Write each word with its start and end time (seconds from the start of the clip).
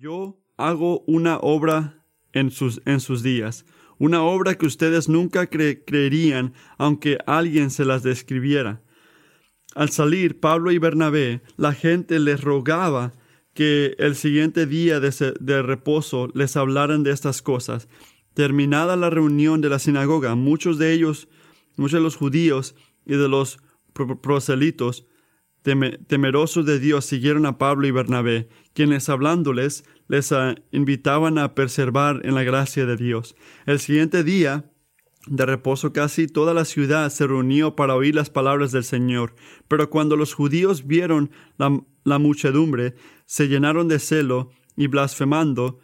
Yo 0.00 0.38
hago 0.56 1.00
una 1.08 1.38
obra 1.38 2.04
en 2.32 2.52
sus, 2.52 2.80
en 2.84 3.00
sus 3.00 3.24
días, 3.24 3.66
una 3.98 4.22
obra 4.22 4.54
que 4.56 4.66
ustedes 4.66 5.08
nunca 5.08 5.48
creerían 5.48 6.54
aunque 6.76 7.18
alguien 7.26 7.72
se 7.72 7.84
las 7.84 8.04
describiera. 8.04 8.80
Al 9.74 9.90
salir 9.90 10.38
Pablo 10.38 10.70
y 10.70 10.78
Bernabé, 10.78 11.42
la 11.56 11.72
gente 11.72 12.20
les 12.20 12.40
rogaba 12.42 13.12
que 13.54 13.96
el 13.98 14.14
siguiente 14.14 14.66
día 14.66 15.00
de, 15.00 15.34
de, 15.40 15.62
reposo 15.62 16.28
les 16.32 16.56
hablaran 16.56 17.02
de 17.02 17.10
estas 17.10 17.42
cosas. 17.42 17.88
Terminada 18.34 18.94
la 18.94 19.10
reunión 19.10 19.60
de 19.60 19.68
la 19.68 19.80
sinagoga, 19.80 20.36
muchos 20.36 20.78
de 20.78 20.92
ellos, 20.92 21.26
muchos 21.76 21.98
de 21.98 22.04
los 22.04 22.14
judíos 22.14 22.76
y 23.04 23.16
de 23.16 23.28
los 23.28 23.58
proselitos, 24.22 25.07
temerosos 26.06 26.64
de 26.66 26.78
Dios, 26.78 27.04
siguieron 27.04 27.46
a 27.46 27.58
Pablo 27.58 27.86
y 27.86 27.90
Bernabé, 27.90 28.48
quienes 28.74 29.08
hablándoles 29.08 29.84
les 30.08 30.32
ah, 30.32 30.54
invitaban 30.72 31.38
a 31.38 31.54
perseverar 31.54 32.20
en 32.24 32.34
la 32.34 32.42
gracia 32.42 32.86
de 32.86 32.96
Dios. 32.96 33.36
El 33.66 33.78
siguiente 33.78 34.24
día, 34.24 34.70
de 35.26 35.46
reposo 35.46 35.92
casi 35.92 36.26
toda 36.26 36.54
la 36.54 36.64
ciudad 36.64 37.10
se 37.10 37.26
reunió 37.26 37.76
para 37.76 37.94
oír 37.94 38.14
las 38.14 38.30
palabras 38.30 38.72
del 38.72 38.84
Señor. 38.84 39.34
Pero 39.68 39.90
cuando 39.90 40.16
los 40.16 40.32
judíos 40.34 40.86
vieron 40.86 41.30
la, 41.58 42.18
muchedumbre, 42.18 42.94
se 43.26 43.48
llenaron 43.48 43.88
de 43.88 43.98
celo 43.98 44.50
y 44.76 44.86
blasfemando, 44.86 45.80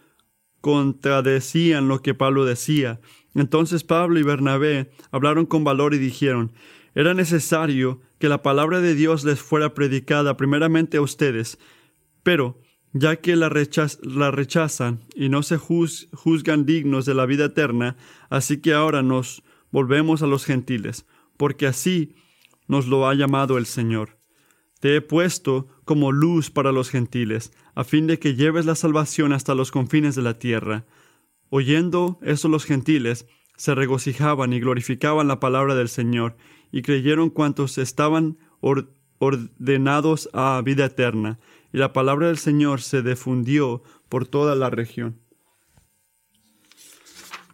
contradecían 0.60 1.88
lo 1.88 2.00
que 2.00 2.14
Pablo 2.14 2.44
decía. 2.44 3.00
Entonces 3.34 3.84
Pablo 3.84 4.18
y 4.18 4.22
Bernabé 4.22 4.90
hablaron 5.10 5.44
con 5.44 5.64
valor 5.64 5.92
y 5.92 5.98
dijeron, 5.98 6.52
era 6.94 7.12
necesario 7.12 8.00
que 8.18 8.28
la 8.28 8.42
palabra 8.42 8.80
de 8.80 8.94
Dios 8.94 9.24
les 9.24 9.40
fuera 9.40 9.74
predicada 9.74 10.36
primeramente 10.36 10.96
a 10.96 11.02
ustedes, 11.02 11.58
pero 12.22 12.60
ya 12.92 13.16
que 13.16 13.34
la, 13.34 13.48
rechazan 13.48 15.04
y 15.16 15.28
no 15.28 15.42
se 15.42 15.58
juzgan 15.58 16.64
dignos 16.64 17.04
de 17.06 17.14
la 17.14 17.26
vida 17.26 17.46
eterna, 17.46 17.96
así 18.30 18.58
que 18.58 18.72
ahora 18.72 19.02
nos 19.02 19.42
volvemos 19.72 20.22
a 20.22 20.28
los 20.28 20.44
gentiles, 20.44 21.04
porque 21.36 21.66
así 21.66 22.14
nos 22.68 22.86
lo 22.86 23.08
ha 23.08 23.14
llamado 23.14 23.58
el 23.58 23.66
Señor. 23.66 24.16
Te 24.78 24.94
he 24.94 25.00
puesto 25.00 25.66
como 25.84 26.12
luz 26.12 26.50
para 26.50 26.70
los 26.70 26.88
gentiles, 26.88 27.52
a 27.74 27.82
fin 27.82 28.06
de 28.06 28.20
que 28.20 28.36
lleves 28.36 28.64
la 28.64 28.76
salvación 28.76 29.32
hasta 29.32 29.56
los 29.56 29.72
confines 29.72 30.14
de 30.14 30.22
la 30.22 30.38
tierra. 30.38 30.86
Oyendo 31.50 32.20
eso 32.22 32.48
los 32.48 32.64
gentiles, 32.64 33.26
se 33.56 33.74
regocijaban 33.74 34.52
y 34.52 34.60
glorificaban 34.60 35.26
la 35.26 35.40
palabra 35.40 35.74
del 35.74 35.88
Señor, 35.88 36.36
y 36.74 36.82
creyeron 36.82 37.30
cuantos 37.30 37.78
estaban 37.78 38.36
ordenados 39.20 40.28
a 40.32 40.60
vida 40.64 40.86
eterna 40.86 41.38
y 41.72 41.78
la 41.78 41.92
palabra 41.92 42.26
del 42.26 42.36
Señor 42.36 42.82
se 42.82 43.00
difundió 43.00 43.84
por 44.08 44.26
toda 44.26 44.56
la 44.56 44.70
región. 44.70 45.20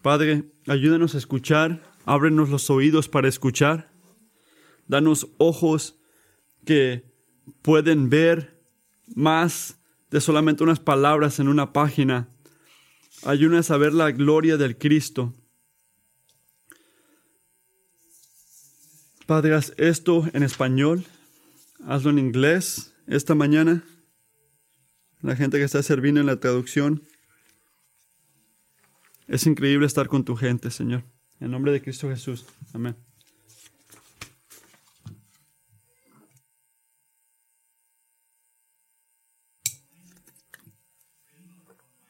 Padre, 0.01 0.51
ayúdanos 0.67 1.15
a 1.15 1.19
escuchar, 1.19 1.83
ábrenos 2.07 2.49
los 2.49 2.71
oídos 2.71 3.11
para 3.11 3.29
escuchar, 3.29 3.93
danos 4.89 5.29
ojos 5.37 6.01
que 6.65 7.05
pueden 7.61 8.09
ver 8.09 8.59
más 9.15 9.83
de 10.11 10.23
solamente 10.23 10.65
unas 10.65 10.81
palabras 10.81 11.41
en 11.41 11.49
una 11.49 11.75
página. 11.75 12.31
Ayúdanos 13.23 13.71
a 13.71 13.77
ver 13.77 13.93
la 13.93 14.13
gloria 14.13 14.57
del 14.57 14.79
Cristo. 14.79 15.35
Padre, 19.31 19.55
haz 19.55 19.73
esto 19.77 20.25
en 20.33 20.43
español, 20.43 21.05
hazlo 21.87 22.11
en 22.11 22.19
inglés 22.19 22.97
esta 23.07 23.37
mañana 23.37 23.85
la 25.23 25.37
gente 25.37 25.57
que 25.57 25.63
está 25.63 25.85
sirviendo 25.85 26.21
en 26.21 26.27
la 26.27 26.41
traducción. 26.41 27.05
Es 29.29 29.47
increíble 29.47 29.87
estar 29.87 30.09
con 30.09 30.25
tu 30.25 30.35
gente, 30.35 30.73
Señor. 30.73 31.05
En 31.39 31.53
nombre 31.53 31.71
de 31.71 31.81
Cristo 31.81 32.09
Jesús. 32.09 32.45
Amén. 32.73 32.97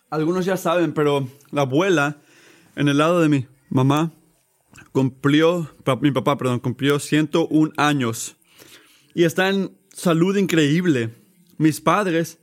Algunos 0.09 0.47
ya 0.47 0.57
saben, 0.57 0.95
pero 0.95 1.29
la 1.51 1.61
abuela, 1.61 2.17
en 2.77 2.89
el 2.89 2.97
lado 2.97 3.21
de 3.21 3.29
mi 3.29 3.47
mamá, 3.69 4.11
cumplió, 4.93 5.75
mi 6.01 6.11
papá, 6.11 6.37
perdón, 6.37 6.61
cumplió 6.61 6.99
101 6.99 7.73
años. 7.77 8.37
Y 9.15 9.25
está 9.25 9.49
en 9.49 9.77
salud 9.93 10.37
increíble. 10.37 11.15
Mis 11.59 11.81
padres 11.81 12.39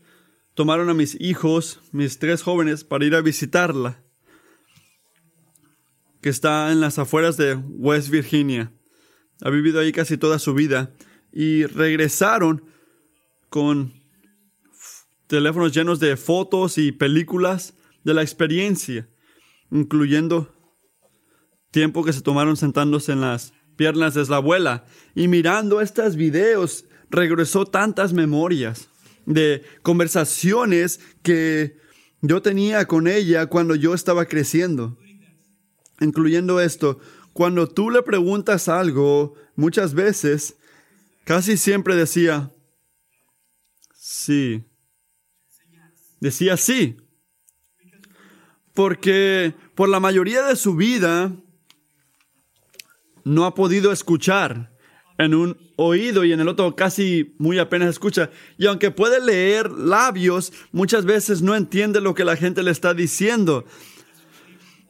tomaron 0.54 0.90
a 0.90 0.94
mis 0.94 1.20
hijos, 1.20 1.82
mis 1.92 2.20
tres 2.20 2.42
jóvenes, 2.42 2.84
para 2.84 3.06
ir 3.06 3.16
a 3.16 3.22
visitarla, 3.22 4.04
que 6.22 6.30
está 6.30 6.72
en 6.72 6.82
las 6.82 7.00
afueras 7.00 7.38
de 7.38 7.56
West 7.56 8.10
Virginia. 8.10 8.74
Ha 9.42 9.50
vivido 9.50 9.80
ahí 9.80 9.92
casi 9.92 10.18
toda 10.18 10.40
su 10.40 10.54
vida 10.54 10.96
y 11.32 11.66
regresaron 11.66 12.64
con 13.50 13.94
teléfonos 15.28 15.74
llenos 15.74 16.00
de 16.00 16.18
fotos 16.18 16.78
y 16.78 16.92
películas 16.92 17.76
de 18.04 18.14
la 18.14 18.24
experiencia, 18.24 19.08
incluyendo 19.70 20.57
tiempo 21.78 22.04
que 22.04 22.12
se 22.12 22.24
tomaron 22.24 22.58
sentándose 22.58 23.12
en 23.12 23.22
las 23.22 23.54
piernas 23.76 24.16
de 24.16 24.26
la 24.26 24.38
abuela 24.38 24.86
y 25.14 25.28
mirando 25.28 25.80
estos 25.80 26.16
videos 26.16 26.86
regresó 27.12 27.66
tantas 27.68 28.14
memorias 28.14 28.90
de 29.28 29.62
conversaciones 29.84 31.00
que 31.22 31.78
yo 32.22 32.42
tenía 32.42 32.88
con 32.88 33.08
ella 33.08 33.46
cuando 33.46 33.76
yo 33.76 33.94
estaba 33.94 34.26
creciendo, 34.26 34.98
incluyendo 36.00 36.60
esto. 36.60 37.00
Cuando 37.32 37.68
tú 37.68 37.92
le 37.92 38.02
preguntas 38.02 38.70
algo, 38.70 39.36
muchas 39.56 39.94
veces, 39.94 40.58
casi 41.26 41.58
siempre 41.58 41.96
decía, 41.96 42.50
sí. 43.94 44.64
Decía 46.20 46.58
sí. 46.58 46.98
Porque 48.74 49.54
por 49.76 49.90
la 49.90 50.00
mayoría 50.00 50.42
de 50.42 50.56
su 50.56 50.76
vida 50.76 51.32
no 53.28 53.46
ha 53.46 53.54
podido 53.54 53.92
escuchar 53.92 54.72
en 55.18 55.34
un 55.34 55.58
oído 55.76 56.24
y 56.24 56.32
en 56.32 56.40
el 56.40 56.48
otro 56.48 56.76
casi 56.76 57.36
muy 57.40 57.60
apenas 57.60 57.90
escucha. 57.90 58.30
Y 58.58 58.68
aunque 58.68 58.92
puede 58.92 59.24
leer 59.24 59.70
labios, 59.72 60.54
muchas 60.72 61.06
veces 61.06 61.42
no 61.42 61.56
entiende 61.56 62.02
lo 62.02 62.14
que 62.14 62.26
la 62.26 62.36
gente 62.36 62.64
le 62.64 62.72
está 62.72 62.94
diciendo. 62.94 63.66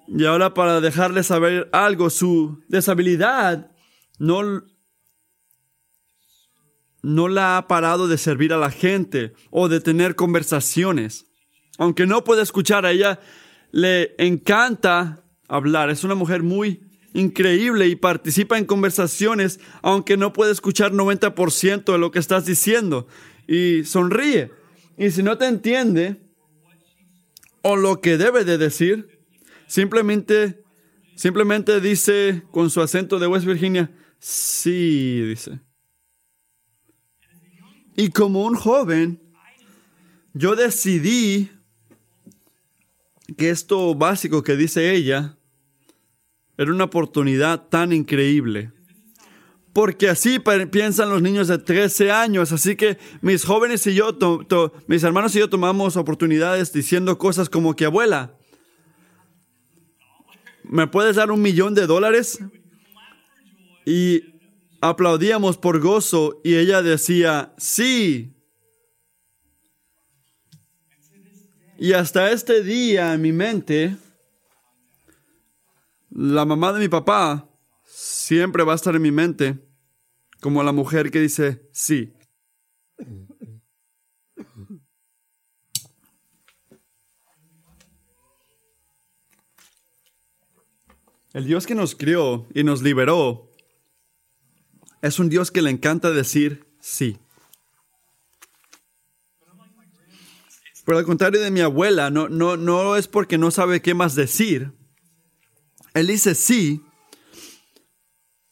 Y 0.08 0.26
ahora 0.26 0.54
para 0.54 0.80
dejarle 0.82 1.24
saber 1.24 1.70
algo, 1.72 2.10
su 2.10 2.62
deshabilidad 2.68 3.72
no, 4.20 4.64
no 7.02 7.28
la 7.28 7.58
ha 7.58 7.68
parado 7.68 8.08
de 8.08 8.18
servir 8.18 8.54
a 8.54 8.58
la 8.58 8.72
gente 8.72 9.34
o 9.50 9.68
de 9.68 9.82
tener 9.82 10.16
conversaciones. 10.16 11.26
Aunque 11.78 12.06
no 12.06 12.24
puede 12.24 12.42
escuchar, 12.44 12.86
a 12.86 12.92
ella 12.92 13.20
le 13.72 14.16
encanta 14.18 15.24
hablar. 15.48 15.90
Es 15.90 16.04
una 16.04 16.16
mujer 16.16 16.44
muy 16.44 16.87
increíble 17.18 17.88
y 17.88 17.96
participa 17.96 18.58
en 18.60 18.66
conversaciones 18.66 19.60
aunque 19.82 20.18
no 20.18 20.34
puede 20.34 20.52
escuchar 20.52 20.92
90% 20.94 21.92
de 21.92 21.98
lo 21.98 22.12
que 22.12 22.20
estás 22.20 22.46
diciendo 22.46 23.08
y 23.48 23.84
sonríe. 23.86 24.52
Y 24.98 25.10
si 25.10 25.24
no 25.24 25.38
te 25.38 25.48
entiende 25.48 26.22
o 27.64 27.76
lo 27.76 28.02
que 28.02 28.18
debe 28.18 28.46
de 28.46 28.58
decir, 28.58 29.20
simplemente 29.68 30.64
simplemente 31.16 31.82
dice 31.82 32.44
con 32.52 32.70
su 32.70 32.82
acento 32.82 33.18
de 33.18 33.26
West 33.26 33.46
Virginia, 33.46 33.92
sí, 34.20 35.22
dice. 35.22 35.60
Y 37.96 38.12
como 38.12 38.46
un 38.46 38.54
joven, 38.54 39.20
yo 40.34 40.56
decidí 40.56 41.50
que 43.36 43.50
esto 43.50 43.96
básico 43.96 44.44
que 44.44 44.56
dice 44.56 44.94
ella 44.94 45.37
era 46.58 46.72
una 46.72 46.86
oportunidad 46.86 47.68
tan 47.68 47.94
increíble. 47.94 48.72
Porque 49.74 50.10
así 50.10 50.40
piensan 50.72 51.10
los 51.10 51.22
niños 51.22 51.48
de 51.48 51.60
13 51.60 52.12
años. 52.12 52.52
Así 52.52 52.76
que 52.76 52.98
mis 53.22 53.46
jóvenes 53.46 53.86
y 53.86 53.94
yo, 53.94 54.18
mis 54.88 55.04
hermanos 55.04 55.36
y 55.36 55.40
yo 55.40 55.50
tomamos 55.50 55.98
oportunidades 55.98 56.74
diciendo 56.74 57.20
cosas 57.20 57.48
como 57.48 57.76
que, 57.76 57.86
abuela, 57.86 58.36
¿me 60.64 60.88
puedes 60.88 61.16
dar 61.16 61.30
un 61.30 61.44
millón 61.44 61.76
de 61.76 61.86
dólares? 61.86 62.40
Y 63.86 64.24
aplaudíamos 64.82 65.58
por 65.58 65.80
gozo 65.80 66.42
y 66.44 66.56
ella 66.56 66.82
decía, 66.82 67.54
sí. 67.58 68.34
Y 71.78 71.94
hasta 71.94 72.32
este 72.32 72.64
día 72.64 73.14
en 73.14 73.22
mi 73.22 73.32
mente, 73.32 73.96
la 76.20 76.46
mamá 76.46 76.74
de 76.74 76.80
mi 76.80 76.88
papá 76.88 77.48
siempre 77.84 78.64
va 78.64 78.72
a 78.74 78.76
estar 78.76 78.96
en 78.96 79.04
mi 79.04 79.12
mente 79.12 79.64
como 80.42 80.64
la 80.64 80.72
mujer 80.72 81.12
que 81.12 81.20
dice 81.20 81.70
sí. 81.72 82.12
El 91.34 91.46
Dios 91.46 91.68
que 91.68 91.76
nos 91.76 91.94
crió 91.94 92.48
y 92.52 92.64
nos 92.64 92.82
liberó 92.82 93.52
es 95.04 95.20
un 95.20 95.30
Dios 95.30 95.52
que 95.52 95.62
le 95.62 95.70
encanta 95.70 96.10
decir 96.10 96.66
sí. 96.80 97.20
Por 100.84 100.96
el 100.96 101.06
contrario 101.06 101.42
de 101.42 101.52
mi 101.52 101.62
abuela, 101.62 102.10
no, 102.10 102.28
no, 102.28 102.58
no 102.58 102.96
es 102.96 103.08
porque 103.08 103.38
no 103.38 103.52
sabe 103.52 103.84
qué 103.84 103.94
más 103.94 104.16
decir, 104.16 104.74
él 106.00 106.08
dice 106.08 106.36
sí 106.36 106.82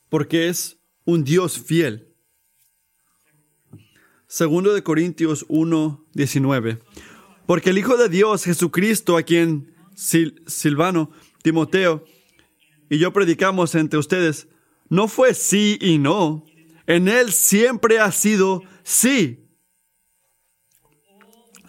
porque 0.09 0.47
es 0.47 0.77
un 1.03 1.23
Dios 1.23 1.59
fiel. 1.59 2.15
Segundo 4.27 4.73
de 4.73 4.83
Corintios 4.83 5.45
1, 5.47 6.07
19. 6.13 6.79
Porque 7.45 7.69
el 7.69 7.77
Hijo 7.77 7.97
de 7.97 8.09
Dios, 8.09 8.43
Jesucristo, 8.43 9.17
a 9.17 9.23
quien 9.23 9.75
Silvano, 9.95 11.11
Timoteo 11.43 12.05
y 12.89 12.97
yo 12.97 13.13
predicamos 13.13 13.75
entre 13.75 13.99
ustedes, 13.99 14.47
no 14.89 15.07
fue 15.07 15.33
sí 15.33 15.77
y 15.81 15.97
no. 15.97 16.45
En 16.87 17.07
Él 17.07 17.31
siempre 17.31 17.99
ha 17.99 18.11
sido 18.11 18.61
sí. 18.83 19.47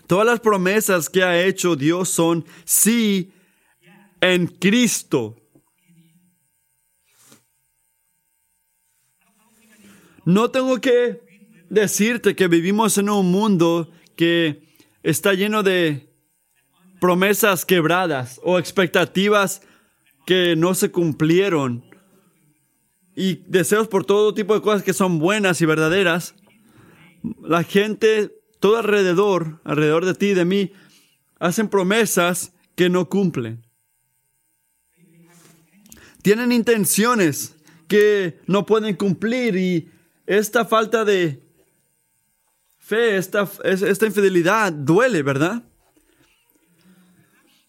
Todas 0.07 0.27
las 0.27 0.41
promesas 0.41 1.11
que 1.11 1.23
ha 1.23 1.45
hecho 1.45 1.77
Dios 1.77 2.09
son 2.09 2.45
sí 2.65 3.33
en 4.21 4.47
Cristo. 4.47 5.37
No 10.27 10.51
tengo 10.51 10.81
que 10.81 11.23
decirte 11.71 12.35
que 12.35 12.49
vivimos 12.49 12.99
en 12.99 13.09
un 13.09 13.31
mundo 13.31 13.93
que 14.17 14.61
está 15.05 15.35
lleno 15.35 15.63
de 15.63 16.13
promesas 17.01 17.65
quebradas 17.65 18.41
o 18.43 18.59
expectativas 18.59 19.63
que 20.27 20.57
no 20.57 20.75
se 20.75 20.91
cumplieron 20.91 21.85
y 23.15 23.37
deseos 23.47 23.87
por 23.87 24.05
todo 24.05 24.35
tipo 24.35 24.53
de 24.55 24.63
cosas 24.63 24.83
que 24.83 24.93
son 24.93 25.21
buenas 25.21 25.61
y 25.61 25.67
verdaderas. 25.67 26.35
La 27.41 27.63
gente 27.63 28.33
todo 28.59 28.79
alrededor, 28.79 29.61
alrededor 29.63 30.07
de 30.07 30.15
ti 30.15 30.27
y 30.31 30.35
de 30.35 30.45
mí, 30.45 30.73
hacen 31.39 31.69
promesas 31.69 32.53
que 32.75 32.89
no 32.89 33.09
cumplen. 33.09 33.65
Tienen 36.23 36.51
intenciones 36.51 37.55
que 37.87 38.41
no 38.49 38.67
pueden 38.67 38.97
cumplir 38.97 39.55
y 39.55 39.93
esta 40.27 40.65
falta 40.65 41.05
de 41.05 41.43
fe, 42.79 43.17
esta, 43.17 43.49
esta 43.65 44.07
infidelidad 44.07 44.73
duele, 44.73 45.23
¿verdad? 45.23 45.65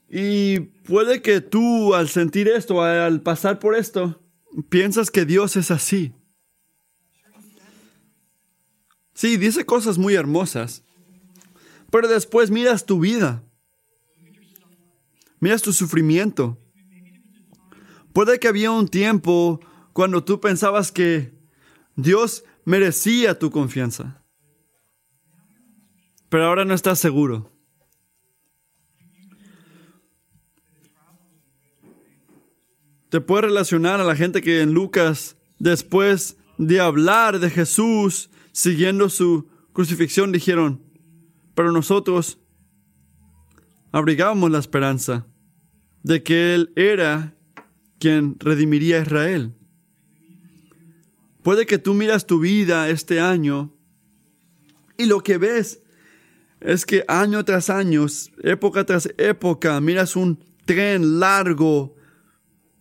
Y 0.09 0.59
puede 0.59 1.21
que 1.21 1.41
tú 1.41 1.93
al 1.93 2.09
sentir 2.09 2.47
esto, 2.47 2.81
al 2.81 3.21
pasar 3.21 3.59
por 3.59 3.75
esto, 3.75 4.21
piensas 4.69 5.11
que 5.11 5.25
Dios 5.25 5.55
es 5.55 5.71
así. 5.71 6.13
Sí, 9.13 9.37
dice 9.37 9.65
cosas 9.65 9.97
muy 9.97 10.13
hermosas, 10.13 10.83
pero 11.91 12.07
después 12.07 12.51
miras 12.51 12.85
tu 12.85 12.99
vida, 12.99 13.43
miras 15.39 15.61
tu 15.61 15.73
sufrimiento. 15.73 16.57
Puede 18.13 18.39
que 18.39 18.47
había 18.47 18.71
un 18.71 18.87
tiempo 18.87 19.59
cuando 19.93 20.23
tú 20.23 20.39
pensabas 20.39 20.91
que 20.91 21.33
Dios 21.95 22.43
merecía 22.67 23.39
tu 23.39 23.49
confianza, 23.49 24.25
pero 26.27 26.47
ahora 26.47 26.65
no 26.65 26.73
estás 26.73 26.99
seguro. 26.99 27.49
Te 33.07 33.21
puedes 33.21 33.45
relacionar 33.45 34.01
a 34.01 34.03
la 34.03 34.17
gente 34.17 34.41
que 34.41 34.59
en 34.61 34.73
Lucas, 34.73 35.37
después 35.59 36.35
de 36.57 36.81
hablar 36.81 37.39
de 37.39 37.49
Jesús, 37.49 38.29
siguiendo 38.51 39.07
su 39.07 39.47
crucifixión, 39.71 40.33
dijeron, 40.33 40.83
pero 41.55 41.71
nosotros 41.71 42.37
abrigábamos 43.93 44.51
la 44.51 44.59
esperanza 44.59 45.25
de 46.03 46.21
que 46.21 46.53
Él 46.53 46.73
era 46.75 47.33
quien 47.97 48.35
redimiría 48.41 48.97
a 48.97 49.03
Israel. 49.03 49.56
Puede 51.47 51.65
que 51.65 51.77
tú 51.77 51.93
miras 51.93 52.27
tu 52.27 52.41
vida 52.41 52.89
este 52.89 53.21
año 53.21 53.73
y 54.97 55.05
lo 55.05 55.23
que 55.23 55.37
ves 55.37 55.81
es 56.59 56.85
que 56.85 57.05
año 57.07 57.45
tras 57.45 57.69
año, 57.69 58.05
época 58.43 58.85
tras 58.85 59.13
época, 59.17 59.79
miras 59.79 60.17
un 60.17 60.43
tren 60.65 61.21
largo 61.21 61.95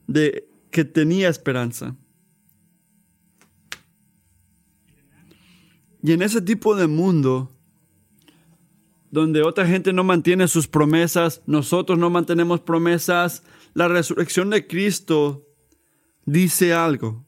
de 0.09 0.49
que 0.73 0.85
tenía 0.85 1.29
esperanza. 1.29 1.95
Y 6.03 6.11
en 6.11 6.23
ese 6.23 6.41
tipo 6.41 6.75
de 6.75 6.89
mundo, 6.89 7.53
donde 9.13 9.43
otra 9.43 9.65
gente 9.69 9.93
no 9.93 10.03
mantiene 10.03 10.49
sus 10.49 10.67
promesas, 10.67 11.41
nosotros 11.47 12.01
no 12.01 12.11
mantenemos 12.11 12.63
promesas, 12.63 13.45
la 13.75 13.87
resurrección 13.87 14.51
de 14.51 14.67
Cristo 14.67 15.47
dice 16.25 16.75
algo. 16.75 17.26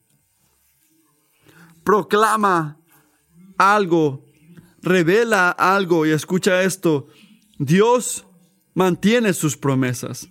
Proclama 1.89 2.77
algo, 3.57 4.23
revela 4.83 5.49
algo 5.49 6.05
y 6.05 6.11
escucha 6.11 6.61
esto. 6.61 7.07
Dios 7.57 8.27
mantiene 8.75 9.33
sus 9.33 9.57
promesas. 9.57 10.29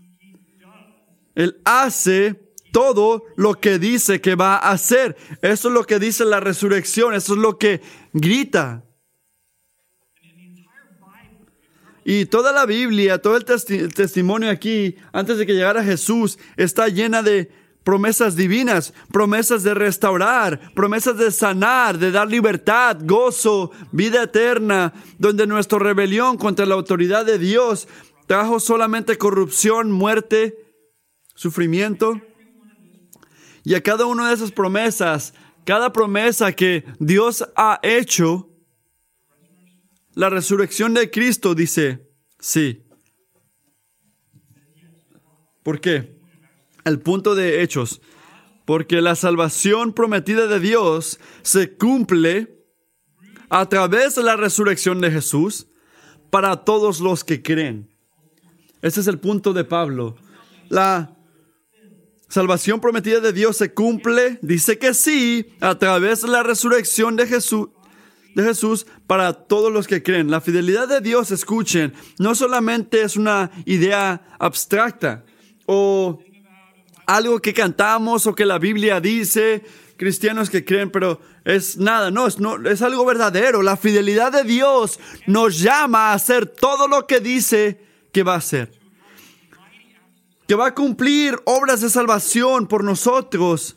Él 1.34 1.60
hace 1.64 2.40
todo 2.72 3.24
lo 3.34 3.54
que 3.54 3.80
dice 3.80 4.20
que 4.20 4.36
va 4.36 4.54
a 4.54 4.70
hacer. 4.70 5.16
Eso 5.42 5.66
es 5.66 5.74
lo 5.74 5.82
que 5.82 5.98
dice 5.98 6.24
la 6.24 6.38
resurrección, 6.38 7.12
eso 7.12 7.32
es 7.32 7.40
lo 7.40 7.58
que 7.58 7.82
grita. 8.12 8.84
Y 12.04 12.26
toda 12.26 12.52
la 12.52 12.66
Biblia, 12.66 13.20
todo 13.20 13.36
el, 13.36 13.44
testimonio 13.44 14.48
aquí, 14.48 14.94
antes 15.12 15.38
de 15.38 15.44
que 15.44 15.54
llegara 15.54 15.82
Jesús, 15.82 16.38
está 16.56 16.86
llena 16.86 17.20
de 17.20 17.50
promesas 17.88 18.36
divinas, 18.36 18.92
promesas 19.10 19.62
de 19.62 19.72
restaurar, 19.72 20.74
promesas 20.74 21.16
de 21.16 21.30
sanar, 21.30 21.96
de 21.96 22.10
dar 22.10 22.28
libertad, 22.28 22.98
gozo, 23.00 23.70
vida 23.92 24.24
eterna, 24.24 24.92
donde 25.16 25.46
nuestra 25.46 25.78
rebelión 25.78 26.36
contra 26.36 26.66
la 26.66 26.74
autoridad 26.74 27.24
de 27.24 27.38
Dios 27.38 27.88
trajo 28.26 28.60
solamente 28.60 29.16
corrupción, 29.16 29.90
muerte, 29.90 30.54
sufrimiento. 31.34 32.20
Y 33.64 33.74
a 33.74 33.82
cada 33.82 34.04
una 34.04 34.28
de 34.28 34.34
esas 34.34 34.52
promesas, 34.52 35.32
cada 35.64 35.90
promesa 35.90 36.52
que 36.52 36.84
Dios 36.98 37.48
ha 37.56 37.80
hecho, 37.82 38.50
la 40.12 40.28
resurrección 40.28 40.92
de 40.92 41.10
Cristo 41.10 41.54
dice, 41.54 42.06
sí. 42.38 42.84
¿Por 45.62 45.80
qué? 45.80 46.17
El 46.88 47.00
punto 47.00 47.34
de 47.34 47.62
Hechos. 47.62 48.00
Porque 48.64 49.00
la 49.00 49.14
salvación 49.14 49.92
prometida 49.92 50.46
de 50.46 50.60
Dios 50.60 51.20
se 51.42 51.74
cumple 51.74 52.58
a 53.48 53.68
través 53.68 54.14
de 54.14 54.22
la 54.22 54.36
resurrección 54.36 55.00
de 55.00 55.10
Jesús 55.10 55.68
para 56.30 56.64
todos 56.64 57.00
los 57.00 57.24
que 57.24 57.42
creen. 57.42 57.88
Ese 58.82 59.00
es 59.00 59.06
el 59.06 59.18
punto 59.18 59.52
de 59.52 59.64
Pablo. 59.64 60.16
La 60.68 61.16
salvación 62.28 62.80
prometida 62.80 63.20
de 63.20 63.32
Dios 63.32 63.56
se 63.56 63.72
cumple, 63.72 64.38
dice 64.42 64.78
que 64.78 64.94
sí, 64.94 65.46
a 65.60 65.78
través 65.78 66.22
de 66.22 66.28
la 66.28 66.42
resurrección 66.42 67.16
de 67.16 67.26
Jesús, 67.26 67.68
de 68.34 68.44
Jesús 68.44 68.86
para 69.06 69.32
todos 69.32 69.72
los 69.72 69.86
que 69.86 70.02
creen. 70.02 70.30
La 70.30 70.40
fidelidad 70.40 70.88
de 70.88 71.00
Dios, 71.00 71.30
escuchen, 71.30 71.94
no 72.18 72.34
solamente 72.34 73.02
es 73.02 73.16
una 73.16 73.50
idea 73.64 74.36
abstracta 74.38 75.24
o 75.66 76.20
algo 77.08 77.40
que 77.40 77.52
cantamos 77.52 78.26
o 78.28 78.34
que 78.36 78.46
la 78.46 78.60
Biblia 78.60 79.00
dice, 79.00 79.64
cristianos 79.96 80.48
que 80.48 80.64
creen, 80.64 80.90
pero 80.90 81.20
es 81.44 81.76
nada, 81.76 82.12
no 82.12 82.28
es, 82.28 82.38
no, 82.38 82.64
es 82.68 82.82
algo 82.82 83.04
verdadero. 83.04 83.62
La 83.62 83.76
fidelidad 83.76 84.30
de 84.30 84.44
Dios 84.44 85.00
nos 85.26 85.58
llama 85.58 86.10
a 86.10 86.12
hacer 86.12 86.46
todo 86.46 86.86
lo 86.86 87.08
que 87.08 87.18
dice 87.18 87.84
que 88.12 88.22
va 88.22 88.34
a 88.34 88.38
hacer. 88.38 88.70
Que 90.46 90.54
va 90.54 90.68
a 90.68 90.74
cumplir 90.74 91.36
obras 91.44 91.80
de 91.80 91.90
salvación 91.90 92.68
por 92.68 92.84
nosotros. 92.84 93.76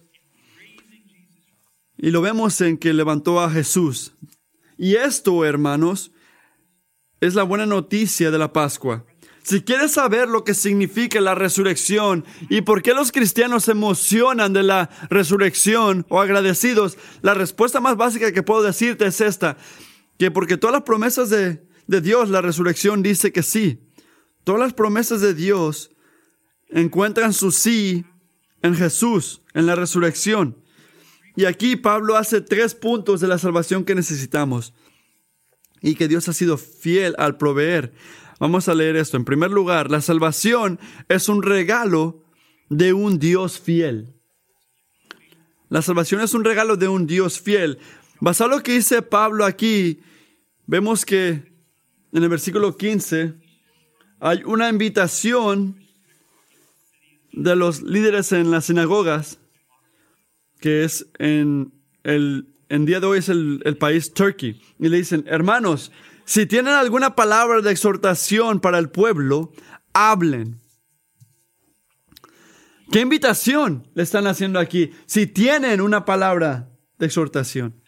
Y 1.98 2.12
lo 2.12 2.22
vemos 2.22 2.62
en 2.62 2.78
que 2.78 2.94
levantó 2.94 3.40
a 3.40 3.50
Jesús 3.50 4.14
y 4.82 4.96
esto, 4.96 5.46
hermanos, 5.46 6.12
es 7.20 7.36
la 7.36 7.44
buena 7.44 7.68
noticia 7.68 8.32
de 8.32 8.40
la 8.40 8.52
Pascua. 8.52 9.06
Si 9.44 9.62
quieres 9.62 9.92
saber 9.92 10.28
lo 10.30 10.44
que 10.44 10.54
significa 10.54 11.20
la 11.20 11.34
resurrección 11.34 12.26
y 12.50 12.62
por 12.62 12.84
qué 12.84 12.94
los 12.94 13.12
cristianos 13.12 13.66
se 13.66 13.72
emocionan 13.72 14.54
de 14.54 14.64
la 14.64 14.90
resurrección 15.10 16.06
o 16.10 16.22
agradecidos, 16.22 16.98
la 17.22 17.34
respuesta 17.34 17.80
más 17.80 17.98
básica 17.98 18.32
que 18.32 18.44
puedo 18.44 18.62
decirte 18.62 19.06
es 19.06 19.20
esta, 19.20 19.58
que 20.20 20.30
porque 20.30 20.58
todas 20.58 20.74
las 20.74 20.84
promesas 20.84 21.30
de, 21.30 21.66
de 21.88 22.02
Dios, 22.02 22.30
la 22.30 22.42
resurrección 22.42 23.02
dice 23.02 23.32
que 23.32 23.42
sí. 23.42 23.82
Todas 24.44 24.62
las 24.62 24.74
promesas 24.74 25.22
de 25.22 25.34
Dios 25.34 25.92
encuentran 26.70 27.34
su 27.34 27.52
sí 27.52 28.06
en 28.62 28.76
Jesús, 28.76 29.42
en 29.54 29.66
la 29.66 29.76
resurrección. 29.76 30.58
Y 31.36 31.46
aquí 31.46 31.76
Pablo 31.76 32.18
hace 32.18 32.42
tres 32.42 32.76
puntos 32.76 33.22
de 33.22 33.28
la 33.28 33.38
salvación 33.38 33.86
que 33.86 33.96
necesitamos 33.96 34.74
y 35.82 35.96
que 35.96 36.08
Dios 36.08 36.28
ha 36.30 36.34
sido 36.34 36.58
fiel 36.58 37.16
al 37.18 37.38
proveer. 37.38 37.94
Vamos 38.42 38.68
a 38.68 38.74
leer 38.74 38.96
esto. 38.96 39.18
En 39.18 39.24
primer 39.24 39.52
lugar, 39.52 39.92
la 39.92 40.02
salvación 40.02 40.80
es 41.08 41.30
un 41.30 41.44
regalo 41.44 42.26
de 42.70 42.92
un 42.92 43.20
Dios 43.20 43.60
fiel. 43.60 44.16
La 45.70 45.84
salvación 45.84 46.22
es 46.22 46.34
un 46.34 46.44
regalo 46.44 46.76
de 46.76 46.88
un 46.88 47.06
Dios 47.06 47.40
fiel. 47.40 47.78
Basado 48.20 48.50
en 48.50 48.58
lo 48.58 48.64
que 48.64 48.72
dice 48.72 49.04
Pablo 49.04 49.46
aquí, 49.46 50.00
vemos 50.66 51.06
que 51.06 51.54
en 52.14 52.24
el 52.24 52.30
versículo 52.30 52.76
15 52.76 53.36
hay 54.20 54.42
una 54.44 54.70
invitación 54.70 55.80
de 57.34 57.56
los 57.56 57.84
líderes 57.84 58.32
en 58.32 58.50
las 58.50 58.66
sinagogas, 58.66 59.38
que 60.60 60.84
es 60.84 61.06
en 61.20 61.72
el 62.02 62.48
en 62.70 62.86
día 62.86 63.02
de 63.02 63.06
hoy 63.06 63.20
es 63.20 63.28
el, 63.28 63.78
país 63.78 64.14
Turkey, 64.14 64.60
y 64.80 64.88
le 64.88 64.98
dicen, 64.98 65.26
hermanos, 65.28 65.92
si 66.26 66.46
tienen 66.46 66.74
alguna 66.74 67.16
palabra 67.16 67.62
de 67.62 67.72
exhortación 67.72 68.60
para 68.60 68.78
el 68.80 68.90
pueblo, 68.90 69.52
hablen. 69.94 70.60
¿Qué 72.92 73.00
invitación 73.00 73.88
le 73.94 74.04
están 74.04 74.28
haciendo 74.28 74.60
aquí? 74.60 74.92
Si 75.06 75.28
tienen 75.28 75.82
una 75.82 76.06
palabra 76.06 76.70
de 77.00 77.06
exhortación. 77.06 77.82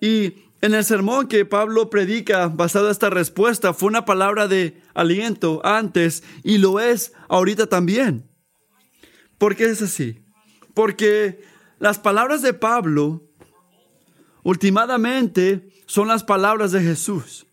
Y 0.00 0.34
en 0.60 0.74
el 0.74 0.84
sermón 0.84 1.28
que 1.28 1.44
Pablo 1.44 1.90
predica 1.90 2.48
basado 2.48 2.86
en 2.86 2.92
esta 2.92 3.10
respuesta 3.10 3.72
fue 3.72 3.88
una 3.88 4.04
palabra 4.04 4.48
de 4.48 4.80
aliento 4.94 5.60
antes 5.64 6.22
y 6.42 6.58
lo 6.58 6.78
es 6.78 7.12
ahorita 7.28 7.66
también. 7.66 8.28
¿Por 9.38 9.56
qué 9.56 9.64
es 9.64 9.82
así? 9.82 10.24
Porque 10.74 11.42
las 11.78 11.98
palabras 11.98 12.42
de 12.42 12.54
Pablo 12.54 13.32
Últimamente 14.42 15.68
son 15.92 16.08
las 16.08 16.24
palabras 16.24 16.72
de 16.72 16.80
Jesús. 16.80 17.44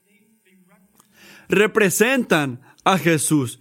Representan 1.49 2.61
a 2.85 2.97
Jesús. 2.97 3.59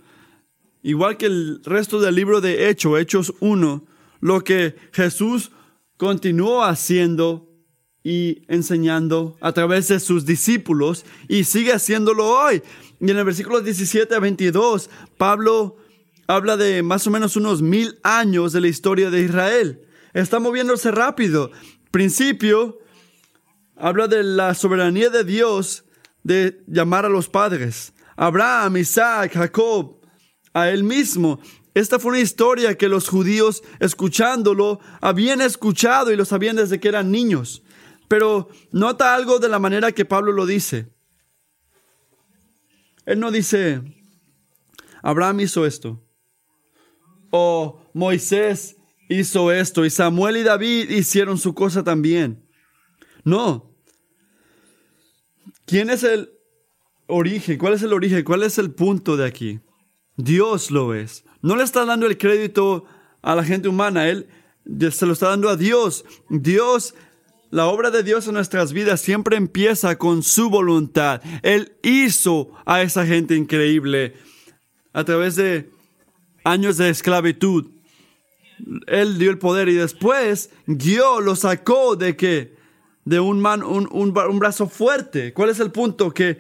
Igual 0.85 1.17
que 1.17 1.27
el 1.27 1.61
resto 1.65 1.99
del 2.01 2.15
libro 2.15 2.41
de 2.41 2.71
Hechos, 2.71 3.01
Hechos 3.01 3.35
1, 3.41 3.85
lo 4.21 4.45
que 4.45 4.77
Jesús 4.93 5.51
continuó 5.97 6.63
haciendo 6.63 7.51
y 8.05 8.43
enseñando 8.47 9.37
a 9.41 9.51
través 9.51 9.89
de 9.89 9.99
sus 9.99 10.25
discípulos 10.25 11.05
y 11.27 11.43
sigue 11.43 11.73
haciéndolo 11.73 12.29
hoy. 12.29 12.63
Y 13.01 13.11
en 13.11 13.19
el 13.19 13.25
versículo 13.25 13.61
17 13.61 14.15
a 14.15 14.21
22, 14.21 14.91
Pablo 15.17 15.77
habla 16.29 16.57
de 16.57 16.85
más 16.85 17.05
o 17.05 17.11
menos 17.11 17.35
unos 17.35 17.63
mil 17.63 17.99
años 18.05 18.53
de 18.53 18.61
la 18.61 18.69
historia 18.69 19.11
de 19.11 19.23
Israel. 19.23 19.81
Está 20.15 20.39
moviéndose 20.39 20.93
rápido. 20.93 21.51
Principio, 21.91 22.79
habla 23.79 24.09
de 24.09 24.23
la 24.23 24.55
soberanía 24.55 25.11
de 25.11 25.25
Dios 25.25 25.85
de 26.23 26.63
llamar 26.67 27.07
a 27.07 27.09
los 27.09 27.29
padres. 27.29 27.95
Abraham, 28.17 28.79
Isaac, 28.79 29.33
Jacob, 29.35 30.01
a 30.53 30.71
él 30.71 30.83
mismo. 30.83 31.41
Esta 31.75 31.99
fue 31.99 32.13
una 32.13 32.21
historia 32.21 32.77
que 32.77 32.89
los 32.89 33.09
judíos, 33.09 33.63
escuchándolo, 33.79 34.81
habían 35.01 35.41
escuchado 35.41 36.11
y 36.11 36.17
lo 36.17 36.25
sabían 36.25 36.57
desde 36.57 36.81
que 36.81 36.89
eran 36.89 37.11
niños. 37.11 37.63
Pero 38.09 38.49
nota 38.73 39.15
algo 39.15 39.39
de 39.39 39.49
la 39.49 39.59
manera 39.59 39.93
que 39.93 40.05
Pablo 40.05 40.33
lo 40.33 40.47
dice. 40.47 40.91
Él 43.07 43.21
no 43.21 43.31
dice, 43.31 43.83
Abraham 45.03 45.41
hizo 45.41 45.65
esto. 45.65 46.05
O 47.31 47.83
Moisés 47.95 48.77
hizo 49.09 49.53
esto. 49.53 49.85
Y 49.85 49.91
Samuel 49.91 50.39
y 50.39 50.43
David 50.43 50.91
hicieron 50.91 51.39
su 51.39 51.55
cosa 51.55 51.85
también. 51.85 52.45
No, 53.25 53.68
¿Quién 55.69 55.91
es 55.91 56.03
el 56.03 56.31
origen? 57.07 57.59
¿Cuál 57.59 57.75
es 57.75 57.83
el 57.83 57.93
origen? 57.93 58.25
¿Cuál 58.25 58.43
es 58.43 58.57
el 58.57 58.71
punto 58.71 59.19
de 59.19 59.27
aquí? 59.27 59.61
Dios 60.17 60.71
lo 60.71 60.95
es. 60.95 61.27
No 61.43 61.57
le 61.57 61.63
está 61.63 61.85
dando 61.85 62.07
el 62.07 62.17
crédito 62.17 62.87
a 63.21 63.35
la 63.35 63.45
gente 63.45 63.69
humana, 63.69 64.09
Él 64.09 64.29
se 64.91 65.05
lo 65.05 65.13
está 65.13 65.29
dando 65.29 65.51
a 65.51 65.57
Dios. 65.57 66.07
Dios, 66.31 66.95
la 67.51 67.67
obra 67.67 67.91
de 67.91 68.03
Dios 68.03 68.27
en 68.27 68.35
nuestras 68.35 68.73
vidas 68.73 69.03
siempre 69.03 69.37
empieza 69.37 69.99
con 69.99 70.23
su 70.23 70.49
voluntad. 70.49 71.21
Él 71.43 71.77
hizo 71.83 72.51
a 72.65 72.81
esa 72.81 73.05
gente 73.05 73.37
increíble 73.37 74.15
a 74.95 75.05
través 75.05 75.37
de 75.37 75.71
años 76.45 76.79
de 76.79 76.89
esclavitud. 76.89 77.67
Él 78.87 79.19
dio 79.19 79.31
el 79.31 79.39
poder 79.39 79.69
y 79.69 79.75
después 79.75 80.49
Dios 80.67 81.23
lo 81.23 81.37
sacó 81.37 81.95
de 81.95 82.17
que 82.17 82.58
de 83.09 83.21
un, 83.21 83.41
man, 83.41 83.63
un, 83.63 83.89
un, 83.91 84.39
brazo 84.39 84.69
fuerte. 84.69 85.33
¿Cuál 85.33 85.49
es 85.49 85.61
el 85.61 85.73
punto? 85.73 86.13
Que 86.13 86.39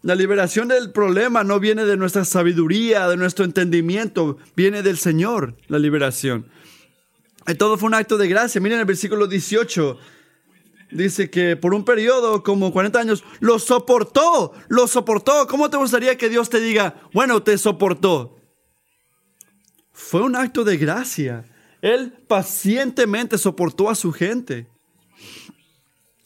la 0.00 0.14
liberación 0.14 0.68
del 0.68 0.92
problema 0.92 1.44
no 1.44 1.60
viene 1.60 1.84
de 1.84 1.98
nuestra 1.98 2.24
sabiduría, 2.24 3.06
de 3.06 3.18
nuestro 3.18 3.44
entendimiento, 3.44 4.38
viene 4.56 4.82
del 4.82 4.96
Señor, 4.96 5.56
la 5.68 5.78
liberación. 5.78 6.46
Y 7.46 7.54
todo 7.56 7.76
fue 7.76 7.88
un 7.88 7.94
acto 7.94 8.16
de 8.16 8.28
gracia. 8.28 8.62
Miren 8.62 8.78
el 8.78 8.86
versículo 8.86 9.26
18. 9.26 9.98
Dice 10.90 11.28
que 11.28 11.54
por 11.56 11.74
un 11.74 11.84
periodo 11.84 12.42
como 12.42 12.72
40 12.72 12.98
años 12.98 13.22
lo 13.40 13.58
soportó, 13.58 14.54
lo 14.68 14.86
soportó. 14.86 15.46
¿Cómo 15.48 15.68
te 15.68 15.76
gustaría 15.76 16.16
que 16.16 16.30
Dios 16.30 16.48
te 16.48 16.60
diga, 16.60 17.02
bueno, 17.12 17.42
te 17.42 17.58
soportó? 17.58 18.38
Fue 19.92 20.22
un 20.22 20.34
acto 20.34 20.64
de 20.64 20.78
gracia. 20.78 21.44
Él 21.82 22.14
pacientemente 22.26 23.36
soportó 23.36 23.90
a 23.90 23.94
su 23.94 24.12
gente 24.12 24.66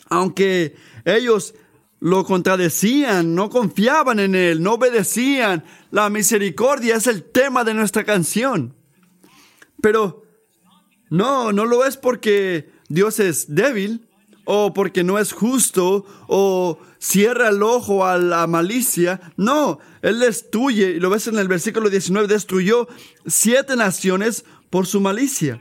aunque 0.08 0.76
ellos 1.04 1.54
lo 2.00 2.24
contradecían, 2.24 3.34
no 3.34 3.50
confiaban 3.50 4.20
en 4.20 4.34
Él, 4.34 4.62
no 4.62 4.74
obedecían. 4.74 5.64
La 5.90 6.10
misericordia 6.10 6.96
es 6.96 7.06
el 7.06 7.24
tema 7.24 7.64
de 7.64 7.74
nuestra 7.74 8.04
canción. 8.04 8.74
Pero 9.80 10.22
no, 11.10 11.52
no 11.52 11.64
lo 11.64 11.84
es 11.84 11.96
porque 11.96 12.70
Dios 12.88 13.18
es 13.18 13.54
débil 13.54 14.08
o 14.44 14.72
porque 14.72 15.04
no 15.04 15.18
es 15.18 15.32
justo 15.32 16.06
o 16.26 16.78
cierra 16.98 17.48
el 17.48 17.62
ojo 17.62 18.06
a 18.06 18.18
la 18.18 18.46
malicia. 18.46 19.20
No, 19.36 19.78
Él 20.02 20.20
destruye, 20.20 20.92
y 20.92 21.00
lo 21.00 21.10
ves 21.10 21.26
en 21.26 21.38
el 21.38 21.48
versículo 21.48 21.90
19, 21.90 22.28
destruyó 22.28 22.88
siete 23.26 23.76
naciones 23.76 24.44
por 24.70 24.86
su 24.86 25.00
malicia. 25.00 25.60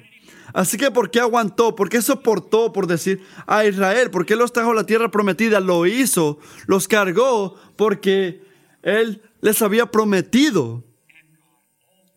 Así 0.57 0.75
que 0.75 0.89
¿por 0.89 1.11
qué 1.11 1.19
aguantó? 1.19 1.75
¿Por 1.75 1.87
qué 1.87 2.01
soportó, 2.01 2.73
por 2.73 2.87
decir, 2.87 3.21
a 3.45 3.63
Israel? 3.63 4.09
¿Por 4.09 4.25
qué 4.25 4.35
los 4.35 4.51
trajo 4.51 4.73
la 4.73 4.87
tierra 4.87 5.11
prometida? 5.11 5.59
Lo 5.59 5.85
hizo, 5.85 6.39
los 6.65 6.87
cargó 6.87 7.53
porque 7.75 8.41
Él 8.81 9.21
les 9.39 9.61
había 9.61 9.91
prometido. 9.91 10.83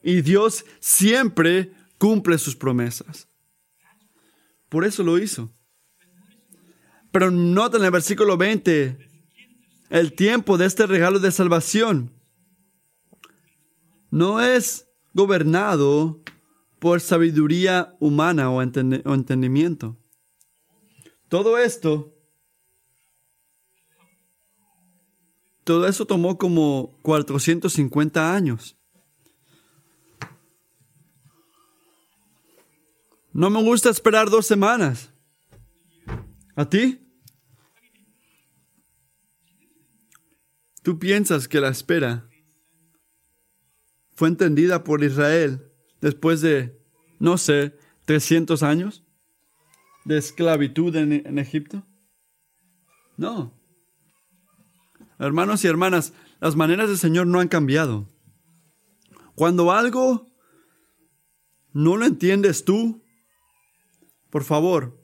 Y 0.02 0.22
Dios 0.22 0.64
siempre 0.78 1.74
cumple 1.98 2.38
sus 2.38 2.56
promesas. 2.56 3.28
Por 4.70 4.86
eso 4.86 5.02
lo 5.02 5.18
hizo. 5.18 5.52
Pero 7.12 7.30
nota 7.30 7.76
en 7.76 7.84
el 7.84 7.90
versículo 7.90 8.38
20 8.38 9.06
el 9.90 10.14
tiempo 10.14 10.56
de 10.56 10.64
este 10.64 10.86
regalo 10.86 11.18
de 11.18 11.30
salvación. 11.30 12.10
No 14.10 14.40
es 14.40 14.88
gobernado 15.12 16.22
por 16.80 17.00
sabiduría 17.02 17.94
humana 18.00 18.50
o, 18.50 18.62
entendimiento. 18.62 19.98
Todo 21.28 21.58
esto, 21.58 22.16
todo 25.62 25.86
eso 25.86 26.06
tomó 26.06 26.38
como 26.38 26.98
450 27.02 28.34
años. 28.34 28.76
No 33.32 33.50
me 33.50 33.62
gusta 33.62 33.90
esperar 33.90 34.30
dos 34.30 34.46
semanas. 34.46 35.12
¿A 36.56 36.68
ti? 36.68 37.06
¿Tú 40.82 40.98
piensas 40.98 41.46
que 41.46 41.60
la 41.60 41.68
espera 41.68 42.28
fue 44.14 44.28
entendida 44.28 44.82
por 44.82 45.04
Israel 45.04 45.69
después 46.00 46.40
de, 46.40 46.80
no 47.18 47.38
sé, 47.38 47.76
300 48.06 48.62
años 48.62 49.04
de 50.04 50.18
esclavitud 50.18 50.94
en, 50.96 51.38
Egipto? 51.38 51.86
No. 53.16 53.52
Hermanos 55.18 55.64
y 55.64 55.68
hermanas, 55.68 56.14
las 56.40 56.56
maneras 56.56 56.88
del 56.88 56.98
Señor 56.98 57.26
no 57.26 57.40
han 57.40 57.48
cambiado. 57.48 58.08
Cuando 59.34 59.70
algo 59.70 60.30
no 61.72 61.96
lo 61.96 62.06
entiendes 62.06 62.64
tú, 62.64 63.04
por 64.30 64.44
favor, 64.44 65.00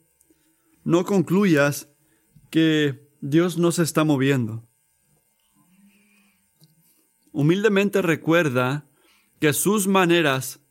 no 0.85 1.05
concluyas 1.05 1.91
que 2.51 3.11
Dios 3.21 3.59
no 3.59 3.73
se 3.73 3.83
está 3.83 4.05
moviendo. 4.05 4.69
Humildemente 7.33 8.01
recuerda 8.03 8.89
que 9.41 9.53
sus 9.53 9.87
maneras 9.87 10.66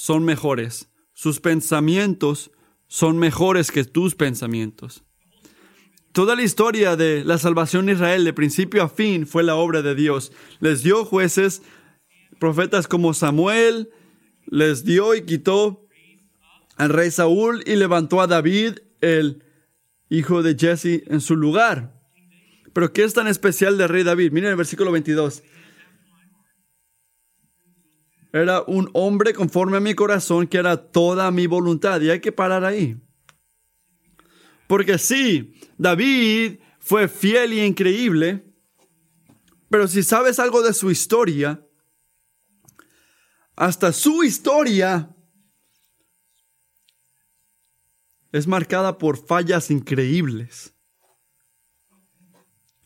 son 0.00 0.24
mejores. 0.24 0.88
Sus 1.12 1.40
pensamientos 1.40 2.50
son 2.88 3.18
mejores 3.18 3.70
que 3.70 3.84
tus 3.84 4.14
pensamientos. 4.14 5.04
Toda 6.12 6.36
la 6.36 6.42
historia 6.42 6.96
de 6.96 7.22
la 7.22 7.36
salvación 7.36 7.84
de 7.84 7.92
Israel 7.92 8.24
de 8.24 8.32
principio 8.32 8.82
a 8.82 8.88
fin 8.88 9.26
fue 9.26 9.42
la 9.42 9.56
obra 9.56 9.82
de 9.82 9.94
Dios. 9.94 10.32
Les 10.58 10.82
dio 10.82 11.04
jueces, 11.04 11.60
profetas 12.38 12.88
como 12.88 13.12
Samuel, 13.12 13.90
les 14.46 14.86
dio 14.86 15.14
y 15.14 15.26
quitó 15.26 15.86
al 16.78 16.88
rey 16.88 17.10
Saúl 17.10 17.62
y 17.66 17.76
levantó 17.76 18.22
a 18.22 18.26
David, 18.26 18.78
el 19.02 19.44
hijo 20.08 20.42
de 20.42 20.56
Jesse, 20.58 21.04
en 21.08 21.20
su 21.20 21.36
lugar. 21.36 22.00
Pero 22.72 22.94
¿qué 22.94 23.04
es 23.04 23.12
tan 23.12 23.28
especial 23.28 23.76
del 23.76 23.90
rey 23.90 24.02
David? 24.02 24.32
Miren 24.32 24.48
el 24.48 24.56
versículo 24.56 24.92
22. 24.92 25.42
Era 28.32 28.62
un 28.62 28.88
hombre 28.92 29.34
conforme 29.34 29.76
a 29.76 29.80
mi 29.80 29.94
corazón 29.94 30.46
que 30.46 30.58
era 30.58 30.76
toda 30.76 31.30
mi 31.30 31.46
voluntad. 31.46 32.00
Y 32.00 32.10
hay 32.10 32.20
que 32.20 32.32
parar 32.32 32.64
ahí. 32.64 32.96
Porque 34.68 34.98
sí, 34.98 35.54
David 35.76 36.60
fue 36.78 37.08
fiel 37.08 37.52
y 37.52 37.60
increíble, 37.60 38.54
pero 39.68 39.88
si 39.88 40.02
sabes 40.02 40.38
algo 40.38 40.62
de 40.62 40.72
su 40.72 40.90
historia, 40.90 41.66
hasta 43.56 43.92
su 43.92 44.22
historia 44.22 45.14
es 48.32 48.46
marcada 48.46 48.96
por 48.96 49.16
fallas 49.16 49.70
increíbles. 49.70 50.74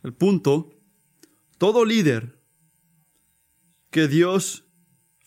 El 0.03 0.15
punto, 0.15 0.71
todo 1.59 1.85
líder 1.85 2.43
que 3.91 4.09
Dios 4.09 4.64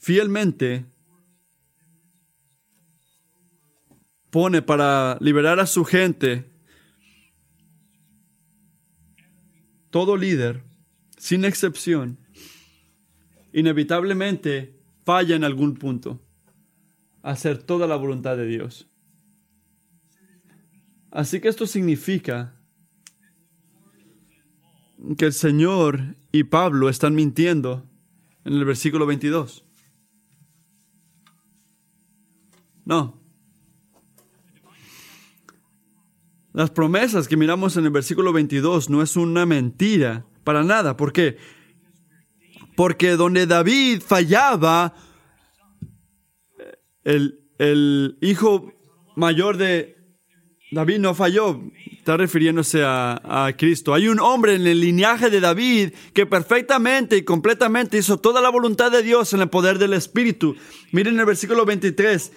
fielmente 0.08 0.86
pone 4.30 4.62
para 4.62 5.18
liberar 5.20 5.60
a 5.60 5.66
su 5.66 5.84
gente, 5.84 6.50
todo 9.90 10.16
líder, 10.16 10.64
sin 11.18 11.44
excepción, 11.44 12.20
inevitablemente 13.52 14.80
falla 15.04 15.36
en 15.36 15.44
algún 15.44 15.76
punto 15.76 16.22
hacer 17.22 17.62
toda 17.62 17.86
la 17.86 17.98
voluntad 17.98 18.38
de 18.38 18.48
Dios. 18.48 18.88
Así 21.12 21.42
que 21.42 21.50
esto 21.50 21.68
significa 21.68 22.56
que 25.18 25.26
el 25.26 25.34
Señor 25.34 26.16
y 26.32 26.46
Pablo 26.46 26.88
están 26.88 27.14
mintiendo 27.14 27.86
en 28.46 28.54
el 28.54 28.64
versículo 28.64 29.06
22. 29.06 29.67
No, 32.88 33.20
Las 36.54 36.72
promesas 36.72 37.28
que 37.28 37.36
miramos 37.36 37.76
en 37.76 37.84
el 37.84 37.92
versículo 37.92 38.32
22 38.32 38.90
no 38.90 39.04
es 39.04 39.18
una 39.18 39.46
mentira, 39.46 40.26
para 40.46 40.64
nada. 40.64 40.96
¿Por 40.96 41.12
qué? 41.12 41.38
Porque 42.78 43.12
donde 43.12 43.46
David 43.46 44.02
fallaba, 44.02 44.96
el, 47.04 47.42
el 47.60 48.18
hijo 48.22 48.74
mayor 49.18 49.58
de 49.58 49.98
David 50.72 51.00
no 51.00 51.14
falló, 51.14 51.62
está 51.92 52.16
refiriéndose 52.16 52.84
a, 52.84 53.22
a, 53.46 53.56
Cristo. 53.56 53.94
Hay 53.94 54.08
un 54.08 54.20
hombre 54.20 54.56
en 54.56 54.66
el 54.66 54.80
linaje 54.80 55.30
de 55.30 55.42
David 55.42 55.94
que 56.14 56.26
perfectamente 56.26 57.18
y 57.18 57.24
completamente 57.24 57.98
hizo 57.98 58.18
toda 58.18 58.42
la 58.42 58.50
voluntad 58.50 58.92
de 58.92 59.04
Dios 59.04 59.34
en 59.34 59.42
el 59.42 59.50
poder 59.50 59.78
del 59.78 59.94
Espíritu. 59.94 60.56
Miren 60.92 61.20
el 61.20 61.26
versículo 61.26 61.66
23. 61.66 62.32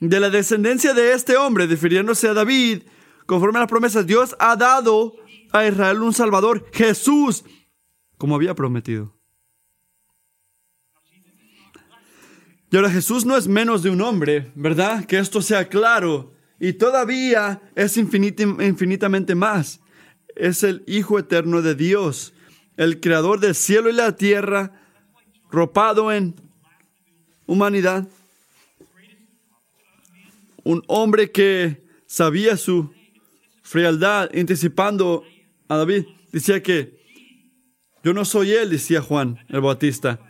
De 0.00 0.18
la 0.18 0.30
descendencia 0.30 0.94
de 0.94 1.12
este 1.12 1.36
hombre, 1.36 1.66
refiriéndose 1.66 2.28
a 2.28 2.34
David, 2.34 2.82
conforme 3.26 3.58
a 3.58 3.62
las 3.62 3.70
promesas, 3.70 4.06
Dios 4.06 4.34
ha 4.38 4.56
dado 4.56 5.14
a 5.52 5.66
Israel 5.66 6.02
un 6.02 6.12
Salvador, 6.12 6.66
Jesús, 6.72 7.44
como 8.16 8.34
había 8.34 8.54
prometido. 8.54 9.14
Y 12.72 12.76
ahora 12.76 12.90
Jesús 12.90 13.26
no 13.26 13.36
es 13.36 13.48
menos 13.48 13.82
de 13.82 13.90
un 13.90 14.00
hombre, 14.00 14.52
¿verdad? 14.54 15.04
Que 15.04 15.18
esto 15.18 15.42
sea 15.42 15.68
claro. 15.68 16.32
Y 16.60 16.74
todavía 16.74 17.60
es 17.74 17.96
infinitamente 17.96 19.34
más. 19.34 19.80
Es 20.36 20.62
el 20.62 20.84
Hijo 20.86 21.18
eterno 21.18 21.62
de 21.62 21.74
Dios, 21.74 22.32
el 22.76 23.00
creador 23.00 23.40
del 23.40 23.56
cielo 23.56 23.90
y 23.90 23.92
la 23.92 24.14
tierra, 24.14 24.80
ropado 25.50 26.12
en 26.12 26.36
humanidad. 27.46 28.08
Un 30.64 30.82
hombre 30.86 31.30
que 31.30 31.84
sabía 32.06 32.56
su 32.56 32.92
frialdad, 33.62 34.30
anticipando 34.34 35.24
a 35.68 35.76
David. 35.76 36.06
Decía 36.32 36.62
que 36.62 36.98
yo 38.02 38.14
no 38.14 38.24
soy 38.24 38.52
él, 38.52 38.70
decía 38.70 39.00
Juan 39.00 39.44
el 39.48 39.60
Bautista. 39.60 40.20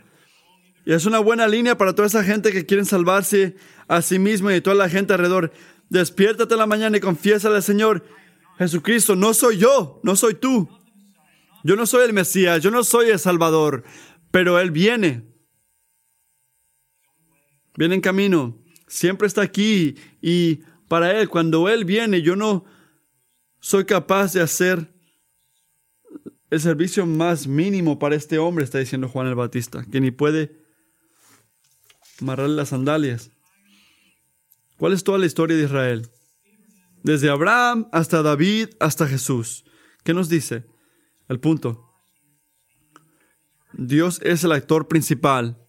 Y 0.85 0.93
es 0.93 1.05
una 1.05 1.19
buena 1.19 1.47
línea 1.47 1.77
para 1.77 1.93
toda 1.93 2.07
esa 2.07 2.23
gente 2.23 2.51
que 2.51 2.65
quiere 2.65 2.85
salvarse 2.85 3.55
a 3.87 4.01
sí 4.01 4.19
mismo 4.19 4.51
y 4.51 4.61
toda 4.61 4.75
la 4.75 4.89
gente 4.89 5.13
alrededor. 5.13 5.51
Despiértate 5.89 6.53
en 6.53 6.59
la 6.59 6.65
mañana 6.67 6.97
y 6.97 7.01
confiésale 7.01 7.55
al 7.55 7.63
Señor, 7.63 8.05
Jesucristo, 8.57 9.15
no 9.15 9.33
soy 9.33 9.57
yo, 9.57 9.99
no 10.03 10.15
soy 10.15 10.35
tú. 10.35 10.69
Yo 11.63 11.75
no 11.75 11.85
soy 11.85 12.05
el 12.05 12.13
Mesías, 12.13 12.61
yo 12.61 12.71
no 12.71 12.83
soy 12.83 13.09
el 13.09 13.19
Salvador, 13.19 13.83
pero 14.31 14.59
Él 14.59 14.71
viene. 14.71 15.27
Viene 17.75 17.95
en 17.95 18.01
camino, 18.01 18.60
siempre 18.91 19.25
está 19.25 19.41
aquí 19.41 19.95
y 20.21 20.57
para 20.89 21.17
Él, 21.17 21.29
cuando 21.29 21.69
Él 21.69 21.85
viene, 21.85 22.21
yo 22.21 22.35
no 22.35 22.65
soy 23.61 23.85
capaz 23.85 24.33
de 24.33 24.41
hacer 24.41 24.93
el 26.49 26.59
servicio 26.59 27.05
más 27.05 27.47
mínimo 27.47 27.97
para 27.97 28.15
este 28.15 28.37
hombre, 28.37 28.65
está 28.65 28.79
diciendo 28.79 29.07
Juan 29.07 29.27
el 29.27 29.35
Bautista, 29.35 29.85
que 29.89 30.01
ni 30.01 30.11
puede 30.11 30.59
amarrarle 32.19 32.57
las 32.57 32.69
sandalias. 32.69 33.31
¿Cuál 34.77 34.91
es 34.91 35.05
toda 35.05 35.17
la 35.17 35.25
historia 35.25 35.55
de 35.55 35.63
Israel? 35.63 36.09
Desde 37.01 37.29
Abraham 37.29 37.87
hasta 37.93 38.21
David 38.21 38.71
hasta 38.81 39.07
Jesús. 39.07 39.63
¿Qué 40.03 40.13
nos 40.13 40.27
dice? 40.27 40.65
El 41.29 41.39
punto. 41.39 41.87
Dios 43.71 44.19
es 44.21 44.43
el 44.43 44.51
actor 44.51 44.89
principal 44.89 45.60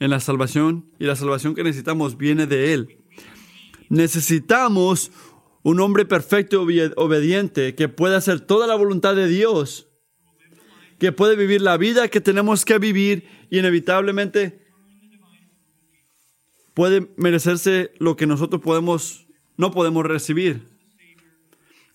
en 0.00 0.10
la 0.10 0.18
salvación 0.18 0.90
y 0.98 1.04
la 1.04 1.14
salvación 1.14 1.54
que 1.54 1.62
necesitamos 1.62 2.16
viene 2.16 2.46
de 2.46 2.72
Él. 2.72 2.98
Necesitamos 3.88 5.12
un 5.62 5.80
hombre 5.80 6.06
perfecto 6.06 6.68
y 6.70 6.80
obediente 6.96 7.74
que 7.74 7.88
puede 7.88 8.16
hacer 8.16 8.40
toda 8.40 8.66
la 8.66 8.74
voluntad 8.74 9.14
de 9.14 9.28
Dios, 9.28 9.88
que 10.98 11.12
puede 11.12 11.36
vivir 11.36 11.60
la 11.60 11.76
vida 11.76 12.08
que 12.08 12.20
tenemos 12.20 12.64
que 12.64 12.78
vivir 12.78 13.28
y 13.50 13.58
inevitablemente 13.58 14.66
puede 16.72 17.10
merecerse 17.16 17.92
lo 17.98 18.16
que 18.16 18.26
nosotros 18.26 19.26
no 19.56 19.70
podemos 19.70 20.06
recibir. 20.06 20.66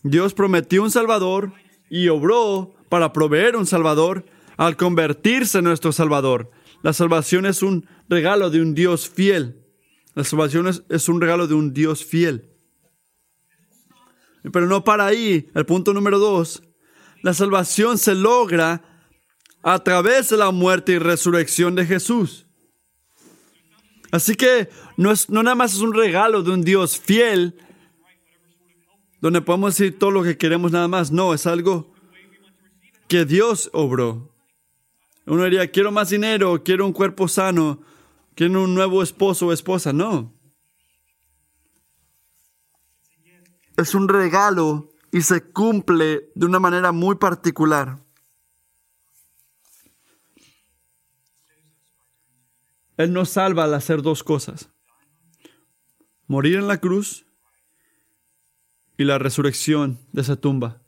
Dios 0.04 0.36
prometió 0.36 0.84
un 0.84 0.92
Salvador 0.92 1.54
y 1.90 2.10
obró 2.10 2.76
para 2.90 3.12
proveer 3.12 3.56
un 3.56 3.66
Salvador 3.66 4.26
al 4.58 4.78
convertirse 4.78 5.58
en 5.58 5.64
nuestro 5.64 5.92
Salvador. 5.92 6.52
La 6.86 6.94
salvación 6.94 7.48
es 7.48 7.64
un 7.64 7.88
regalo 8.10 8.52
de 8.52 8.62
un 8.62 8.76
Dios 8.76 9.10
fiel. 9.10 9.60
La 10.14 10.24
salvación 10.24 10.68
es, 10.68 10.84
es 10.88 11.10
un 11.10 11.20
regalo 11.20 11.48
de 11.48 11.56
un 11.56 11.74
Dios 11.74 12.06
fiel. 12.06 12.52
Pero 14.54 14.68
no 14.68 14.84
para 14.84 15.08
ahí. 15.08 15.50
El 15.56 15.66
punto 15.66 15.96
número 15.96 16.20
dos. 16.20 16.62
La 17.24 17.34
salvación 17.34 17.98
se 17.98 18.14
logra 18.14 18.84
a 19.64 19.80
través 19.80 20.30
de 20.30 20.38
la 20.38 20.52
muerte 20.52 20.92
y 20.92 21.00
resurrección 21.00 21.74
de 21.74 21.88
Jesús. 21.88 22.46
Así 24.12 24.36
que 24.36 24.70
no, 24.96 25.12
es, 25.12 25.28
no 25.28 25.42
nada 25.42 25.56
más 25.56 25.74
es 25.74 25.82
un 25.82 25.96
regalo 25.96 26.44
de 26.44 26.52
un 26.52 26.62
Dios 26.62 27.00
fiel, 27.00 27.56
donde 29.22 29.42
podemos 29.42 29.76
decir 29.76 29.98
todo 29.98 30.12
lo 30.12 30.22
que 30.22 30.38
queremos 30.38 30.72
nada 30.72 30.88
más. 30.88 31.12
No, 31.12 31.34
es 31.34 31.48
algo 31.48 31.92
que 33.08 33.26
Dios 33.26 33.72
obró. 33.74 34.35
Uno 35.26 35.44
diría, 35.44 35.72
quiero 35.72 35.92
más 35.92 36.10
dinero, 36.10 36.64
quiero 36.64 36.86
un 36.86 36.94
cuerpo 36.94 37.28
sano, 37.28 37.82
quiero 38.36 38.64
un 38.64 38.76
nuevo 38.76 39.02
esposo 39.02 39.48
o 39.48 39.54
esposa. 39.54 39.92
No. 39.92 40.36
es 43.78 43.96
un 43.96 44.08
regalo 44.08 44.90
y 45.12 45.22
se 45.22 45.42
cumple 45.42 46.32
de 46.36 46.46
una 46.46 46.60
manera 46.60 46.92
muy 46.92 47.16
particular. 47.16 48.00
Él 52.98 53.12
nos 53.12 53.30
salva 53.30 53.66
al 53.66 53.74
hacer 53.74 54.02
dos 54.02 54.24
cosas. 54.24 54.70
Morir 56.28 56.56
en 56.56 56.68
la 56.68 56.80
cruz 56.80 57.26
y 58.98 59.04
la 59.04 59.18
resurrección 59.18 60.00
de 60.14 60.22
esa 60.22 60.38
tumba, 60.38 60.82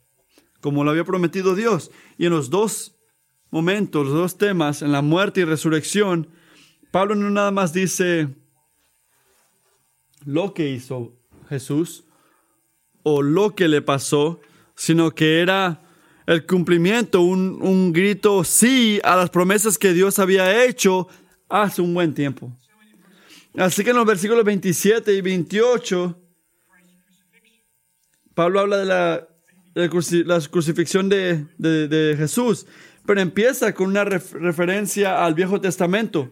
como 0.60 0.84
lo 0.84 0.90
había 0.90 1.04
prometido 1.04 1.54
Dios. 1.54 1.90
Y 2.16 2.26
en 2.26 2.32
los 2.32 2.48
dos 2.48 2.97
momentos, 3.50 4.06
los 4.06 4.14
dos 4.14 4.38
temas, 4.38 4.82
en 4.82 4.92
la 4.92 5.02
muerte 5.02 5.40
y 5.40 5.44
resurrección, 5.44 6.28
Pablo 6.90 7.14
no 7.14 7.30
nada 7.30 7.50
más 7.50 7.72
dice, 7.72 8.28
lo 10.24 10.54
que 10.54 10.68
hizo 10.68 11.16
Jesús 11.48 12.04
o 13.02 13.22
lo 13.22 13.54
que 13.54 13.68
le 13.68 13.82
pasó, 13.82 14.40
sino 14.74 15.14
que 15.14 15.40
era 15.40 15.82
el 16.26 16.46
cumplimiento, 16.46 17.22
un, 17.22 17.58
un 17.62 17.92
grito 17.92 18.44
sí 18.44 19.00
a 19.02 19.16
las 19.16 19.30
promesas 19.30 19.78
que 19.78 19.92
Dios 19.92 20.18
había 20.18 20.64
hecho 20.64 21.08
hace 21.48 21.80
un 21.80 21.94
buen 21.94 22.14
tiempo. 22.14 22.52
Así 23.56 23.82
que 23.82 23.90
en 23.90 23.96
los 23.96 24.06
versículos 24.06 24.44
27 24.44 25.14
y 25.14 25.20
28, 25.20 26.16
Pablo 28.34 28.60
habla 28.60 28.76
de 28.76 28.84
la, 28.84 29.28
la 29.74 30.40
crucifixión 30.48 31.08
de, 31.08 31.44
de, 31.56 32.14
Jesús, 32.16 32.66
pero 33.08 33.22
empieza 33.22 33.72
con 33.72 33.86
una 33.88 34.04
referencia 34.04 35.24
al 35.24 35.32
Viejo 35.32 35.62
Testamento, 35.62 36.30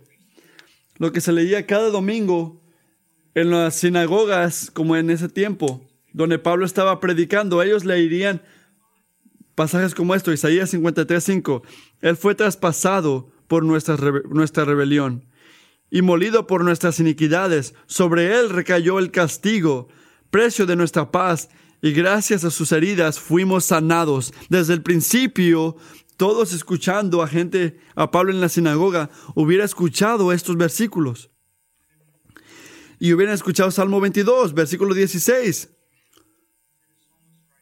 lo 0.99 1.11
que 1.11 1.23
se 1.23 1.33
leía 1.33 1.65
cada 1.65 1.89
domingo 1.89 2.61
en 3.35 3.51
las 3.51 3.77
sinagogas, 3.77 4.71
como 4.71 4.95
en 4.95 5.09
ese 5.09 5.31
tiempo, 5.31 5.89
donde 6.13 6.39
Pablo 6.39 6.67
estaba 6.67 7.01
predicando, 7.01 7.63
ellos 7.63 7.87
leerían 7.87 8.43
pasajes 9.55 9.95
como 9.95 10.15
esto, 10.15 10.35
Isaías 10.35 10.75
53:5, 10.75 11.63
Él 12.03 12.15
fue 12.19 12.35
traspasado 12.35 13.33
por 13.49 13.65
nuestra, 13.65 13.97
nuestra 14.29 14.67
rebelión 14.67 15.25
y 15.91 16.03
molido 16.03 16.47
por 16.47 16.63
nuestras 16.63 17.01
iniquidades, 17.01 17.75
sobre 17.87 18.39
Él 18.39 18.51
recayó 18.51 18.99
el 18.99 19.13
castigo, 19.13 19.89
precio 20.29 20.67
de 20.67 20.77
nuestra 20.77 21.11
paz, 21.11 21.49
y 21.81 21.93
gracias 21.93 22.45
a 22.45 22.51
sus 22.51 22.71
heridas 22.73 23.19
fuimos 23.19 23.65
sanados. 23.65 24.35
Desde 24.51 24.75
el 24.75 24.83
principio, 24.83 25.77
todos 26.17 26.53
escuchando 26.53 27.23
a 27.23 27.29
gente, 27.29 27.79
a 27.95 28.11
Pablo 28.11 28.33
en 28.33 28.41
la 28.41 28.49
sinagoga, 28.49 29.11
hubiera 29.35 29.65
escuchado 29.65 30.33
estos 30.33 30.57
versículos. 30.57 31.31
Y 32.99 33.13
hubieran 33.13 33.35
escuchado 33.35 33.71
Salmo 33.71 34.01
22, 34.01 34.55
versículo 34.55 34.95
16, 34.95 35.71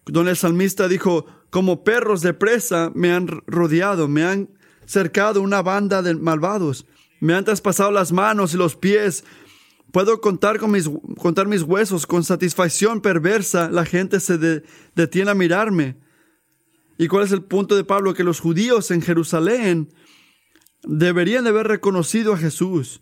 donde 0.06 0.30
el 0.30 0.36
salmista 0.36 0.86
dijo, 0.86 1.26
como 1.50 1.82
perros 1.82 2.20
de 2.20 2.34
presa 2.34 2.92
me 2.94 3.12
han 3.12 3.42
rodeado, 3.46 4.06
me 4.06 4.24
han 4.24 4.58
cercado 4.86 5.40
una 5.40 5.62
banda 5.62 6.02
de 6.02 6.14
malvados, 6.14 6.86
me 7.20 7.34
han 7.34 7.44
traspasado 7.44 7.90
las 7.90 8.12
manos 8.12 8.54
y 8.54 8.56
los 8.56 8.76
pies, 8.76 9.24
Puedo 9.94 10.20
contar, 10.20 10.58
con 10.58 10.72
mis, 10.72 10.90
contar 11.20 11.46
mis 11.46 11.62
huesos 11.62 12.04
con 12.04 12.24
satisfacción 12.24 13.00
perversa. 13.00 13.70
La 13.70 13.84
gente 13.84 14.18
se 14.18 14.64
detiene 14.96 15.30
a 15.30 15.34
mirarme. 15.34 15.94
¿Y 16.98 17.08
cuál 17.08 17.24
es 17.24 17.32
el 17.32 17.42
punto 17.42 17.76
de 17.76 17.84
Pablo? 17.84 18.14
Que 18.14 18.24
los 18.24 18.40
judíos 18.40 18.90
en 18.90 19.02
Jerusalén 19.02 19.92
deberían 20.82 21.44
de 21.44 21.50
haber 21.50 21.66
reconocido 21.66 22.34
a 22.34 22.38
Jesús 22.38 23.00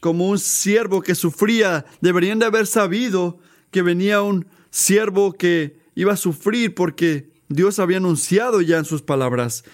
como 0.00 0.28
un 0.28 0.38
siervo 0.38 1.02
que 1.02 1.14
sufría. 1.14 1.84
Deberían 2.00 2.38
de 2.38 2.46
haber 2.46 2.66
sabido 2.66 3.38
que 3.70 3.82
venía 3.82 4.22
un 4.22 4.46
siervo 4.70 5.32
que 5.32 5.80
iba 5.94 6.12
a 6.12 6.16
sufrir 6.16 6.74
porque 6.74 7.32
Dios 7.48 7.78
había 7.78 7.98
anunciado 7.98 8.60
ya 8.60 8.78
en 8.78 8.84
sus 8.84 9.02
palabras. 9.02 9.64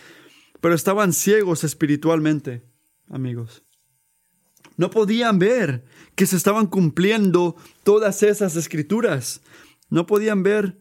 Pero 0.61 0.75
estaban 0.75 1.12
ciegos 1.12 1.64
espiritualmente, 1.64 2.64
amigos. 3.09 3.62
No 4.77 4.90
podían 4.90 5.38
ver 5.38 5.85
que 6.14 6.27
se 6.27 6.37
estaban 6.37 6.66
cumpliendo 6.66 7.57
todas 7.83 8.22
esas 8.22 8.57
escrituras. 8.57 9.40
No 9.88 10.07
podían 10.07 10.42
ver 10.42 10.81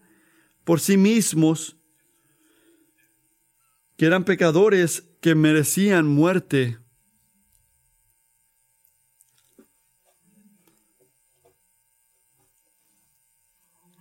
por 0.64 0.80
sí 0.80 0.98
mismos 0.98 1.75
que 3.98 4.06
eran 4.06 4.26
pecadores 4.26 5.04
que 5.22 5.36
merecían 5.36 6.08
muerte. 6.08 6.80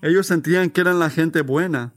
Ellos 0.02 0.26
sentían 0.26 0.70
que 0.70 0.82
eran 0.82 0.98
la 0.98 1.08
gente 1.08 1.40
buena. 1.40 1.94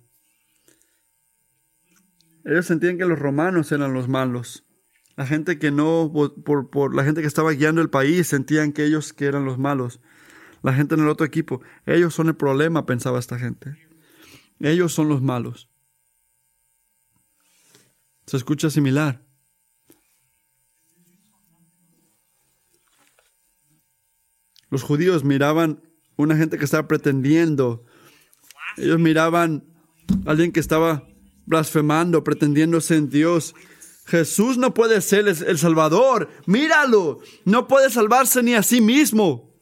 Ellos 2.46 2.66
sentían 2.66 2.98
que 2.98 3.06
los 3.06 3.20
romanos 3.20 3.72
eran 3.74 3.94
los 3.94 4.08
malos. 4.08 4.66
La 5.18 5.26
gente 5.26 5.60
que 5.60 5.72
no, 5.72 6.14
por, 6.46 6.70
por, 6.70 6.96
la 6.96 7.04
gente 7.04 7.20
que 7.20 7.28
estaba 7.28 7.52
guiando 7.52 7.82
el 7.82 7.90
país, 7.90 8.28
sentían 8.28 8.72
que 8.72 8.86
ellos 8.86 9.12
que 9.12 9.26
eran 9.26 9.44
los 9.44 9.58
malos. 9.58 10.00
La 10.64 10.74
gente 10.74 10.96
en 10.96 11.02
el 11.02 11.10
otro 11.10 11.26
equipo, 11.26 11.62
ellos 11.86 12.14
son 12.14 12.28
el 12.28 12.36
problema, 12.36 12.86
pensaba 12.86 13.20
esta 13.20 13.38
gente. 13.38 13.76
Ellos 14.60 14.94
son 14.94 15.10
los 15.10 15.22
malos. 15.22 15.70
Se 18.28 18.36
escucha 18.36 18.70
similar. 18.70 19.26
Los 24.70 24.84
judíos 24.84 25.24
miraban 25.24 25.82
una 26.18 26.36
gente 26.36 26.58
que 26.58 26.66
estaba 26.66 26.90
pretendiendo. 26.90 27.86
Ellos 28.76 29.00
miraban 29.00 29.63
a 30.26 30.32
alguien 30.32 30.52
que 30.52 30.60
estaba 30.60 31.08
blasfemando, 31.46 32.26
pretendiéndose 32.26 32.98
en 32.98 33.10
Dios. 33.10 33.56
Jesús 34.06 34.58
no 34.58 34.74
puede 34.74 35.00
ser 35.00 35.30
el 35.30 35.58
Salvador. 35.58 36.30
Míralo. 36.46 37.22
No 37.46 37.68
puede 37.68 37.90
salvarse 37.90 38.44
ni 38.44 38.56
a 38.56 38.63
sí 38.63 38.82
mismo. 38.82 39.54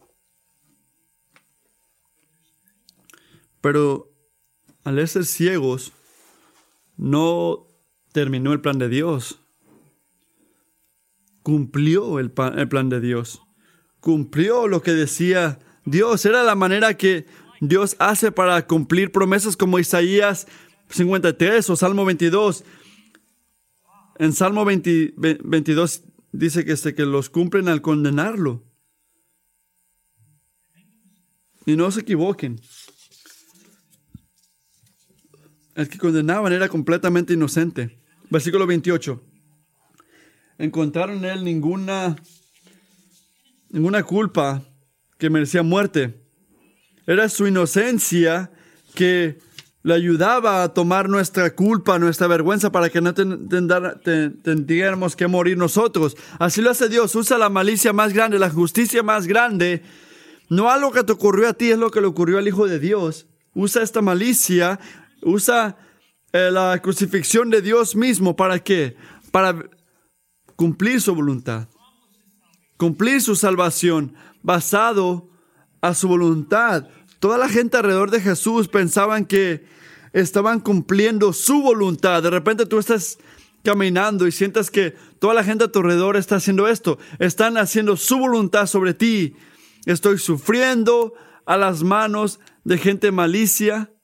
Pero 3.62 4.12
al 4.84 5.08
ser 5.08 5.26
ciegos, 5.26 5.92
no 6.98 7.65
terminó 8.16 8.54
el 8.54 8.62
plan 8.62 8.80
de 8.80 8.88
Dios. 8.88 9.42
Cumplió 11.44 12.18
el, 12.20 12.32
plan 12.32 12.88
de 12.88 13.02
Dios. 13.02 13.42
Cumplió 14.00 14.70
lo 14.70 14.82
que 14.82 14.92
decía 14.92 15.60
Dios. 15.84 16.26
Era 16.26 16.44
la 16.44 16.56
manera 16.56 16.96
que 16.96 17.26
Dios 17.60 17.98
hace 18.00 18.32
para 18.32 18.66
cumplir 18.68 19.12
promesas 19.12 19.58
como 19.58 19.80
Isaías 19.80 20.48
53 20.88 21.70
o 21.70 21.76
Salmo 21.76 22.06
22 22.06 22.64
en 24.18 24.32
Salmo 24.32 24.64
22 24.64 26.04
dice 26.32 26.64
que, 26.64 26.72
este, 26.72 26.96
que 26.96 27.06
los 27.06 27.30
cumplen 27.30 27.68
al 27.68 27.82
condenarlo. 27.82 28.64
Y 31.66 31.76
no 31.76 31.92
se 31.92 32.00
equivoquen. 32.00 32.62
El 35.76 35.90
que 35.90 35.98
condenaban 35.98 36.54
era 36.54 36.70
completamente 36.70 37.34
inocente. 37.34 38.05
Versículo 38.30 38.66
28. 38.66 39.22
Encontraron 40.58 41.18
en 41.18 41.26
él 41.26 41.44
ninguna, 41.44 42.16
ninguna 43.70 44.04
culpa 44.04 44.64
que 45.18 45.30
merecía 45.30 45.64
muerte. 45.64 46.22
Era 47.06 47.30
su 47.30 47.48
inocencia 47.48 48.52
que 48.94 49.38
le 49.84 49.94
ayudaba 49.94 50.64
a 50.64 50.74
tomar 50.74 51.10
nuestra 51.10 51.54
culpa, 51.54 52.00
nuestra 52.00 52.26
vergüenza 52.26 52.72
para 52.72 52.90
que 52.90 53.02
no 53.02 53.14
tendríamos 53.14 55.16
que 55.16 55.28
morir 55.28 55.58
nosotros. 55.58 56.18
Así 56.40 56.62
lo 56.62 56.72
hace 56.72 56.90
Dios, 56.90 57.14
usa 57.14 57.38
la 57.38 57.50
malicia 57.50 57.94
más 57.94 58.12
grande, 58.12 58.40
la 58.40 58.50
justicia 58.50 59.04
más 59.04 59.28
grande. 59.28 59.84
No 60.50 60.72
algo 60.72 60.92
que 60.92 61.04
te 61.04 61.12
ocurrió 61.12 61.50
a 61.50 61.54
ti, 61.54 61.70
es 61.70 61.78
lo 61.78 61.92
que 61.92 62.02
le 62.02 62.08
ocurrió 62.08 62.40
al 62.40 62.48
Hijo 62.48 62.68
de 62.68 62.80
Dios. 62.80 63.28
Usa 63.54 63.84
esta 63.84 64.02
malicia, 64.02 64.80
usa 65.22 65.78
eh, 66.36 66.52
la 66.52 66.82
crucifixión 66.82 67.50
de 67.50 67.62
Dios 67.62 67.96
mismo. 67.96 68.36
¿Para 68.36 68.60
qué? 68.60 68.98
Para 69.32 69.70
cumplir 70.58 71.00
su 71.00 71.16
voluntad. 71.16 71.70
Cumplir 72.76 73.22
su 73.22 73.38
salvación 73.38 74.14
basado 74.44 75.30
a 75.80 75.94
su 75.94 76.10
voluntad. 76.10 76.90
Toda 77.20 77.38
la 77.38 77.48
gente 77.48 77.78
alrededor 77.78 78.12
de 78.12 78.20
Jesús 78.20 78.68
pensaban 78.68 79.24
que 79.24 79.66
estaban 80.12 80.60
cumpliendo 80.60 81.32
su 81.32 81.62
voluntad. 81.62 82.22
De 82.22 82.32
repente 82.32 82.66
tú 82.66 82.80
estás 82.80 83.18
caminando 83.64 84.28
y 84.28 84.34
sientas 84.34 84.70
que 84.70 84.94
toda 85.20 85.36
la 85.36 85.44
gente 85.46 85.64
a 85.64 85.72
tu 85.72 85.80
alrededor 85.80 86.18
está 86.18 86.36
haciendo 86.36 86.68
esto. 86.68 87.00
Están 87.18 87.58
haciendo 87.58 87.96
su 87.96 88.20
voluntad 88.20 88.68
sobre 88.68 88.94
ti. 88.94 89.38
Estoy 89.86 90.18
sufriendo 90.18 91.14
a 91.46 91.56
las 91.56 91.82
manos 91.84 92.42
de 92.66 92.78
gente 92.78 93.14
malicia, 93.14 93.95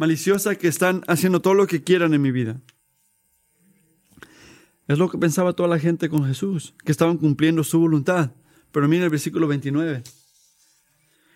maliciosa 0.00 0.56
que 0.56 0.66
están 0.66 1.02
haciendo 1.08 1.42
todo 1.42 1.52
lo 1.52 1.66
que 1.66 1.84
quieran 1.84 2.14
en 2.14 2.22
mi 2.22 2.30
vida. 2.30 2.58
Es 4.88 4.96
lo 4.96 5.10
que 5.10 5.18
pensaba 5.18 5.52
toda 5.52 5.68
la 5.68 5.78
gente 5.78 6.08
con 6.08 6.24
Jesús, 6.24 6.72
que 6.86 6.90
estaban 6.90 7.18
cumpliendo 7.18 7.62
su 7.64 7.78
voluntad. 7.78 8.30
Pero 8.72 8.88
mira 8.88 9.04
el 9.04 9.10
versículo 9.10 9.46
29. 9.46 10.02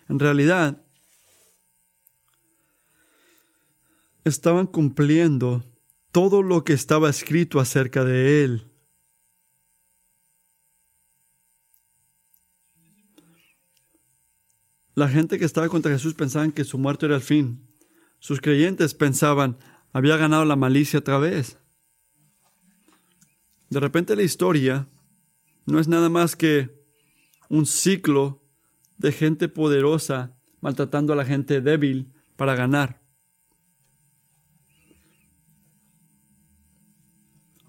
En 0.08 0.18
realidad, 0.18 0.82
estaban 4.24 4.66
cumpliendo 4.66 5.62
todo 6.10 6.42
lo 6.42 6.64
que 6.64 6.72
estaba 6.72 7.10
escrito 7.10 7.60
acerca 7.60 8.02
de 8.02 8.44
él. 8.44 8.66
La 14.94 15.10
gente 15.10 15.38
que 15.38 15.44
estaba 15.44 15.68
contra 15.68 15.92
Jesús 15.92 16.14
pensaban 16.14 16.50
que 16.50 16.64
su 16.64 16.78
muerte 16.78 17.04
era 17.04 17.16
el 17.16 17.20
fin. 17.20 17.73
Sus 18.24 18.40
creyentes 18.40 18.94
pensaban, 18.94 19.58
había 19.92 20.16
ganado 20.16 20.46
la 20.46 20.56
malicia 20.56 21.00
otra 21.00 21.18
vez. 21.18 21.58
De 23.68 23.78
repente 23.78 24.16
la 24.16 24.22
historia 24.22 24.88
no 25.66 25.78
es 25.78 25.88
nada 25.88 26.08
más 26.08 26.34
que 26.34 26.74
un 27.50 27.66
ciclo 27.66 28.42
de 28.96 29.12
gente 29.12 29.50
poderosa 29.50 30.38
maltratando 30.62 31.12
a 31.12 31.16
la 31.16 31.26
gente 31.26 31.60
débil 31.60 32.14
para 32.36 32.54
ganar. 32.54 33.02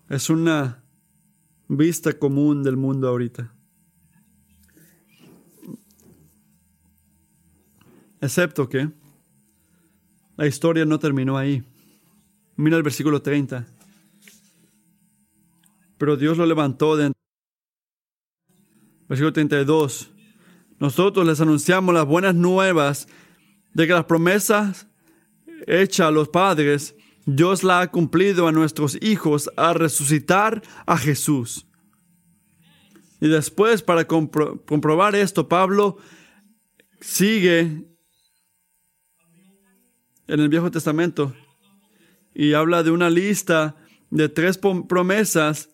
Es 0.07 0.29
una 0.29 0.85
vista 1.67 2.17
común 2.17 2.63
del 2.63 2.77
mundo 2.77 3.09
ahorita. 3.09 3.53
Excepto 8.21 8.69
que 8.69 8.89
la 10.37 10.47
historia 10.47 10.85
no 10.85 10.99
terminó 10.99 11.37
ahí. 11.37 11.63
Mira 12.55 12.77
el 12.77 12.83
versículo 12.83 13.21
30. 13.21 13.65
Pero 15.97 16.17
Dios 16.17 16.37
lo 16.37 16.45
levantó 16.45 16.95
de... 16.97 17.11
Versículo 19.07 19.33
32. 19.33 20.11
Nosotros 20.79 21.25
les 21.25 21.39
anunciamos 21.39 21.93
las 21.93 22.05
buenas 22.05 22.35
nuevas 22.35 23.07
de 23.73 23.87
que 23.87 23.93
las 23.93 24.05
promesas 24.05 24.87
hechas 25.67 26.07
a 26.07 26.11
los 26.11 26.29
padres, 26.29 26.95
Dios 27.25 27.63
la 27.63 27.81
ha 27.81 27.91
cumplido 27.91 28.47
a 28.47 28.51
nuestros 28.51 28.97
hijos 29.01 29.49
a 29.57 29.73
resucitar 29.73 30.61
a 30.85 30.97
Jesús. 30.97 31.65
Y 33.21 33.27
después, 33.27 33.81
para 33.81 34.05
comprobar 34.05 35.15
esto, 35.15 35.47
Pablo 35.47 35.97
sigue 36.99 37.85
en 40.27 40.39
el 40.39 40.49
Viejo 40.49 40.71
Testamento 40.71 41.33
y 42.33 42.53
habla 42.53 42.83
de 42.83 42.91
una 42.91 43.09
lista 43.09 43.77
de 44.09 44.29
tres 44.29 44.57
promesas 44.57 45.69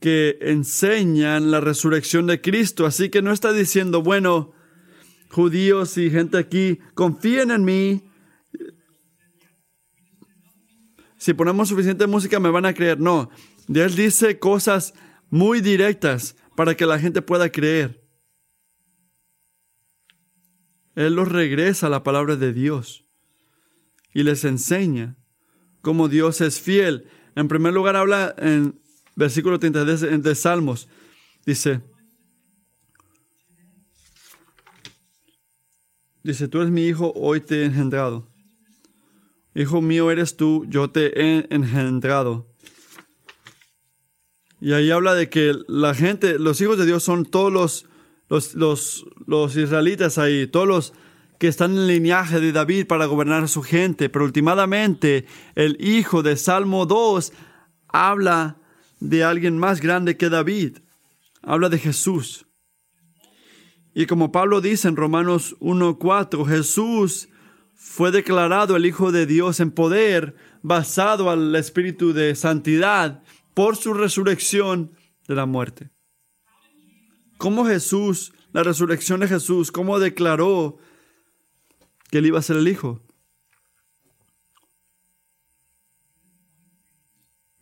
que 0.00 0.38
enseñan 0.40 1.50
la 1.50 1.60
resurrección 1.60 2.26
de 2.26 2.40
Cristo. 2.40 2.86
Así 2.86 3.08
que 3.10 3.22
no 3.22 3.32
está 3.32 3.52
diciendo, 3.52 4.02
bueno, 4.02 4.52
judíos 5.30 5.98
y 5.98 6.10
gente 6.10 6.38
aquí, 6.38 6.78
confíen 6.94 7.50
en 7.50 7.64
mí. 7.64 8.10
Si 11.16 11.34
ponemos 11.34 11.68
suficiente 11.68 12.06
música 12.06 12.40
me 12.40 12.50
van 12.50 12.66
a 12.66 12.74
creer. 12.74 13.00
No, 13.00 13.30
Dios 13.68 13.96
dice 13.96 14.38
cosas 14.38 14.94
muy 15.30 15.60
directas 15.60 16.36
para 16.56 16.76
que 16.76 16.86
la 16.86 16.98
gente 16.98 17.22
pueda 17.22 17.50
creer. 17.50 18.02
Él 20.94 21.14
los 21.14 21.30
regresa 21.30 21.86
a 21.86 21.90
la 21.90 22.02
palabra 22.02 22.36
de 22.36 22.52
Dios 22.52 23.06
y 24.14 24.22
les 24.22 24.44
enseña 24.44 25.16
cómo 25.80 26.08
Dios 26.08 26.40
es 26.40 26.60
fiel. 26.60 27.08
En 27.34 27.48
primer 27.48 27.72
lugar 27.72 27.96
habla 27.96 28.34
en 28.38 28.80
versículo 29.16 29.58
30 29.58 29.84
de, 29.84 30.34
Salmos. 30.34 30.88
Dice, 31.44 31.80
dice, 36.22 36.48
tú 36.48 36.60
eres 36.60 36.70
mi 36.70 36.86
hijo, 36.86 37.12
hoy 37.16 37.40
te 37.40 37.62
he 37.62 37.64
engendrado. 37.64 38.28
Hijo 39.54 39.82
mío 39.82 40.10
eres 40.10 40.36
tú, 40.36 40.64
yo 40.68 40.90
te 40.90 41.20
he 41.20 41.46
engendrado. 41.50 42.48
Y 44.60 44.72
ahí 44.72 44.90
habla 44.90 45.14
de 45.14 45.28
que 45.28 45.54
la 45.66 45.94
gente, 45.94 46.38
los 46.38 46.60
hijos 46.60 46.78
de 46.78 46.86
Dios 46.86 47.02
son 47.02 47.26
todos 47.26 47.52
los, 47.52 47.86
los, 48.28 48.54
los, 48.54 49.04
los 49.26 49.56
israelitas 49.56 50.18
ahí, 50.18 50.46
todos 50.46 50.68
los 50.68 50.92
que 51.42 51.48
están 51.48 51.72
en 51.72 51.78
el 51.78 51.86
linaje 51.88 52.38
de 52.38 52.52
David 52.52 52.86
para 52.86 53.06
gobernar 53.06 53.42
a 53.42 53.48
su 53.48 53.62
gente. 53.62 54.08
Pero 54.08 54.24
últimamente 54.24 55.26
el 55.56 55.76
hijo 55.80 56.22
de 56.22 56.36
Salmo 56.36 56.86
2 56.86 57.32
habla 57.88 58.58
de 59.00 59.24
alguien 59.24 59.58
más 59.58 59.80
grande 59.80 60.16
que 60.16 60.28
David. 60.28 60.78
Habla 61.42 61.68
de 61.68 61.80
Jesús. 61.80 62.46
Y 63.92 64.06
como 64.06 64.30
Pablo 64.30 64.60
dice 64.60 64.86
en 64.86 64.94
Romanos 64.94 65.56
1.4, 65.58 66.46
Jesús 66.46 67.28
fue 67.74 68.12
declarado 68.12 68.76
el 68.76 68.86
Hijo 68.86 69.10
de 69.10 69.26
Dios 69.26 69.58
en 69.58 69.72
poder, 69.72 70.36
basado 70.62 71.28
al 71.28 71.56
Espíritu 71.56 72.12
de 72.12 72.36
Santidad, 72.36 73.24
por 73.52 73.74
su 73.74 73.94
resurrección 73.94 74.92
de 75.26 75.34
la 75.34 75.46
muerte. 75.46 75.90
¿Cómo 77.36 77.66
Jesús, 77.66 78.32
la 78.52 78.62
resurrección 78.62 79.18
de 79.18 79.26
Jesús, 79.26 79.72
cómo 79.72 79.98
declaró 79.98 80.78
que 82.12 82.18
él 82.18 82.26
iba 82.26 82.38
a 82.38 82.42
ser 82.42 82.58
el 82.58 82.68
Hijo? 82.68 83.00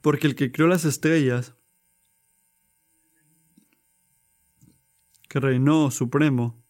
Porque 0.00 0.26
el 0.26 0.34
que 0.34 0.50
creó 0.50 0.66
las 0.66 0.84
estrellas, 0.84 1.54
que 5.28 5.38
reinó 5.38 5.92
supremo, 5.92 6.60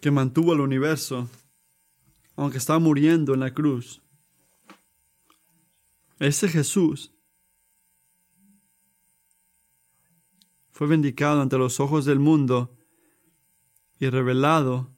que 0.00 0.12
mantuvo 0.12 0.52
el 0.52 0.60
universo, 0.60 1.28
aunque 2.36 2.58
estaba 2.58 2.78
muriendo 2.78 3.34
en 3.34 3.40
la 3.40 3.52
cruz, 3.52 4.00
ese 6.20 6.48
Jesús 6.48 7.12
fue 10.70 10.86
vindicado 10.86 11.42
ante 11.42 11.58
los 11.58 11.80
ojos 11.80 12.04
del 12.04 12.20
mundo 12.20 12.77
y 13.98 14.08
revelado 14.08 14.94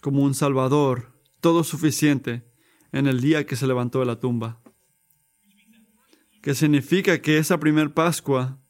como 0.00 0.22
un 0.22 0.34
Salvador 0.34 1.12
todo 1.40 1.64
suficiente 1.64 2.44
en 2.92 3.06
el 3.06 3.20
día 3.20 3.46
que 3.46 3.56
se 3.56 3.66
levantó 3.66 4.00
de 4.00 4.06
la 4.06 4.20
tumba. 4.20 4.60
Que 6.42 6.54
significa 6.54 7.20
que 7.20 7.38
esa 7.38 7.58
primer 7.58 7.92
Pascua 7.92 8.60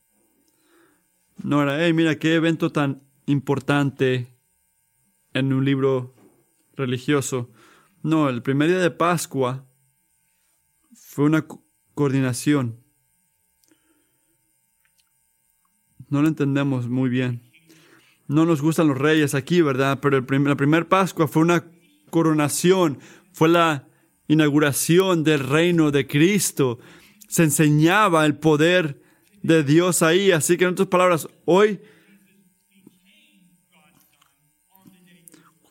no 1.42 1.62
era, 1.62 1.84
hey, 1.84 1.92
mira 1.92 2.18
qué 2.18 2.34
evento 2.34 2.70
tan 2.70 3.02
importante 3.26 4.38
en 5.32 5.52
un 5.52 5.64
libro 5.64 6.14
religioso. 6.74 7.50
No, 8.02 8.28
el 8.28 8.42
primer 8.42 8.68
día 8.68 8.78
de 8.78 8.90
Pascua 8.90 9.66
fue 10.94 11.24
una 11.24 11.46
coordinación. 11.94 12.80
No 16.08 16.22
lo 16.22 16.28
entendemos 16.28 16.88
muy 16.88 17.10
bien. 17.10 17.43
No 18.26 18.46
nos 18.46 18.62
gustan 18.62 18.88
los 18.88 18.98
reyes 18.98 19.34
aquí, 19.34 19.60
¿verdad? 19.60 19.98
Pero 20.00 20.20
la 20.20 20.56
primera 20.56 20.88
Pascua 20.88 21.28
fue 21.28 21.42
una 21.42 21.64
coronación, 22.10 22.98
fue 23.32 23.48
la 23.48 23.86
inauguración 24.28 25.24
del 25.24 25.40
reino 25.40 25.90
de 25.90 26.06
Cristo. 26.06 26.78
Se 27.28 27.42
enseñaba 27.42 28.24
el 28.24 28.36
poder 28.36 29.02
de 29.42 29.62
Dios 29.62 30.02
ahí. 30.02 30.32
Así 30.32 30.56
que 30.56 30.64
en 30.64 30.70
otras 30.70 30.88
palabras, 30.88 31.28
hoy, 31.44 31.80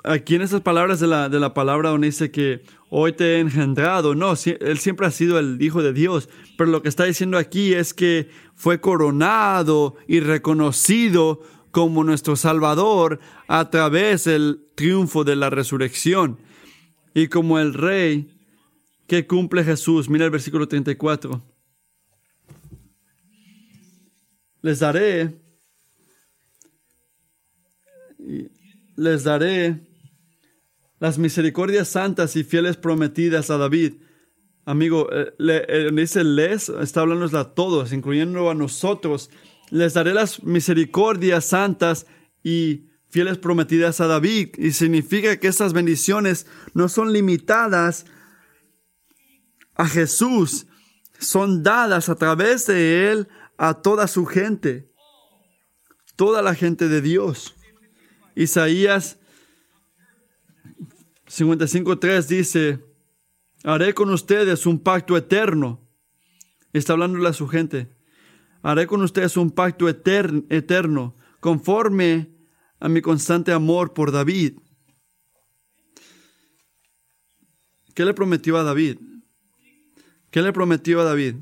aquí 0.03 0.35
en 0.35 0.43
esas 0.43 0.61
palabras 0.61 0.99
de 0.99 1.07
la, 1.07 1.29
de 1.29 1.39
la 1.39 1.53
palabra 1.53 1.89
donde 1.89 2.07
dice 2.07 2.29
que 2.29 2.63
hoy 2.89 3.13
te 3.13 3.35
he 3.35 3.39
engendrado, 3.39 4.13
no, 4.13 4.33
él 4.45 4.77
siempre 4.77 5.07
ha 5.07 5.11
sido 5.11 5.39
el 5.39 5.59
Hijo 5.59 5.81
de 5.81 5.93
Dios. 5.93 6.29
Pero 6.57 6.69
lo 6.69 6.83
que 6.83 6.89
está 6.89 7.05
diciendo 7.05 7.39
aquí 7.39 7.73
es 7.73 7.95
que 7.95 8.29
fue 8.53 8.79
coronado 8.79 9.95
y 10.07 10.19
reconocido 10.19 11.41
como 11.73 12.03
nuestro 12.03 12.35
Salvador 12.35 13.19
a 13.47 13.71
través 13.71 14.25
del 14.25 14.61
triunfo 14.75 15.23
de 15.23 15.35
la 15.35 15.49
resurrección. 15.49 16.37
Y 17.15 17.29
como 17.29 17.57
el 17.57 17.73
Rey 17.73 18.29
que 19.07 19.25
cumple 19.25 19.63
Jesús. 19.63 20.07
Mira 20.07 20.25
el 20.25 20.31
versículo 20.31 20.67
34. 20.67 21.41
Les 24.61 24.79
daré, 24.79 25.41
les 28.95 29.23
daré 29.23 29.81
las 30.99 31.17
misericordias 31.17 31.87
santas 31.87 32.35
y 32.35 32.43
fieles 32.43 32.77
prometidas 32.77 33.49
a 33.49 33.57
David. 33.57 33.95
Amigo, 34.63 35.09
eh, 35.11 35.33
le, 35.39 35.65
eh, 35.67 35.89
dice 35.91 36.23
les, 36.23 36.69
está 36.69 37.01
hablando 37.01 37.25
a 37.35 37.55
todos, 37.55 37.91
incluyendo 37.93 38.49
a 38.51 38.53
nosotros. 38.53 39.31
Les 39.73 39.93
daré 39.93 40.13
las 40.13 40.43
misericordias 40.43 41.45
santas 41.45 42.05
y 42.43 42.85
fieles 43.09 43.39
prometidas 43.39 44.01
a 44.01 44.07
David. 44.07 44.49
Y 44.57 44.71
significa 44.71 45.37
que 45.37 45.47
estas 45.47 45.73
bendiciones 45.73 46.45
no 46.73 46.89
son 46.89 47.11
limitadas 47.11 48.05
a 49.75 49.87
Jesús 49.87 50.67
son 51.23 51.63
dadas 51.63 52.09
a 52.09 52.15
través 52.15 52.67
de 52.67 53.11
él 53.11 53.27
a 53.57 53.81
toda 53.81 54.07
su 54.07 54.25
gente, 54.25 54.91
toda 56.15 56.41
la 56.41 56.53
gente 56.53 56.87
de 56.87 57.01
Dios. 57.01 57.55
Isaías 58.35 59.17
55.3 61.27 62.27
dice, 62.27 62.85
haré 63.63 63.93
con 63.93 64.09
ustedes 64.09 64.65
un 64.65 64.79
pacto 64.79 65.17
eterno. 65.17 65.79
Está 66.73 66.93
hablándole 66.93 67.29
a 67.29 67.33
su 67.33 67.47
gente. 67.47 67.92
Haré 68.63 68.87
con 68.87 69.01
ustedes 69.03 69.37
un 69.37 69.51
pacto 69.51 69.87
eterno, 69.87 71.15
conforme 71.39 72.33
a 72.79 72.89
mi 72.89 73.01
constante 73.01 73.51
amor 73.51 73.93
por 73.93 74.11
David. 74.11 74.57
¿Qué 77.93 78.05
le 78.05 78.13
prometió 78.13 78.57
a 78.57 78.63
David? 78.63 78.97
¿Qué 80.31 80.41
le 80.41 80.51
prometió 80.51 81.01
a 81.01 81.03
David? 81.03 81.35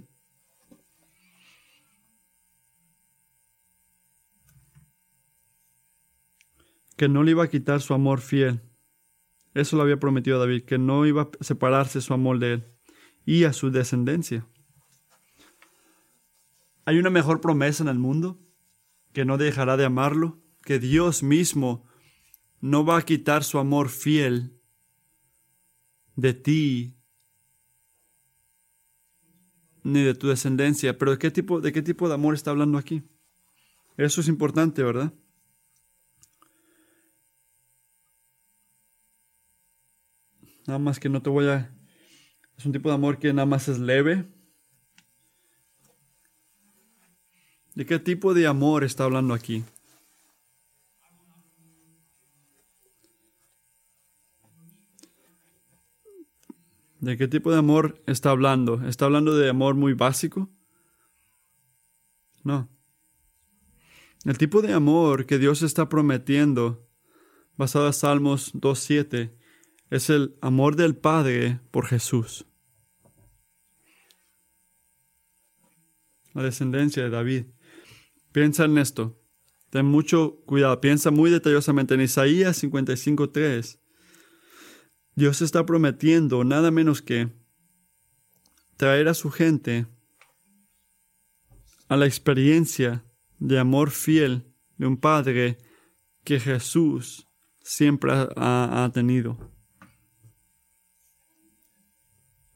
que 7.02 7.10
no 7.10 7.24
le 7.24 7.32
iba 7.32 7.44
a 7.44 7.50
quitar 7.50 7.82
su 7.82 7.96
amor 7.96 8.22
fiel. 8.22 8.62
Eso 9.56 9.76
lo 9.76 9.82
había 9.82 9.98
prometido 9.98 10.38
David, 10.38 10.66
que 10.66 10.78
no 10.78 11.08
iba 11.08 11.24
a 11.24 11.44
separarse 11.44 12.00
su 12.00 12.14
amor 12.14 12.38
de 12.38 12.54
él 12.54 12.64
y 13.26 13.46
a 13.46 13.54
su 13.54 13.72
descendencia. 13.72 14.48
¿Hay 16.92 16.98
una 16.98 17.10
mejor 17.10 17.40
promesa 17.40 17.84
en 17.84 17.88
el 17.88 18.00
mundo? 18.00 18.38
Que 19.14 19.24
no 19.24 19.38
dejará 19.38 19.78
de 19.78 19.86
amarlo, 19.86 20.42
que 20.62 20.78
Dios 20.78 21.24
mismo 21.24 21.88
no 22.60 22.84
va 22.84 22.98
a 22.98 23.02
quitar 23.04 23.46
su 23.46 23.60
amor 23.60 23.88
fiel 23.88 24.60
de 26.18 26.34
ti 26.34 26.98
ni 29.84 30.04
de 30.04 30.16
tu 30.16 30.28
descendencia. 30.28 30.98
Pero 30.98 31.12
¿de 31.12 31.18
qué 31.18 31.32
tipo 31.32 31.62
de, 31.62 31.72
qué 31.72 31.82
tipo 31.82 32.10
de 32.10 32.16
amor 32.16 32.34
está 32.34 32.52
hablando 32.52 32.78
aquí? 32.78 33.04
Eso 33.96 34.20
es 34.20 34.28
importante, 34.28 34.84
¿verdad? 34.84 35.14
Nada 40.68 40.78
más 40.80 41.00
que 41.00 41.08
no 41.08 41.22
te 41.22 41.30
voy 41.30 41.48
a... 41.48 41.74
Es 42.58 42.66
un 42.66 42.74
tipo 42.74 42.90
de 42.90 42.96
amor 42.96 43.18
que 43.18 43.32
nada 43.32 43.46
más 43.46 43.70
es 43.70 43.80
leve. 43.80 44.41
¿De 47.76 47.86
qué 47.86 48.00
tipo 48.00 48.34
de 48.34 48.48
amor 48.48 48.84
está 48.84 49.06
hablando 49.06 49.34
aquí? 49.34 49.64
¿De 57.00 57.18
qué 57.18 57.28
tipo 57.28 57.52
de 57.52 57.58
amor 57.58 58.02
está 58.06 58.30
hablando? 58.30 58.86
¿Está 58.88 59.06
hablando 59.06 59.36
de 59.36 59.50
amor 59.50 59.76
muy 59.76 59.94
básico? 59.94 60.50
No. 62.44 62.70
El 64.24 64.38
tipo 64.38 64.62
de 64.62 64.74
amor 64.74 65.26
que 65.26 65.40
Dios 65.40 65.64
está 65.64 65.90
prometiendo, 65.90 66.88
basado 67.58 67.88
en 67.88 67.94
Salmos 67.94 68.54
2.7, 68.54 69.34
es 69.90 70.10
el 70.12 70.38
amor 70.42 70.76
del 70.76 70.96
Padre 70.96 71.60
por 71.72 71.88
Jesús. 71.88 72.46
La 76.34 76.44
descendencia 76.44 77.02
de 77.04 77.10
David. 77.10 77.46
Piensa 78.32 78.66
en 78.66 78.78
esto. 78.78 79.20
Ten 79.70 79.86
mucho 79.86 80.42
cuidado. 80.46 80.80
Piensa 80.82 81.12
muy 81.12 81.30
detallosamente 81.30 81.94
en 81.94 82.02
Isaías 82.02 82.64
55.3. 82.64 83.80
Dios 85.16 85.42
está 85.42 85.66
prometiendo 85.66 86.44
nada 86.44 86.72
menos 86.72 87.02
que 87.02 87.30
traer 88.78 89.08
a 89.08 89.14
su 89.14 89.30
gente 89.30 89.86
a 91.88 91.98
la 91.98 92.06
experiencia 92.06 93.04
de 93.38 93.60
amor 93.60 93.92
fiel 93.92 94.56
de 94.78 94.88
un 94.88 94.98
Padre 94.98 95.58
que 96.24 96.40
Jesús 96.40 97.28
siempre 97.60 98.12
ha, 98.14 98.90
tenido. 98.94 99.51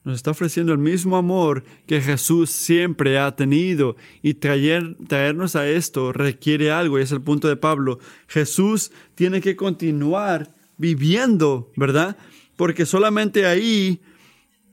Nos 0.05 0.17
está 0.17 0.31
ofreciendo 0.31 0.71
el 0.71 0.77
mismo 0.77 1.17
amor 1.17 1.63
que 1.87 1.99
Jesús 1.99 2.51
siempre 2.51 3.17
ha 3.17 3.35
tenido. 3.35 3.95
Y 4.21 4.35
traer, 4.35 4.95
traernos 5.07 5.55
a 5.55 5.67
esto 5.67 6.13
requiere 6.13 6.71
algo, 6.71 6.99
y 6.99 7.01
es 7.01 7.11
el 7.11 7.21
punto 7.21 7.47
de 7.47 7.55
Pablo. 7.55 7.97
Jesús 8.27 8.91
tiene 9.15 9.41
que 9.41 9.55
continuar 9.55 10.53
viviendo, 10.77 11.71
¿verdad? 11.75 12.17
Porque 12.55 12.85
solamente 12.85 13.47
ahí 13.47 13.99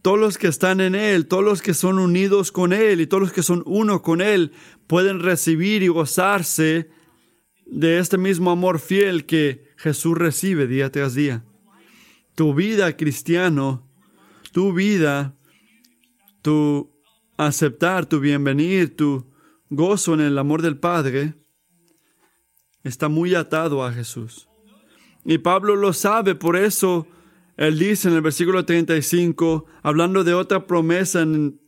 todos 0.02 0.18
los 0.18 0.36
que 0.36 0.48
están 0.48 0.82
en 0.82 0.94
Él, 0.94 1.26
todos 1.26 1.44
los 1.44 1.62
que 1.62 1.72
son 1.72 1.98
unidos 1.98 2.52
con 2.52 2.74
Él 2.74 3.00
y 3.00 3.06
todos 3.06 3.22
los 3.22 3.32
que 3.32 3.42
son 3.42 3.62
uno 3.64 4.02
con 4.02 4.20
Él, 4.20 4.52
pueden 4.86 5.20
recibir 5.20 5.82
y 5.82 5.88
gozarse 5.88 6.90
de 7.64 7.98
este 8.00 8.18
mismo 8.18 8.50
amor 8.50 8.80
fiel 8.80 9.24
que 9.24 9.70
Jesús 9.78 10.18
recibe 10.18 10.66
día 10.66 10.92
tras 10.92 11.14
día. 11.14 11.42
Tu 12.34 12.52
vida, 12.52 12.98
cristiano, 12.98 13.88
tu 14.52 14.72
vida, 14.72 15.34
tu 16.42 16.90
aceptar, 17.36 18.06
tu 18.06 18.20
bienvenir, 18.20 18.94
tu 18.96 19.26
gozo 19.70 20.14
en 20.14 20.20
el 20.20 20.38
amor 20.38 20.62
del 20.62 20.78
Padre, 20.78 21.34
está 22.84 23.08
muy 23.08 23.34
atado 23.34 23.84
a 23.84 23.92
Jesús. 23.92 24.48
Y 25.24 25.38
Pablo 25.38 25.76
lo 25.76 25.92
sabe, 25.92 26.34
por 26.34 26.56
eso 26.56 27.06
él 27.56 27.78
dice 27.78 28.08
en 28.08 28.14
el 28.14 28.20
versículo 28.20 28.64
35, 28.64 29.66
hablando 29.82 30.24
de 30.24 30.34
otra 30.34 30.66
promesa 30.66 31.22
en 31.22 31.60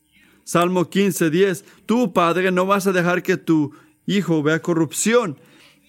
Salmo 0.44 0.90
15, 0.90 1.30
10, 1.30 1.64
tú, 1.86 2.12
Padre, 2.12 2.50
no 2.50 2.66
vas 2.66 2.86
a 2.86 2.92
dejar 2.92 3.22
que 3.22 3.36
tu 3.36 3.72
hijo 4.06 4.42
vea 4.42 4.60
corrupción, 4.60 5.38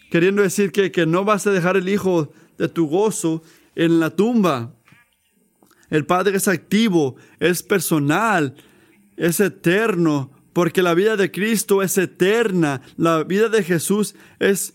queriendo 0.09 0.41
decir 0.41 0.71
que, 0.71 0.91
que 0.91 1.05
no 1.05 1.25
vas 1.25 1.45
a 1.47 1.51
dejar 1.51 1.75
el 1.75 1.89
hijo 1.89 2.31
de 2.57 2.69
tu 2.69 2.87
gozo 2.87 3.43
en 3.75 3.99
la 3.99 4.11
tumba. 4.11 4.74
El 5.89 6.05
Padre 6.05 6.37
es 6.37 6.47
activo, 6.47 7.15
es 7.39 7.63
personal, 7.63 8.55
es 9.17 9.39
eterno, 9.39 10.31
porque 10.53 10.81
la 10.81 10.93
vida 10.93 11.17
de 11.17 11.31
Cristo 11.31 11.81
es 11.83 11.97
eterna. 11.97 12.81
La 12.97 13.23
vida 13.23 13.49
de 13.49 13.63
Jesús 13.63 14.15
es, 14.39 14.73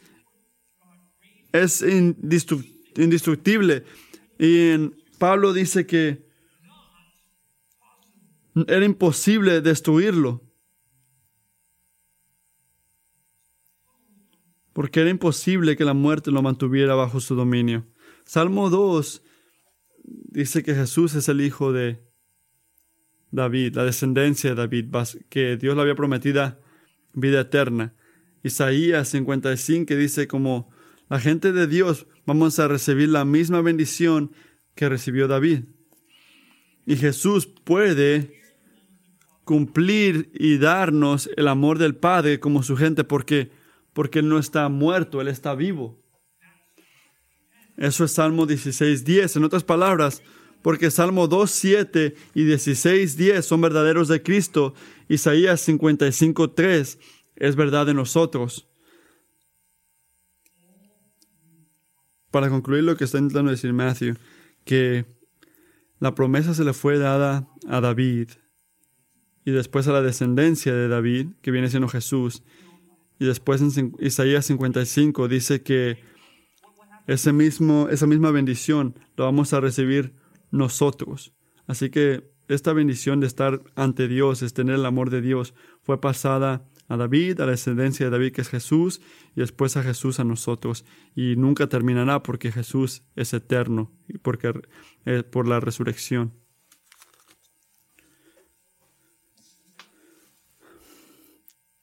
es 1.53 1.83
indestructible. 2.97 3.85
Y 4.39 4.77
Pablo 5.19 5.53
dice 5.53 5.87
que 5.87 6.27
era 8.67 8.85
imposible 8.85 9.61
destruirlo. 9.61 10.43
Porque 14.73 15.01
era 15.01 15.11
imposible 15.11 15.77
que 15.77 15.85
la 15.85 15.95
muerte 15.95 16.31
lo 16.31 16.43
mantuviera 16.43 16.95
bajo 16.95 17.21
su 17.21 17.35
dominio. 17.35 17.87
Salmo 18.25 18.71
2 18.71 19.23
dice 20.11 20.63
que 20.63 20.75
Jesús 20.75 21.15
es 21.15 21.29
el 21.29 21.41
hijo 21.41 21.73
de 21.73 22.01
David, 23.31 23.77
la 23.77 23.85
descendencia 23.85 24.51
de 24.51 24.57
David, 24.57 24.87
que 25.29 25.57
Dios 25.57 25.77
le 25.77 25.83
había 25.83 25.95
prometido 25.95 26.59
vida 27.15 27.41
eterna. 27.41 27.95
Isaías 28.43 29.09
55 29.09 29.95
dice 29.95 30.27
como 30.27 30.71
la 31.09 31.21
gente 31.21 31.53
de 31.53 31.67
Dios 31.67 32.07
vamos 32.27 32.59
a 32.59 32.69
recibir 32.69 33.09
la 33.09 33.25
misma 33.25 33.61
bendición 33.61 34.33
que 34.75 34.89
recibió 34.89 35.29
David. 35.29 35.65
Y 36.87 36.97
Jesús 36.97 37.47
puede 37.47 38.41
cumplir 39.45 40.31
y 40.35 40.59
darnos 40.59 41.29
el 41.37 41.49
amor 41.49 41.79
del 41.79 41.97
Padre 41.97 42.41
como 42.41 42.63
su 42.63 42.77
gente 42.77 43.05
porque 43.05 43.51
porque 43.93 44.21
él 44.21 44.29
no 44.29 44.39
está 44.39 44.69
muerto, 44.69 45.21
él 45.21 45.29
está 45.29 45.55
vivo. 45.55 46.00
Eso 47.81 48.05
es 48.05 48.13
Salmo 48.13 48.47
16.10. 48.47 49.37
En 49.37 49.45
otras 49.45 49.65
palabras, 49.65 50.23
porque 50.61 50.91
Salmo 50.91 51.29
2.7 51.29 52.15
y 52.35 52.45
16.10 52.45 53.41
son 53.41 53.63
verdaderos 53.63 54.07
de 54.07 54.23
Cristo, 54.23 54.75
Isaías 55.09 55.67
55.3 55.67 56.99
es 57.37 57.57
verdad 57.57 57.87
de 57.87 57.95
nosotros. 57.95 58.69
Para 62.31 62.51
concluir 62.51 62.85
lo 62.85 62.97
que 62.97 63.05
está 63.05 63.17
intentando 63.17 63.51
decir 63.51 63.73
Matthew, 63.73 64.17
que 64.67 65.07
la 66.01 66.15
promesa 66.15 66.53
se 66.53 66.65
le 66.65 66.75
fue 66.75 66.99
dada 66.99 67.49
a 67.67 67.81
David 67.81 68.29
y 69.47 69.53
después 69.53 69.89
a 69.89 69.93
la 69.93 70.03
descendencia 70.03 70.75
de 70.75 70.87
David, 70.87 71.29
que 71.41 71.51
viene 71.51 71.71
siendo 71.71 71.89
Jesús. 71.89 72.43
Y 73.19 73.25
después 73.25 73.63
en 73.63 73.95
Isaías 74.01 74.45
55 74.45 75.29
dice 75.29 75.63
que 75.63 76.10
esa 77.07 77.33
misma 77.33 78.31
bendición 78.31 78.95
la 79.17 79.25
vamos 79.25 79.53
a 79.53 79.61
recibir 79.61 80.15
nosotros. 80.51 81.33
Así 81.67 81.91
que 81.91 82.31
esta 82.49 82.73
bendición 82.73 83.21
de 83.21 83.27
estar 83.27 83.63
ante 83.77 84.09
Dios, 84.09 84.43
es 84.43 84.53
tener 84.53 84.75
el 84.75 84.87
amor 84.87 85.11
de 85.11 85.21
Dios, 85.21 85.55
fue 85.83 86.01
pasada 86.01 86.67
a 86.89 86.97
David, 86.97 87.41
a 87.41 87.47
la 87.47 87.53
descendencia 87.53 88.07
de 88.07 88.11
David 88.11 88.33
que 88.33 88.41
es 88.41 88.49
Jesús, 88.49 89.01
y 89.37 89.41
después 89.41 89.77
a 89.77 89.83
Jesús 89.85 90.19
a 90.19 90.25
nosotros. 90.25 90.85
Y 91.15 91.37
nunca 91.37 91.69
terminará 91.69 92.23
porque 92.23 92.51
Jesús 92.51 93.05
es 93.15 93.33
eterno, 93.33 93.93
y 94.09 94.19
porque, 94.19 94.53
eh, 95.05 95.23
por 95.23 95.47
la 95.47 95.61
resurrección. 95.61 96.35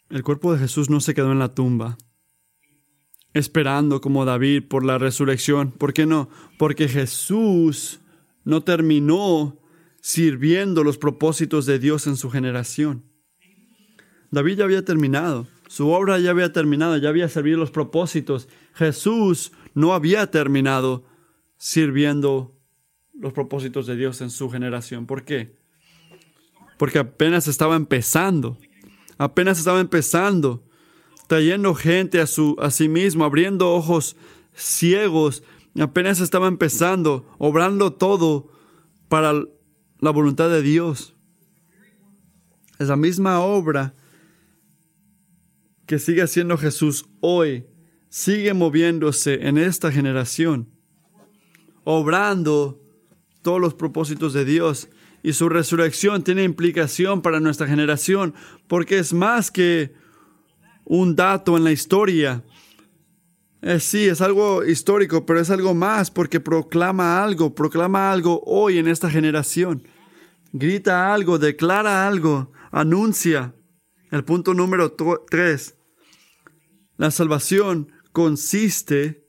El 0.09 0.23
cuerpo 0.23 0.53
de 0.53 0.59
Jesús 0.59 0.89
no 0.89 0.99
se 0.99 1.13
quedó 1.13 1.31
en 1.31 1.39
la 1.39 1.53
tumba 1.53 1.97
esperando 3.37 4.01
como 4.01 4.25
David 4.25 4.63
por 4.67 4.83
la 4.83 4.97
resurrección. 4.97 5.71
¿Por 5.71 5.93
qué 5.93 6.05
no? 6.05 6.29
Porque 6.57 6.87
Jesús 6.87 7.99
no 8.43 8.63
terminó 8.63 9.59
sirviendo 10.01 10.83
los 10.83 10.97
propósitos 10.97 11.65
de 11.65 11.79
Dios 11.79 12.07
en 12.07 12.17
su 12.17 12.29
generación. 12.29 13.03
David 14.31 14.57
ya 14.57 14.63
había 14.65 14.85
terminado, 14.85 15.47
su 15.67 15.89
obra 15.89 16.19
ya 16.19 16.31
había 16.31 16.51
terminado, 16.51 16.97
ya 16.97 17.09
había 17.09 17.29
servido 17.29 17.57
los 17.57 17.71
propósitos. 17.71 18.47
Jesús 18.73 19.51
no 19.73 19.93
había 19.93 20.29
terminado 20.31 21.05
sirviendo 21.57 22.55
los 23.13 23.33
propósitos 23.33 23.87
de 23.87 23.95
Dios 23.95 24.21
en 24.21 24.29
su 24.29 24.49
generación. 24.49 25.05
¿Por 25.05 25.23
qué? 25.23 25.55
Porque 26.77 26.99
apenas 26.99 27.47
estaba 27.47 27.75
empezando, 27.75 28.57
apenas 29.17 29.57
estaba 29.57 29.79
empezando 29.79 30.66
trayendo 31.27 31.75
gente 31.75 32.19
a, 32.19 32.27
su, 32.27 32.55
a 32.59 32.71
sí 32.71 32.89
mismo, 32.89 33.25
abriendo 33.25 33.73
ojos 33.73 34.15
ciegos, 34.53 35.43
apenas 35.79 36.19
estaba 36.19 36.47
empezando, 36.47 37.27
obrando 37.37 37.93
todo 37.93 38.49
para 39.09 39.33
la 39.99 40.11
voluntad 40.11 40.49
de 40.49 40.61
Dios. 40.61 41.15
Esa 42.79 42.95
misma 42.95 43.39
obra 43.39 43.93
que 45.85 45.99
sigue 45.99 46.21
haciendo 46.21 46.57
Jesús 46.57 47.05
hoy, 47.21 47.65
sigue 48.09 48.53
moviéndose 48.53 49.47
en 49.47 49.57
esta 49.57 49.91
generación, 49.91 50.69
obrando 51.83 52.81
todos 53.41 53.61
los 53.61 53.73
propósitos 53.73 54.33
de 54.33 54.45
Dios. 54.45 54.89
Y 55.23 55.33
su 55.33 55.49
resurrección 55.49 56.23
tiene 56.23 56.43
implicación 56.43 57.21
para 57.21 57.39
nuestra 57.39 57.67
generación, 57.67 58.33
porque 58.67 58.99
es 58.99 59.13
más 59.13 59.51
que 59.51 59.93
un 60.87 61.15
dato 61.15 61.57
en 61.57 61.63
la 61.63 61.71
historia. 61.71 62.43
Eh, 63.61 63.79
sí, 63.79 64.07
es 64.07 64.21
algo 64.21 64.63
histórico, 64.63 65.25
pero 65.25 65.39
es 65.39 65.49
algo 65.49 65.73
más 65.73 66.09
porque 66.09 66.39
proclama 66.39 67.23
algo, 67.23 67.53
proclama 67.53 68.11
algo 68.11 68.41
hoy 68.45 68.77
en 68.77 68.87
esta 68.87 69.09
generación. 69.09 69.83
Grita 70.53 71.13
algo, 71.13 71.37
declara 71.37 72.07
algo, 72.07 72.51
anuncia. 72.71 73.53
El 74.11 74.23
punto 74.23 74.53
número 74.53 74.95
tres. 75.29 75.75
La 76.95 77.11
salvación 77.11 77.91
consiste 78.13 79.27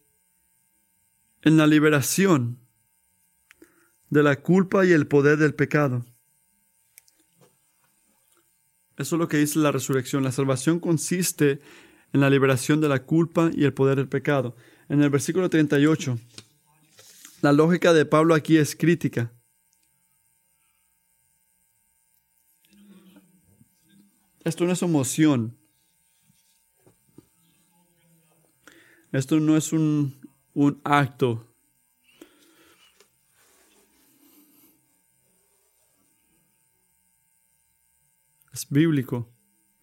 en 1.42 1.56
la 1.56 1.66
liberación 1.66 2.60
de 4.10 4.22
la 4.22 4.36
culpa 4.36 4.86
y 4.86 4.92
el 4.92 5.08
poder 5.08 5.38
del 5.38 5.54
pecado. 5.54 6.04
Eso 8.98 9.14
es 9.14 9.20
lo 9.20 9.28
que 9.28 9.36
dice 9.36 9.60
la 9.60 9.70
resurrección. 9.70 10.24
La 10.24 10.32
salvación 10.32 10.80
consiste 10.80 11.60
en 12.12 12.20
la 12.20 12.28
liberación 12.28 12.80
de 12.80 12.88
la 12.88 13.04
culpa 13.04 13.50
y 13.54 13.64
el 13.64 13.72
poder 13.72 13.96
del 13.96 14.08
pecado. 14.08 14.56
En 14.88 15.02
el 15.02 15.08
versículo 15.08 15.48
38, 15.48 16.18
la 17.40 17.52
lógica 17.52 17.92
de 17.92 18.04
Pablo 18.04 18.34
aquí 18.34 18.56
es 18.56 18.74
crítica. 18.74 19.32
Esto 24.42 24.64
no 24.64 24.72
es 24.72 24.82
emoción. 24.82 25.56
Esto 29.12 29.38
no 29.38 29.56
es 29.56 29.72
un, 29.72 30.20
un 30.54 30.80
acto 30.82 31.47
Bíblico. 38.68 39.32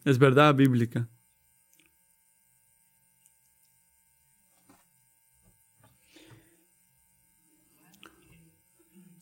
Es 0.03 0.17
verdad 0.17 0.53
bíblica. 0.55 1.09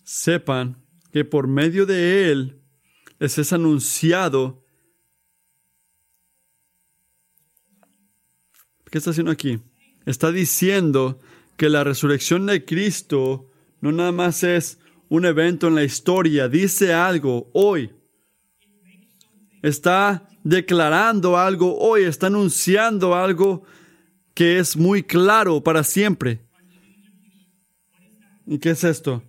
Sepan 0.03 0.83
que 1.11 1.25
por 1.25 1.47
medio 1.47 1.85
de 1.85 2.31
Él 2.31 2.61
les 3.19 3.37
es 3.37 3.53
anunciado. 3.53 4.65
¿Qué 8.91 8.97
está 8.97 9.11
haciendo 9.11 9.31
aquí? 9.31 9.59
Está 10.05 10.31
diciendo 10.31 11.19
que 11.57 11.69
la 11.69 11.83
resurrección 11.83 12.45
de 12.45 12.65
Cristo 12.65 13.49
no 13.81 13.91
nada 13.91 14.11
más 14.11 14.43
es 14.43 14.79
un 15.09 15.25
evento 15.25 15.67
en 15.67 15.75
la 15.75 15.83
historia, 15.83 16.47
dice 16.47 16.93
algo 16.93 17.49
hoy 17.53 17.91
está 19.63 20.29
declarando 20.43 21.37
algo 21.37 21.79
hoy, 21.79 22.03
está 22.03 22.27
anunciando 22.27 23.15
algo 23.15 23.63
que 24.35 24.59
es 24.59 24.77
muy 24.77 25.01
claro 25.01 25.63
para 25.63 25.83
siempre. 25.83 26.45
¿Y 28.45 28.59
qué 28.59 28.71
es 28.71 28.83
esto? 28.83 29.23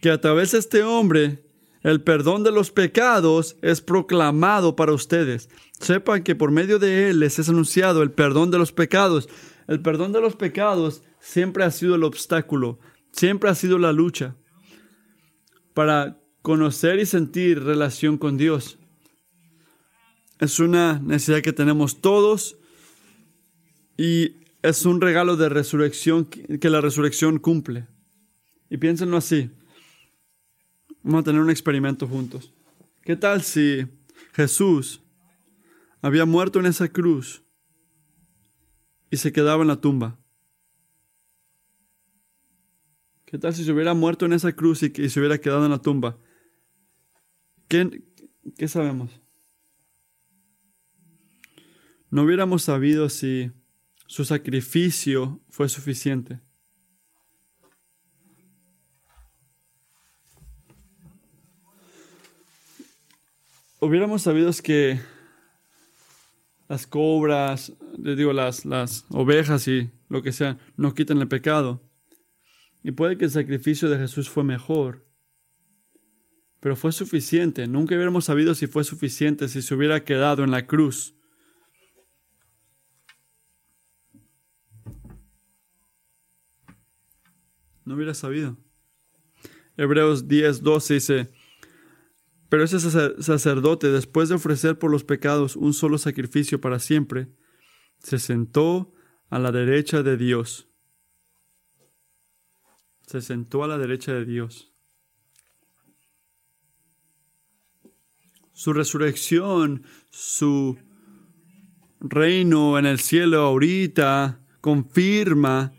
Que 0.00 0.10
a 0.10 0.20
través 0.20 0.52
de 0.52 0.58
este 0.58 0.84
hombre 0.84 1.44
el 1.82 2.02
perdón 2.02 2.42
de 2.42 2.52
los 2.52 2.70
pecados 2.70 3.56
es 3.62 3.80
proclamado 3.80 4.76
para 4.76 4.92
ustedes. 4.92 5.48
Sepan 5.80 6.22
que 6.22 6.34
por 6.34 6.50
medio 6.50 6.78
de 6.78 7.08
él 7.08 7.20
les 7.20 7.38
es 7.38 7.48
anunciado 7.48 8.02
el 8.02 8.10
perdón 8.10 8.50
de 8.50 8.58
los 8.58 8.72
pecados. 8.72 9.28
El 9.66 9.80
perdón 9.80 10.12
de 10.12 10.20
los 10.20 10.36
pecados 10.36 11.02
siempre 11.20 11.64
ha 11.64 11.70
sido 11.70 11.94
el 11.94 12.04
obstáculo, 12.04 12.78
siempre 13.12 13.48
ha 13.48 13.54
sido 13.54 13.78
la 13.78 13.92
lucha 13.92 14.36
para 15.72 16.20
conocer 16.42 16.98
y 16.98 17.06
sentir 17.06 17.62
relación 17.62 18.18
con 18.18 18.36
Dios. 18.36 18.78
Es 20.40 20.60
una 20.60 21.00
necesidad 21.00 21.42
que 21.42 21.52
tenemos 21.52 22.00
todos 22.00 22.56
y 23.96 24.36
es 24.62 24.86
un 24.86 25.00
regalo 25.00 25.36
de 25.36 25.48
resurrección 25.48 26.26
que 26.26 26.70
la 26.70 26.80
resurrección 26.80 27.38
cumple. 27.38 27.88
Y 28.70 28.76
piénsenlo 28.76 29.16
así. 29.16 29.50
Vamos 31.02 31.22
a 31.22 31.24
tener 31.24 31.40
un 31.40 31.50
experimento 31.50 32.06
juntos. 32.06 32.52
¿Qué 33.02 33.16
tal 33.16 33.42
si 33.42 33.86
Jesús 34.32 35.00
había 36.02 36.24
muerto 36.24 36.60
en 36.60 36.66
esa 36.66 36.88
cruz 36.88 37.42
y 39.10 39.16
se 39.16 39.32
quedaba 39.32 39.62
en 39.62 39.68
la 39.68 39.80
tumba? 39.80 40.18
¿Qué 43.24 43.38
tal 43.38 43.54
si 43.54 43.64
se 43.64 43.72
hubiera 43.72 43.94
muerto 43.94 44.26
en 44.26 44.32
esa 44.32 44.52
cruz 44.52 44.82
y, 44.82 45.08
se 45.08 45.20
hubiera 45.20 45.38
quedado 45.38 45.64
en 45.64 45.70
la 45.70 45.82
tumba? 45.82 46.18
¿Qué, 47.68 48.02
qué 48.56 48.68
sabemos? 48.68 49.20
No 52.10 52.22
hubiéramos 52.22 52.62
sabido 52.62 53.08
si 53.08 53.50
su 54.06 54.24
sacrificio 54.24 55.40
fue 55.48 55.68
suficiente. 55.68 56.40
Hubiéramos 63.80 64.22
sabido 64.22 64.50
que 64.62 65.00
las 66.68 66.86
cobras, 66.86 67.72
digo, 67.96 68.32
las, 68.32 68.64
las 68.64 69.04
ovejas 69.10 69.68
y 69.68 69.90
lo 70.08 70.22
que 70.22 70.32
sea, 70.32 70.58
no 70.76 70.94
quitan 70.94 71.18
el 71.18 71.28
pecado. 71.28 71.82
Y 72.82 72.92
puede 72.92 73.18
que 73.18 73.26
el 73.26 73.30
sacrificio 73.30 73.88
de 73.88 73.98
Jesús 73.98 74.28
fue 74.28 74.42
mejor, 74.42 75.06
pero 76.60 76.76
fue 76.76 76.92
suficiente. 76.92 77.66
Nunca 77.66 77.94
hubiéramos 77.94 78.24
sabido 78.24 78.54
si 78.54 78.66
fue 78.66 78.84
suficiente 78.84 79.48
si 79.48 79.62
se 79.62 79.74
hubiera 79.74 80.04
quedado 80.04 80.42
en 80.42 80.50
la 80.50 80.66
cruz. 80.66 81.17
No 87.88 87.94
hubiera 87.94 88.12
sabido. 88.12 88.58
Hebreos 89.78 90.28
10, 90.28 90.62
12 90.62 90.94
dice, 90.94 91.32
pero 92.50 92.62
ese 92.62 92.78
sacerdote, 92.80 93.90
después 93.90 94.28
de 94.28 94.34
ofrecer 94.34 94.78
por 94.78 94.90
los 94.90 95.04
pecados 95.04 95.56
un 95.56 95.72
solo 95.72 95.96
sacrificio 95.96 96.60
para 96.60 96.80
siempre, 96.80 97.28
se 97.98 98.18
sentó 98.18 98.92
a 99.30 99.38
la 99.38 99.52
derecha 99.52 100.02
de 100.02 100.18
Dios. 100.18 100.68
Se 103.06 103.22
sentó 103.22 103.64
a 103.64 103.68
la 103.68 103.78
derecha 103.78 104.12
de 104.12 104.26
Dios. 104.26 104.70
Su 108.52 108.74
resurrección, 108.74 109.82
su 110.10 110.76
reino 112.00 112.78
en 112.78 112.84
el 112.84 112.98
cielo 112.98 113.40
ahorita, 113.40 114.44
confirma 114.60 115.72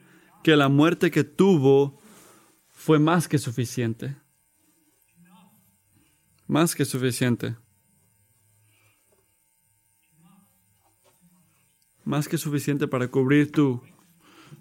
que 0.44 0.56
la 0.56 0.70
muerte 0.70 1.12
que 1.12 1.24
tuvo 1.24 1.99
fue 2.80 2.98
más 2.98 3.28
que 3.28 3.38
suficiente. 3.38 4.16
Más 6.48 6.74
que 6.74 6.86
suficiente. 6.86 7.58
Más 12.06 12.30
que 12.30 12.38
suficiente 12.38 12.88
para 12.88 13.10
cubrir 13.10 13.52
tu 13.52 13.82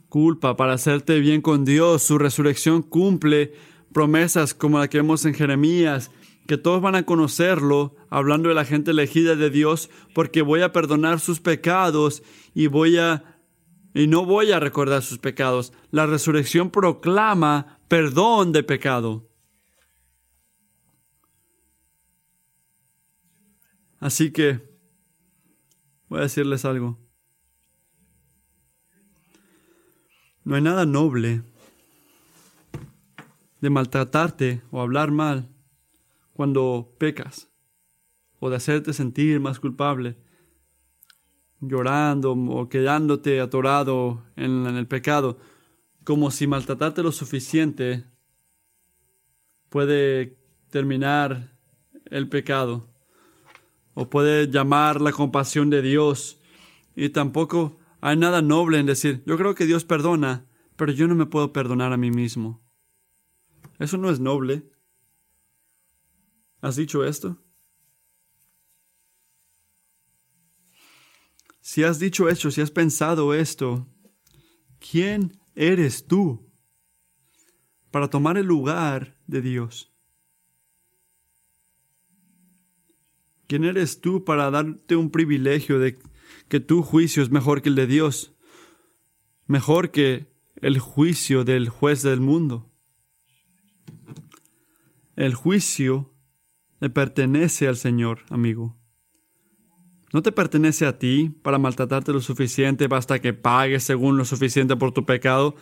culpa, 0.08 0.56
para 0.56 0.72
hacerte 0.72 1.20
bien 1.20 1.40
con 1.40 1.64
Dios. 1.64 2.02
Su 2.02 2.18
resurrección 2.18 2.82
cumple 2.82 3.54
promesas 3.92 4.52
como 4.52 4.80
la 4.80 4.88
que 4.88 4.98
vemos 4.98 5.24
en 5.24 5.34
Jeremías, 5.34 6.10
que 6.48 6.58
todos 6.58 6.82
van 6.82 6.96
a 6.96 7.04
conocerlo, 7.04 7.94
hablando 8.10 8.48
de 8.48 8.56
la 8.56 8.64
gente 8.64 8.90
elegida 8.90 9.36
de 9.36 9.48
Dios, 9.48 9.90
porque 10.12 10.42
voy 10.42 10.62
a 10.62 10.72
perdonar 10.72 11.20
sus 11.20 11.38
pecados 11.38 12.24
y 12.52 12.66
voy 12.66 12.98
a 12.98 13.36
y 13.94 14.06
no 14.06 14.24
voy 14.24 14.52
a 14.52 14.60
recordar 14.60 15.02
sus 15.02 15.18
pecados. 15.18 15.72
La 15.90 16.06
resurrección 16.06 16.70
proclama 16.70 17.77
perdón 17.88 18.52
de 18.52 18.62
pecado. 18.62 19.28
Así 23.98 24.30
que 24.30 24.60
voy 26.08 26.20
a 26.20 26.22
decirles 26.22 26.64
algo. 26.64 26.98
No 30.44 30.54
hay 30.54 30.62
nada 30.62 30.86
noble 30.86 31.42
de 33.60 33.70
maltratarte 33.70 34.62
o 34.70 34.80
hablar 34.80 35.10
mal 35.10 35.48
cuando 36.32 36.94
pecas 36.98 37.50
o 38.38 38.48
de 38.48 38.56
hacerte 38.56 38.92
sentir 38.92 39.40
más 39.40 39.58
culpable, 39.58 40.16
llorando 41.60 42.32
o 42.32 42.68
quedándote 42.68 43.40
atorado 43.40 44.24
en, 44.36 44.64
el 44.66 44.86
pecado 44.86 45.38
como 46.08 46.30
si 46.30 46.46
maltratarte 46.46 47.02
lo 47.02 47.12
suficiente 47.12 48.02
puede 49.68 50.38
terminar 50.70 51.52
el 52.06 52.30
pecado 52.30 52.88
o 53.92 54.08
puede 54.08 54.48
llamar 54.50 55.02
la 55.02 55.12
compasión 55.12 55.68
de 55.68 55.82
Dios 55.82 56.40
y 56.96 57.10
tampoco 57.10 57.78
hay 58.00 58.16
nada 58.16 58.40
noble 58.40 58.78
en 58.78 58.86
decir, 58.86 59.22
yo 59.26 59.36
creo 59.36 59.54
que 59.54 59.66
Dios 59.66 59.84
perdona, 59.84 60.46
pero 60.76 60.92
yo 60.92 61.06
no 61.08 61.14
me 61.14 61.26
puedo 61.26 61.52
perdonar 61.52 61.92
a 61.92 61.98
mí 61.98 62.10
mismo. 62.10 62.66
Eso 63.78 63.98
no 63.98 64.08
es 64.08 64.18
noble. 64.18 64.62
¿Has 66.62 66.76
dicho 66.76 67.04
esto? 67.04 67.36
Si 71.60 71.84
has 71.84 71.98
dicho 71.98 72.30
esto, 72.30 72.50
si 72.50 72.62
has 72.62 72.70
pensado 72.70 73.34
esto, 73.34 73.86
¿quién 74.78 75.38
eres 75.58 76.06
tú 76.06 76.48
para 77.90 78.08
tomar 78.08 78.38
el 78.38 78.46
lugar 78.46 79.18
de 79.26 79.42
Dios? 79.42 79.92
¿Quién 83.48 83.64
eres 83.64 84.00
tú 84.00 84.24
para 84.24 84.50
darte 84.52 84.94
un 84.94 85.10
privilegio 85.10 85.80
de 85.80 85.98
que 86.48 86.60
tu 86.60 86.82
juicio 86.82 87.22
es 87.24 87.30
mejor 87.30 87.60
que 87.60 87.70
el 87.70 87.74
de 87.74 87.88
Dios? 87.88 88.36
Mejor 89.46 89.90
que 89.90 90.32
el 90.56 90.78
juicio 90.78 91.44
del 91.44 91.68
juez 91.68 92.02
del 92.02 92.20
mundo. 92.20 92.70
El 95.16 95.34
juicio 95.34 96.14
le 96.78 96.90
pertenece 96.90 97.66
al 97.66 97.76
Señor, 97.76 98.20
amigo. 98.30 98.78
No 100.12 100.22
te 100.22 100.32
pertenece 100.32 100.86
a 100.86 100.98
ti 100.98 101.30
para 101.42 101.58
maltratarte 101.58 102.12
lo 102.12 102.20
suficiente, 102.20 102.86
basta 102.86 103.20
que 103.20 103.34
pagues 103.34 103.84
según 103.84 104.16
lo 104.16 104.24
suficiente 104.24 104.76
por 104.76 104.92
tu 104.92 105.04
pecado. 105.04 105.54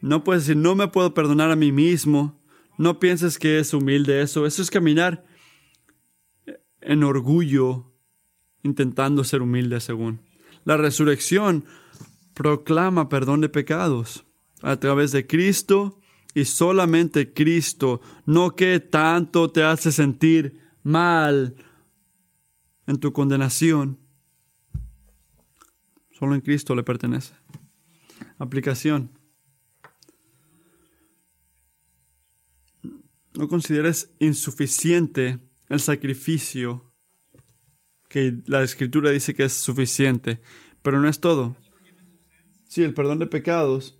No 0.00 0.24
puedes 0.24 0.44
decir, 0.46 0.56
no 0.56 0.74
me 0.74 0.88
puedo 0.88 1.14
perdonar 1.14 1.50
a 1.50 1.56
mí 1.56 1.70
mismo. 1.72 2.40
No 2.76 2.98
pienses 2.98 3.38
que 3.38 3.58
es 3.58 3.72
humilde 3.74 4.22
eso. 4.22 4.46
Eso 4.46 4.62
es 4.62 4.70
caminar 4.70 5.24
en 6.80 7.04
orgullo, 7.04 7.92
intentando 8.62 9.24
ser 9.24 9.42
humilde 9.42 9.80
según. 9.80 10.20
La 10.64 10.76
resurrección 10.76 11.64
proclama 12.34 13.08
perdón 13.08 13.40
de 13.40 13.48
pecados 13.48 14.24
a 14.62 14.76
través 14.76 15.12
de 15.12 15.26
Cristo 15.26 16.00
y 16.34 16.44
solamente 16.44 17.32
Cristo, 17.32 18.00
no 18.26 18.54
que 18.54 18.80
tanto 18.80 19.50
te 19.50 19.62
hace 19.62 19.90
sentir 19.92 20.60
mal 20.82 21.56
en 22.88 22.98
tu 22.98 23.12
condenación. 23.12 24.00
Solo 26.10 26.34
en 26.34 26.40
Cristo 26.40 26.74
le 26.74 26.82
pertenece. 26.82 27.34
Aplicación. 28.38 29.16
No 33.34 33.46
consideres 33.46 34.12
insuficiente 34.18 35.38
el 35.68 35.78
sacrificio 35.78 36.92
que 38.08 38.42
la 38.46 38.64
escritura 38.64 39.10
dice 39.10 39.34
que 39.34 39.44
es 39.44 39.52
suficiente, 39.52 40.40
pero 40.82 41.00
no 41.00 41.08
es 41.08 41.20
todo. 41.20 41.56
Sí, 42.66 42.82
el 42.82 42.94
perdón 42.94 43.20
de 43.20 43.28
pecados 43.28 43.98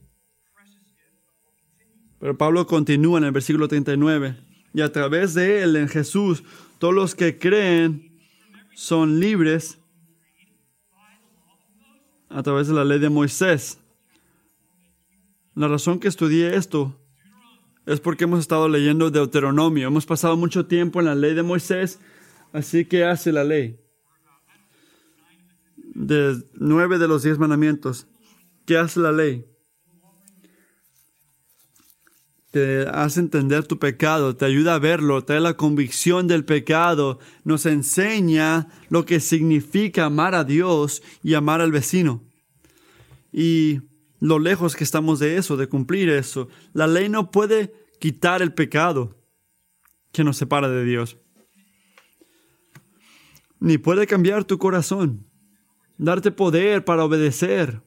pero 2.18 2.36
Pablo 2.36 2.66
continúa 2.66 3.18
en 3.18 3.24
el 3.24 3.32
versículo 3.32 3.68
39. 3.68 4.36
Y 4.74 4.80
a 4.80 4.92
través 4.92 5.34
de 5.34 5.62
él, 5.62 5.76
en 5.76 5.88
Jesús, 5.88 6.42
todos 6.78 6.94
los 6.94 7.14
que 7.14 7.38
creen 7.38 8.07
son 8.78 9.18
libres 9.18 9.76
a 12.28 12.44
través 12.44 12.68
de 12.68 12.74
la 12.74 12.84
ley 12.84 13.00
de 13.00 13.08
Moisés. 13.08 13.80
La 15.56 15.66
razón 15.66 15.98
que 15.98 16.06
estudié 16.06 16.54
esto 16.54 16.96
es 17.86 17.98
porque 17.98 18.22
hemos 18.22 18.38
estado 18.38 18.68
leyendo 18.68 19.10
Deuteronomio. 19.10 19.88
Hemos 19.88 20.06
pasado 20.06 20.36
mucho 20.36 20.66
tiempo 20.66 21.00
en 21.00 21.06
la 21.06 21.16
ley 21.16 21.34
de 21.34 21.42
Moisés, 21.42 21.98
así 22.52 22.84
que 22.84 23.04
hace 23.04 23.32
la 23.32 23.42
ley. 23.42 23.80
De 25.76 26.40
nueve 26.54 26.98
de 26.98 27.08
los 27.08 27.24
diez 27.24 27.36
mandamientos. 27.36 28.06
¿Qué 28.64 28.78
hace 28.78 29.00
la 29.00 29.10
ley? 29.10 29.44
Te 32.50 32.86
hace 32.88 33.20
entender 33.20 33.66
tu 33.66 33.78
pecado, 33.78 34.34
te 34.34 34.44
ayuda 34.44 34.74
a 34.74 34.78
verlo, 34.78 35.20
da 35.20 35.38
la 35.40 35.54
convicción 35.54 36.26
del 36.28 36.44
pecado, 36.44 37.18
nos 37.44 37.66
enseña 37.66 38.68
lo 38.88 39.04
que 39.04 39.20
significa 39.20 40.06
amar 40.06 40.34
a 40.34 40.44
Dios 40.44 41.02
y 41.22 41.34
amar 41.34 41.60
al 41.60 41.72
vecino. 41.72 42.24
Y 43.32 43.80
lo 44.20 44.38
lejos 44.38 44.76
que 44.76 44.84
estamos 44.84 45.18
de 45.18 45.36
eso, 45.36 45.56
de 45.56 45.68
cumplir 45.68 46.08
eso. 46.08 46.48
La 46.72 46.86
ley 46.86 47.08
no 47.08 47.30
puede 47.30 47.72
quitar 48.00 48.42
el 48.42 48.54
pecado 48.54 49.16
que 50.12 50.24
nos 50.24 50.36
separa 50.36 50.68
de 50.68 50.84
Dios. 50.84 51.18
Ni 53.60 53.76
puede 53.76 54.06
cambiar 54.06 54.44
tu 54.44 54.56
corazón, 54.58 55.26
darte 55.98 56.30
poder 56.30 56.84
para 56.84 57.04
obedecer. 57.04 57.82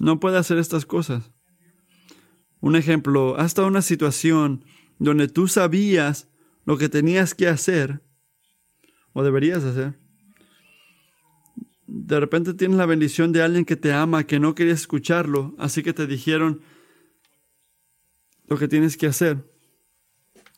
No 0.00 0.18
puede 0.18 0.38
hacer 0.38 0.58
estas 0.58 0.86
cosas. 0.86 1.31
Un 2.62 2.76
ejemplo, 2.76 3.36
hasta 3.38 3.66
una 3.66 3.82
situación 3.82 4.64
donde 5.00 5.26
tú 5.26 5.48
sabías 5.48 6.28
lo 6.64 6.78
que 6.78 6.88
tenías 6.88 7.34
que 7.34 7.48
hacer 7.48 8.00
o 9.12 9.24
deberías 9.24 9.64
hacer. 9.64 9.98
De 11.88 12.20
repente 12.20 12.54
tienes 12.54 12.78
la 12.78 12.86
bendición 12.86 13.32
de 13.32 13.42
alguien 13.42 13.64
que 13.64 13.74
te 13.74 13.92
ama, 13.92 14.28
que 14.28 14.38
no 14.38 14.54
querías 14.54 14.80
escucharlo, 14.80 15.56
así 15.58 15.82
que 15.82 15.92
te 15.92 16.06
dijeron 16.06 16.62
lo 18.46 18.56
que 18.56 18.68
tienes 18.68 18.96
que 18.96 19.08
hacer 19.08 19.44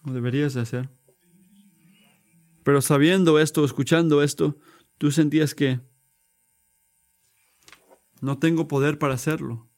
o 0.05 0.13
deberías 0.13 0.53
de 0.53 0.61
hacer. 0.61 0.91
Pero 2.65 2.83
sabiendo 2.83 3.39
esto, 3.39 3.65
escuchando 3.65 4.23
esto, 4.23 4.59
tú 4.99 5.11
sentías 5.11 5.55
que 5.55 5.81
no 8.21 8.39
tengo 8.39 8.69
poder 8.69 8.99
para 8.99 9.15
hacerlo. 9.15 9.71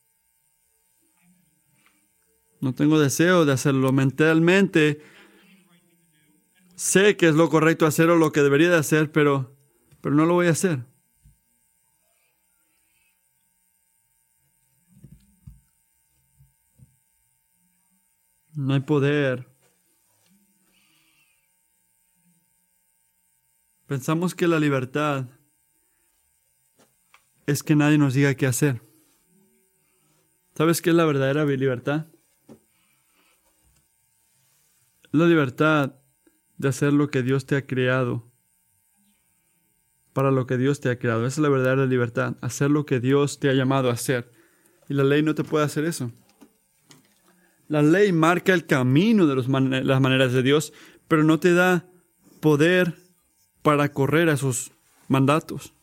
No 2.61 2.74
tengo 2.74 2.98
deseo 2.98 3.44
de 3.44 3.52
hacerlo 3.52 3.92
mentalmente. 3.92 5.00
Sé 6.74 7.16
que 7.16 7.28
es 7.28 7.34
lo 7.34 7.48
correcto 7.48 7.86
hacer 7.86 8.11
o 8.11 8.16
lo 8.16 8.32
que 8.32 8.42
debería 8.42 8.70
de 8.70 8.76
hacer, 8.76 9.12
pero, 9.12 9.57
pero 10.00 10.14
no 10.14 10.26
lo 10.26 10.34
voy 10.34 10.46
a 10.46 10.50
hacer. 10.50 10.84
No 18.54 18.74
hay 18.74 18.80
poder. 18.80 19.46
Pensamos 23.86 24.34
que 24.34 24.48
la 24.48 24.59
libertad 24.59 25.26
es 27.46 27.62
que 27.62 27.76
nadie 27.76 27.98
nos 27.98 28.14
diga 28.14 28.34
qué 28.34 28.46
hacer. 28.46 28.82
¿Sabes 30.57 30.82
qué 30.82 30.90
es 30.90 30.96
la 30.96 31.04
verdadera 31.04 31.44
libertad? 31.44 32.07
La 35.16 35.26
libertad 35.26 35.94
de 36.58 36.68
hacer 36.68 36.92
lo 36.92 37.10
que 37.10 37.22
Dios 37.22 37.46
te 37.46 37.56
ha 37.56 37.66
creado, 37.66 38.30
para 40.12 40.30
lo 40.30 40.46
que 40.46 40.56
Dios 40.56 40.80
te 40.80 40.88
ha 40.88 40.98
creado. 40.98 41.26
Esa 41.26 41.40
es 41.40 41.42
la 41.42 41.48
verdadera 41.48 41.86
libertad, 41.86 42.36
hacer 42.40 42.70
lo 42.70 42.86
que 42.86 43.00
Dios 43.00 43.38
te 43.38 43.50
ha 43.50 43.52
llamado 43.52 43.90
a 43.90 43.92
hacer. 43.92 44.30
Y 44.88 44.94
la 44.94 45.04
ley 45.04 45.22
no 45.22 45.34
te 45.34 45.44
puede 45.44 45.64
hacer 45.64 45.84
eso. 45.84 46.10
La 47.68 47.82
ley 47.82 48.12
marca 48.12 48.54
el 48.54 48.66
camino 48.66 49.26
de 49.26 49.36
las 49.36 50.00
maneras 50.00 50.32
de 50.32 50.42
Dios, 50.42 50.72
pero 51.08 51.24
no 51.24 51.38
te 51.40 51.52
da 51.52 51.86
poder 52.40 52.94
para 53.62 53.92
correr 53.92 54.28
a 54.28 54.34
esos 54.34 54.72
mandatos 55.08 55.74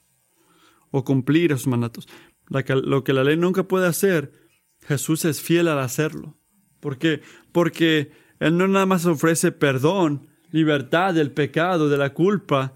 o 0.92 1.04
cumplir 1.04 1.52
esos 1.52 1.68
mandatos. 1.68 2.08
lo 2.48 3.04
que 3.04 3.14
la 3.14 3.24
ley 3.24 3.38
nunca 3.38 3.64
puede 3.64 3.88
hacer, 3.88 4.34
Jesús 4.82 5.26
es 5.26 5.42
fiel 5.42 5.68
al 5.68 5.80
hacerlo. 5.80 6.38
¿Por 6.80 6.98
qué? 6.98 7.22
Porque 7.52 8.12
él 8.44 8.58
no 8.58 8.68
nada 8.68 8.86
más 8.86 9.06
ofrece 9.06 9.54
perdón, 9.54 10.28
libertad 10.52 11.14
del 11.14 11.32
pecado, 11.32 11.88
de 11.88 11.98
la 11.98 12.14
culpa. 12.14 12.74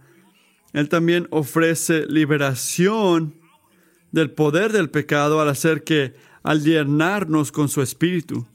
Él 0.71 0.87
también 0.87 1.27
ofrece 1.29 2.05
liberación 2.07 3.33
del 4.13 4.31
poder 4.31 4.71
del 4.71 4.89
pecado 4.89 5.41
al 5.41 5.49
hacer 5.49 5.83
que, 5.83 6.15
al 6.41 6.63
llenarnos 6.63 7.51
con 7.51 7.67
su 7.67 7.81
espíritu, 7.81 8.47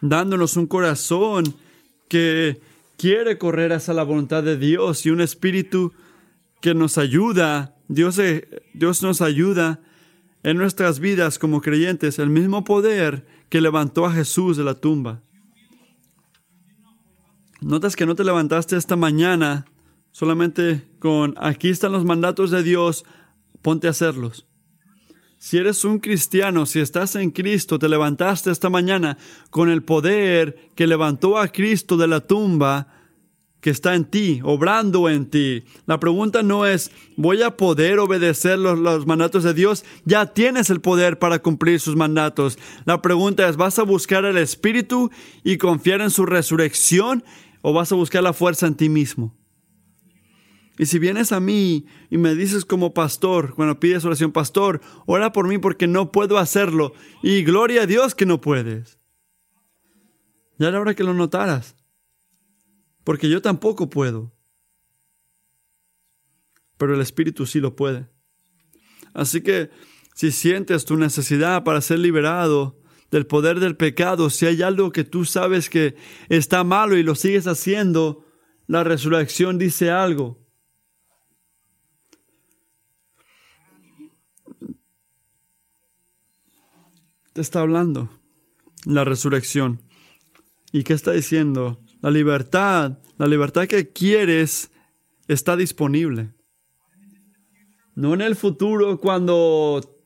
dándonos 0.00 0.56
un 0.56 0.66
corazón 0.66 1.54
que 2.08 2.60
quiere 2.96 3.38
correr 3.38 3.72
hacia 3.72 3.94
la 3.94 4.02
voluntad 4.02 4.42
de 4.42 4.56
Dios 4.56 5.06
y 5.06 5.10
un 5.10 5.20
espíritu 5.20 5.92
que 6.60 6.74
nos 6.74 6.98
ayuda. 6.98 7.76
Dios, 7.86 8.20
Dios 8.74 9.02
nos 9.04 9.22
ayuda 9.22 9.78
en 10.42 10.56
nuestras 10.56 10.98
vidas 10.98 11.38
como 11.38 11.60
creyentes, 11.60 12.18
el 12.18 12.30
mismo 12.30 12.64
poder 12.64 13.28
que 13.48 13.60
levantó 13.60 14.06
a 14.06 14.12
Jesús 14.12 14.56
de 14.56 14.64
la 14.64 14.74
tumba. 14.74 15.22
Notas 17.60 17.96
que 17.96 18.06
no 18.06 18.14
te 18.14 18.22
levantaste 18.22 18.76
esta 18.76 18.94
mañana 18.94 19.66
solamente 20.12 20.84
con 21.00 21.34
aquí 21.38 21.70
están 21.70 21.92
los 21.92 22.04
mandatos 22.04 22.50
de 22.50 22.62
Dios, 22.62 23.04
ponte 23.62 23.88
a 23.88 23.90
hacerlos. 23.90 24.46
Si 25.38 25.56
eres 25.58 25.84
un 25.84 25.98
cristiano, 25.98 26.66
si 26.66 26.80
estás 26.80 27.14
en 27.16 27.30
Cristo, 27.30 27.78
te 27.78 27.88
levantaste 27.88 28.50
esta 28.50 28.70
mañana 28.70 29.18
con 29.50 29.70
el 29.70 29.82
poder 29.82 30.70
que 30.74 30.86
levantó 30.86 31.38
a 31.38 31.48
Cristo 31.48 31.96
de 31.96 32.08
la 32.08 32.20
tumba, 32.20 32.88
que 33.60 33.70
está 33.70 33.94
en 33.94 34.04
ti, 34.04 34.40
obrando 34.44 35.08
en 35.08 35.30
ti. 35.30 35.64
La 35.86 36.00
pregunta 36.00 36.42
no 36.42 36.66
es, 36.66 36.90
¿voy 37.16 37.42
a 37.42 37.56
poder 37.56 37.98
obedecer 37.98 38.58
los, 38.58 39.06
mandatos 39.06 39.44
de 39.44 39.54
Dios? 39.54 39.84
Ya 40.04 40.26
tienes 40.26 40.70
el 40.70 40.80
poder 40.80 41.18
para 41.18 41.40
cumplir 41.40 41.78
sus 41.80 41.96
mandatos. 41.96 42.58
La 42.84 43.02
pregunta 43.02 43.48
es, 43.48 43.56
¿vas 43.56 43.78
a 43.78 43.84
buscar 43.84 44.24
el 44.24 44.38
Espíritu 44.38 45.10
y 45.44 45.58
confiar 45.58 46.00
en 46.00 46.10
su 46.10 46.26
resurrección 46.26 47.24
o 47.62 47.72
vas 47.72 47.92
a 47.92 47.96
buscar 47.96 48.22
la 48.22 48.32
fuerza 48.32 48.66
en 48.66 48.74
ti 48.74 48.88
mismo? 48.88 49.36
Y 50.78 50.86
si 50.86 51.00
vienes 51.00 51.32
a 51.32 51.40
mí 51.40 51.86
y 52.08 52.18
me 52.18 52.36
dices 52.36 52.64
como 52.64 52.94
pastor, 52.94 53.54
cuando 53.54 53.80
pides 53.80 54.04
oración, 54.04 54.30
pastor, 54.30 54.80
ora 55.06 55.32
por 55.32 55.48
mí 55.48 55.58
porque 55.58 55.88
no 55.88 56.12
puedo 56.12 56.38
hacerlo. 56.38 56.92
Y 57.20 57.42
gloria 57.42 57.82
a 57.82 57.86
Dios 57.86 58.14
que 58.14 58.26
no 58.26 58.40
puedes. 58.40 59.00
Ya 60.56 60.68
era 60.68 60.80
hora 60.80 60.94
que 60.94 61.02
lo 61.02 61.14
notaras. 61.14 61.74
Porque 63.02 63.28
yo 63.28 63.42
tampoco 63.42 63.90
puedo. 63.90 64.32
Pero 66.76 66.94
el 66.94 67.00
Espíritu 67.00 67.44
sí 67.44 67.58
lo 67.58 67.74
puede. 67.74 68.08
Así 69.14 69.40
que 69.40 69.70
si 70.14 70.30
sientes 70.30 70.84
tu 70.84 70.96
necesidad 70.96 71.64
para 71.64 71.80
ser 71.80 71.98
liberado 71.98 72.77
del 73.10 73.26
poder 73.26 73.60
del 73.60 73.76
pecado, 73.76 74.30
si 74.30 74.46
hay 74.46 74.62
algo 74.62 74.92
que 74.92 75.04
tú 75.04 75.24
sabes 75.24 75.70
que 75.70 75.96
está 76.28 76.64
malo 76.64 76.96
y 76.96 77.02
lo 77.02 77.14
sigues 77.14 77.46
haciendo, 77.46 78.24
la 78.66 78.84
resurrección 78.84 79.58
dice 79.58 79.90
algo. 79.90 80.48
está 87.40 87.60
hablando? 87.60 88.10
La 88.84 89.04
resurrección. 89.04 89.80
¿Y 90.72 90.84
qué 90.84 90.92
está 90.92 91.12
diciendo? 91.12 91.80
La 92.00 92.10
libertad, 92.10 92.98
la 93.16 93.26
libertad 93.26 93.66
que 93.66 93.92
quieres 93.92 94.70
está 95.26 95.56
disponible. 95.56 96.32
No 97.94 98.14
en 98.14 98.20
el 98.20 98.36
futuro 98.36 98.98
cuando 98.98 99.97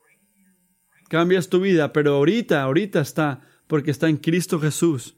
cambias 1.12 1.50
tu 1.50 1.60
vida, 1.60 1.92
pero 1.92 2.14
ahorita, 2.14 2.62
ahorita 2.62 3.02
está, 3.02 3.46
porque 3.66 3.90
está 3.90 4.08
en 4.08 4.16
Cristo 4.16 4.58
Jesús. 4.58 5.14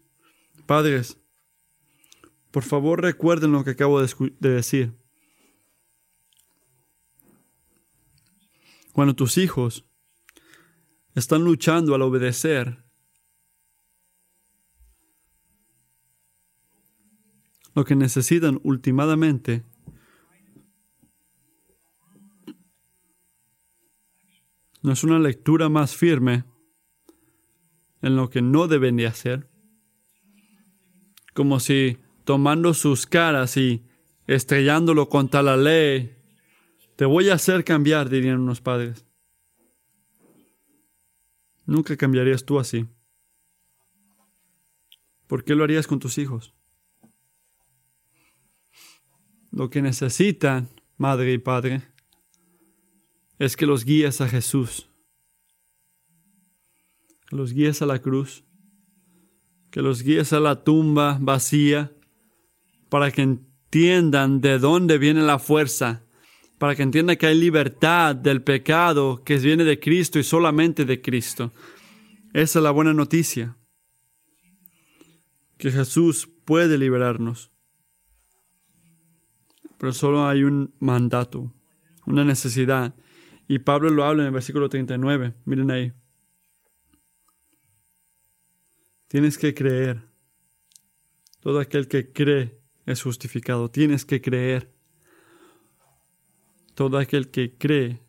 Padres, 0.66 1.20
por 2.50 2.64
favor 2.64 3.00
recuerden 3.00 3.52
lo 3.52 3.62
que 3.62 3.70
acabo 3.70 4.02
de, 4.02 4.12
de 4.40 4.48
decir. 4.48 4.92
Cuando 8.92 9.14
tus 9.14 9.38
hijos 9.38 9.84
están 11.14 11.44
luchando 11.44 11.94
al 11.94 12.02
obedecer. 12.02 12.84
Lo 17.72 17.84
que 17.84 17.94
necesitan 17.94 18.58
últimamente 18.64 19.64
no 24.84 24.92
es 24.92 25.02
una 25.02 25.18
lectura 25.18 25.70
más 25.70 25.96
firme 25.96 26.44
en 28.02 28.16
lo 28.16 28.28
que 28.28 28.42
no 28.42 28.68
deben 28.68 28.96
de 28.96 29.06
hacer, 29.06 29.48
como 31.32 31.58
si 31.58 31.96
tomando 32.24 32.74
sus 32.74 33.06
caras 33.06 33.56
y 33.56 33.82
estrellándolo 34.26 35.08
contra 35.08 35.42
la 35.42 35.56
ley, 35.56 36.14
te 36.96 37.06
voy 37.06 37.30
a 37.30 37.34
hacer 37.34 37.64
cambiar, 37.64 38.10
dirían 38.10 38.40
unos 38.40 38.60
padres. 38.60 39.06
Nunca 41.64 41.96
cambiarías 41.96 42.44
tú 42.44 42.60
así. 42.60 42.86
¿Por 45.26 45.44
qué 45.44 45.54
lo 45.54 45.64
harías 45.64 45.86
con 45.86 45.98
tus 45.98 46.18
hijos? 46.18 46.52
Lo 49.50 49.70
que 49.70 49.80
necesitan, 49.80 50.68
madre 50.98 51.32
y 51.32 51.38
padre, 51.38 51.93
es 53.38 53.56
que 53.56 53.66
los 53.66 53.84
guíes 53.84 54.20
a 54.20 54.28
Jesús, 54.28 54.88
que 57.28 57.36
los 57.36 57.52
guíes 57.52 57.82
a 57.82 57.86
la 57.86 58.00
cruz, 58.00 58.44
que 59.70 59.82
los 59.82 60.02
guíes 60.02 60.32
a 60.32 60.40
la 60.40 60.62
tumba 60.64 61.18
vacía, 61.20 61.92
para 62.88 63.10
que 63.10 63.22
entiendan 63.22 64.40
de 64.40 64.58
dónde 64.58 64.98
viene 64.98 65.22
la 65.22 65.38
fuerza 65.38 66.04
para 66.58 66.74
que 66.74 66.82
entienda 66.82 67.16
que 67.16 67.26
hay 67.26 67.38
libertad 67.38 68.14
del 68.14 68.42
pecado 68.42 69.22
que 69.24 69.36
viene 69.36 69.64
de 69.64 69.78
Cristo 69.78 70.18
y 70.18 70.22
solamente 70.22 70.84
de 70.84 71.00
Cristo. 71.00 71.52
Esa 72.32 72.58
es 72.58 72.62
la 72.62 72.70
buena 72.70 72.94
noticia, 72.94 73.56
que 75.58 75.70
Jesús 75.70 76.28
puede 76.44 76.78
liberarnos. 76.78 77.50
Pero 79.78 79.92
solo 79.92 80.26
hay 80.26 80.44
un 80.44 80.74
mandato, 80.78 81.52
una 82.06 82.24
necesidad. 82.24 82.94
Y 83.46 83.58
Pablo 83.60 83.90
lo 83.90 84.04
habla 84.04 84.22
en 84.22 84.28
el 84.28 84.32
versículo 84.32 84.68
39. 84.68 85.34
Miren 85.44 85.70
ahí. 85.70 85.92
Tienes 89.08 89.38
que 89.38 89.54
creer. 89.54 90.02
Todo 91.40 91.60
aquel 91.60 91.88
que 91.88 92.12
cree 92.12 92.60
es 92.86 93.02
justificado. 93.02 93.70
Tienes 93.70 94.04
que 94.04 94.20
creer 94.20 94.74
todo 96.74 96.98
aquel 96.98 97.30
que 97.30 97.56
cree. 97.56 98.00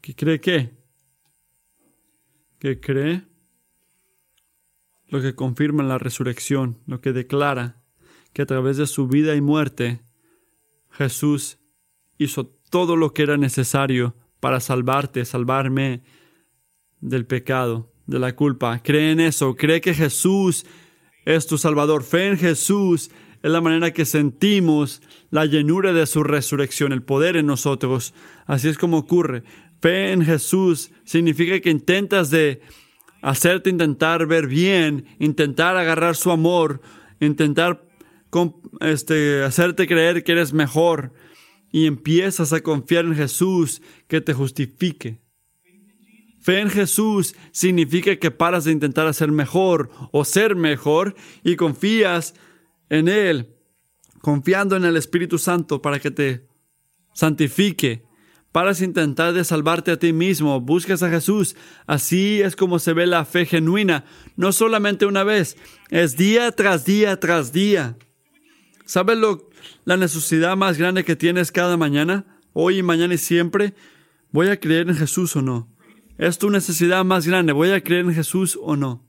¿Que 0.00 0.14
cree 0.14 0.40
qué? 0.40 0.78
Que 2.58 2.80
cree 2.80 3.26
lo 5.08 5.20
que 5.20 5.34
confirma 5.34 5.82
la 5.82 5.98
resurrección, 5.98 6.82
lo 6.86 7.00
que 7.00 7.12
declara 7.12 7.82
que 8.32 8.42
a 8.42 8.46
través 8.46 8.76
de 8.76 8.86
su 8.86 9.08
vida 9.08 9.34
y 9.34 9.40
muerte 9.40 10.02
Jesús 10.90 11.58
hizo 12.18 12.46
todo 12.70 12.96
lo 12.96 13.12
que 13.12 13.22
era 13.22 13.36
necesario 13.36 14.14
para 14.40 14.60
salvarte, 14.60 15.24
salvarme 15.24 16.02
del 17.00 17.26
pecado, 17.26 17.92
de 18.06 18.18
la 18.18 18.34
culpa. 18.34 18.82
Cree 18.82 19.12
en 19.12 19.20
eso, 19.20 19.54
cree 19.56 19.80
que 19.80 19.94
Jesús 19.94 20.66
es 21.24 21.46
tu 21.46 21.58
Salvador, 21.58 22.02
fe 22.02 22.28
en 22.28 22.38
Jesús 22.38 23.10
es 23.42 23.50
la 23.50 23.60
manera 23.60 23.92
que 23.92 24.04
sentimos 24.04 25.00
la 25.30 25.46
llenura 25.46 25.92
de 25.92 26.06
su 26.06 26.24
resurrección, 26.24 26.92
el 26.92 27.02
poder 27.02 27.36
en 27.36 27.46
nosotros. 27.46 28.14
Así 28.46 28.68
es 28.68 28.78
como 28.78 28.98
ocurre. 28.98 29.44
Fe 29.80 30.12
en 30.12 30.24
Jesús 30.24 30.90
significa 31.04 31.60
que 31.60 31.70
intentas 31.70 32.30
de 32.30 32.60
hacerte 33.22 33.70
intentar 33.70 34.26
ver 34.26 34.48
bien, 34.48 35.06
intentar 35.20 35.76
agarrar 35.76 36.16
su 36.16 36.32
amor, 36.32 36.80
intentar 37.20 37.87
este, 38.80 39.42
hacerte 39.42 39.86
creer 39.86 40.24
que 40.24 40.32
eres 40.32 40.52
mejor 40.52 41.12
y 41.70 41.86
empiezas 41.86 42.52
a 42.52 42.60
confiar 42.60 43.04
en 43.04 43.14
Jesús 43.14 43.82
que 44.06 44.20
te 44.20 44.34
justifique. 44.34 45.20
Fe 46.40 46.60
en 46.60 46.70
Jesús 46.70 47.34
significa 47.52 48.16
que 48.16 48.30
paras 48.30 48.64
de 48.64 48.72
intentar 48.72 49.06
hacer 49.06 49.30
mejor 49.30 49.90
o 50.12 50.24
ser 50.24 50.56
mejor 50.56 51.14
y 51.42 51.56
confías 51.56 52.34
en 52.88 53.08
Él, 53.08 53.54
confiando 54.22 54.76
en 54.76 54.84
el 54.84 54.96
Espíritu 54.96 55.38
Santo 55.38 55.82
para 55.82 55.98
que 55.98 56.10
te 56.10 56.46
santifique. 57.12 58.04
Paras 58.52 58.80
intentar 58.80 59.34
de 59.34 59.44
salvarte 59.44 59.90
a 59.90 59.98
ti 59.98 60.12
mismo, 60.12 60.60
buscas 60.60 61.02
a 61.02 61.10
Jesús. 61.10 61.54
Así 61.86 62.40
es 62.40 62.56
como 62.56 62.78
se 62.78 62.94
ve 62.94 63.06
la 63.06 63.26
fe 63.26 63.44
genuina, 63.44 64.04
no 64.36 64.52
solamente 64.52 65.04
una 65.04 65.24
vez, 65.24 65.56
es 65.90 66.16
día 66.16 66.50
tras 66.52 66.84
día 66.86 67.20
tras 67.20 67.52
día. 67.52 67.98
¿Sabes 68.88 69.18
lo, 69.18 69.50
la 69.84 69.98
necesidad 69.98 70.56
más 70.56 70.78
grande 70.78 71.04
que 71.04 71.14
tienes 71.14 71.52
cada 71.52 71.76
mañana? 71.76 72.24
Hoy 72.54 72.78
y 72.78 72.82
mañana 72.82 73.12
y 73.12 73.18
siempre. 73.18 73.74
¿Voy 74.30 74.48
a 74.48 74.58
creer 74.58 74.88
en 74.88 74.96
Jesús 74.96 75.36
o 75.36 75.42
no? 75.42 75.70
Es 76.16 76.38
tu 76.38 76.48
necesidad 76.48 77.04
más 77.04 77.26
grande. 77.26 77.52
¿Voy 77.52 77.70
a 77.72 77.82
creer 77.82 78.06
en 78.06 78.14
Jesús 78.14 78.58
o 78.62 78.76
no? 78.76 79.06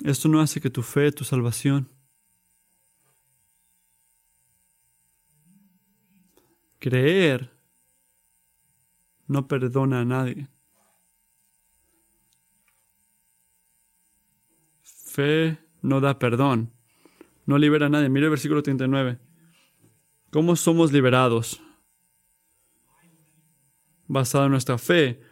Esto 0.00 0.28
no 0.28 0.40
hace 0.40 0.60
que 0.60 0.68
tu 0.68 0.82
fe, 0.82 1.12
tu 1.12 1.22
salvación, 1.22 1.88
creer, 6.82 7.48
no 9.28 9.46
perdona 9.46 10.00
a 10.00 10.04
nadie. 10.04 10.48
Fe 14.82 15.58
no 15.80 16.00
da 16.00 16.18
perdón, 16.18 16.72
no 17.46 17.56
libera 17.56 17.86
a 17.86 17.88
nadie. 17.88 18.08
Mira 18.08 18.26
el 18.26 18.30
versículo 18.30 18.62
39. 18.64 19.18
¿Cómo 20.30 20.56
somos 20.56 20.90
liberados? 20.92 21.62
Basado 24.08 24.46
en 24.46 24.50
nuestra 24.50 24.76
fe, 24.76 25.22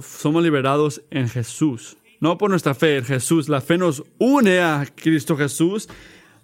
somos 0.00 0.44
liberados 0.44 1.02
en 1.10 1.28
Jesús. 1.28 1.96
No 2.20 2.38
por 2.38 2.50
nuestra 2.50 2.74
fe 2.74 2.98
en 2.98 3.04
Jesús. 3.04 3.48
La 3.48 3.60
fe 3.60 3.78
nos 3.78 4.04
une 4.18 4.60
a 4.60 4.86
Cristo 4.94 5.36
Jesús, 5.36 5.88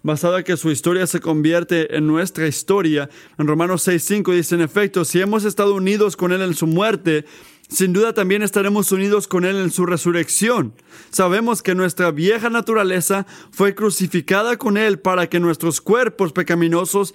basada 0.03 0.43
que 0.43 0.57
su 0.57 0.71
historia 0.71 1.07
se 1.07 1.19
convierte 1.19 1.95
en 1.95 2.07
nuestra 2.07 2.47
historia. 2.47 3.09
En 3.37 3.47
Romanos 3.47 3.87
6.5 3.87 4.33
dice, 4.33 4.55
en 4.55 4.61
efecto, 4.61 5.05
si 5.05 5.21
hemos 5.21 5.45
estado 5.45 5.75
unidos 5.75 6.17
con 6.17 6.31
Él 6.31 6.41
en 6.41 6.53
su 6.53 6.67
muerte, 6.67 7.25
sin 7.69 7.93
duda 7.93 8.13
también 8.13 8.41
estaremos 8.41 8.91
unidos 8.91 9.27
con 9.27 9.45
Él 9.45 9.55
en 9.55 9.71
su 9.71 9.85
resurrección. 9.85 10.73
Sabemos 11.09 11.61
que 11.61 11.75
nuestra 11.75 12.11
vieja 12.11 12.49
naturaleza 12.49 13.25
fue 13.51 13.75
crucificada 13.75 14.57
con 14.57 14.75
Él 14.77 14.99
para 14.99 15.29
que 15.29 15.39
nuestros 15.39 15.79
cuerpos 15.79 16.33
pecaminosos 16.33 17.13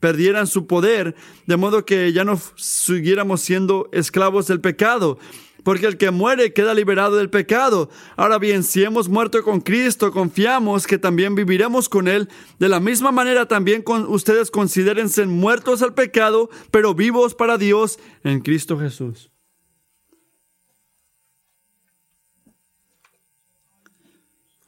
perdieran 0.00 0.48
su 0.48 0.66
poder, 0.66 1.14
de 1.46 1.56
modo 1.56 1.84
que 1.84 2.12
ya 2.12 2.24
no 2.24 2.40
siguiéramos 2.56 3.40
siendo 3.40 3.88
esclavos 3.92 4.48
del 4.48 4.60
pecado. 4.60 5.18
Porque 5.62 5.86
el 5.86 5.96
que 5.96 6.10
muere 6.10 6.52
queda 6.52 6.74
liberado 6.74 7.16
del 7.16 7.30
pecado. 7.30 7.90
Ahora 8.16 8.38
bien, 8.38 8.62
si 8.62 8.82
hemos 8.82 9.08
muerto 9.08 9.42
con 9.42 9.60
Cristo, 9.60 10.10
confiamos 10.10 10.86
que 10.86 10.98
también 10.98 11.34
viviremos 11.34 11.88
con 11.88 12.08
Él. 12.08 12.28
De 12.58 12.68
la 12.68 12.80
misma 12.80 13.12
manera, 13.12 13.46
también 13.46 13.84
ustedes 14.08 14.50
considérense 14.50 15.26
muertos 15.26 15.82
al 15.82 15.94
pecado, 15.94 16.50
pero 16.70 16.94
vivos 16.94 17.34
para 17.34 17.58
Dios 17.58 17.98
en 18.24 18.40
Cristo 18.40 18.78
Jesús. 18.78 19.30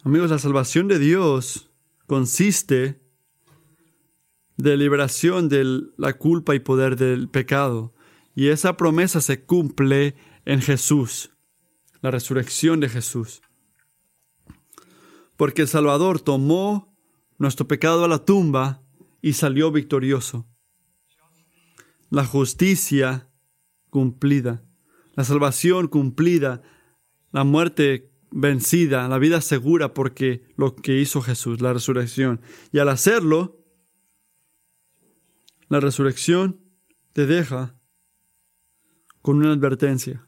Amigos, 0.05 0.31
la 0.31 0.39
salvación 0.39 0.87
de 0.87 0.99
Dios 0.99 1.71
consiste 2.07 3.01
de 4.57 4.77
liberación 4.77 5.49
de 5.49 5.83
la 5.97 6.13
culpa 6.13 6.55
y 6.55 6.61
poder 6.61 6.97
del 6.97 7.29
pecado. 7.29 7.95
Y 8.35 8.49
esa 8.49 8.77
promesa 8.77 9.21
se 9.21 9.45
cumple 9.45 10.15
en 10.45 10.61
Jesús, 10.61 11.31
la 12.01 12.11
resurrección 12.11 12.81
de 12.81 12.89
Jesús. 12.89 13.43
Porque 15.37 15.63
el 15.63 15.69
Salvador 15.69 16.21
tomó 16.21 16.95
nuestro 17.39 17.67
pecado 17.67 18.05
a 18.05 18.09
la 18.09 18.25
tumba 18.25 18.83
y 19.21 19.33
salió 19.33 19.73
victorioso. 19.73 20.47
La 22.11 22.25
justicia 22.25 23.29
cumplida, 23.91 24.65
la 25.15 25.25
salvación 25.25 25.89
cumplida, 25.89 26.63
la 27.33 27.45
muerte 27.45 28.13
vencida, 28.31 29.09
la 29.09 29.19
vida 29.19 29.41
segura 29.41 29.95
porque 29.95 30.45
lo 30.57 30.77
que 30.77 31.01
hizo 31.01 31.23
Jesús, 31.23 31.61
la 31.61 31.73
resurrección. 31.73 32.41
Y 32.73 32.79
al 32.79 32.89
hacerlo, 32.89 33.65
la 35.69 35.81
resurrección 35.81 36.61
te 37.13 37.27
deja 37.27 37.77
con 39.23 39.39
una 39.39 39.53
advertencia. 39.53 40.24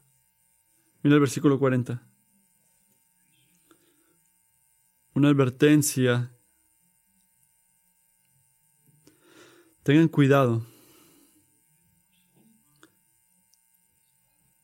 Mira 1.03 1.15
el 1.15 1.19
versículo 1.19 1.59
40. 1.59 2.01
Una 5.13 5.29
advertencia. 5.29 6.33
Tengan 9.83 10.07
cuidado. 10.07 10.65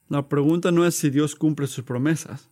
La 0.09 0.29
pregunta 0.29 0.71
no 0.71 0.86
es 0.86 0.95
si 0.95 1.09
Dios 1.09 1.36
cumple 1.36 1.65
sus 1.65 1.84
promesas. 1.84 2.51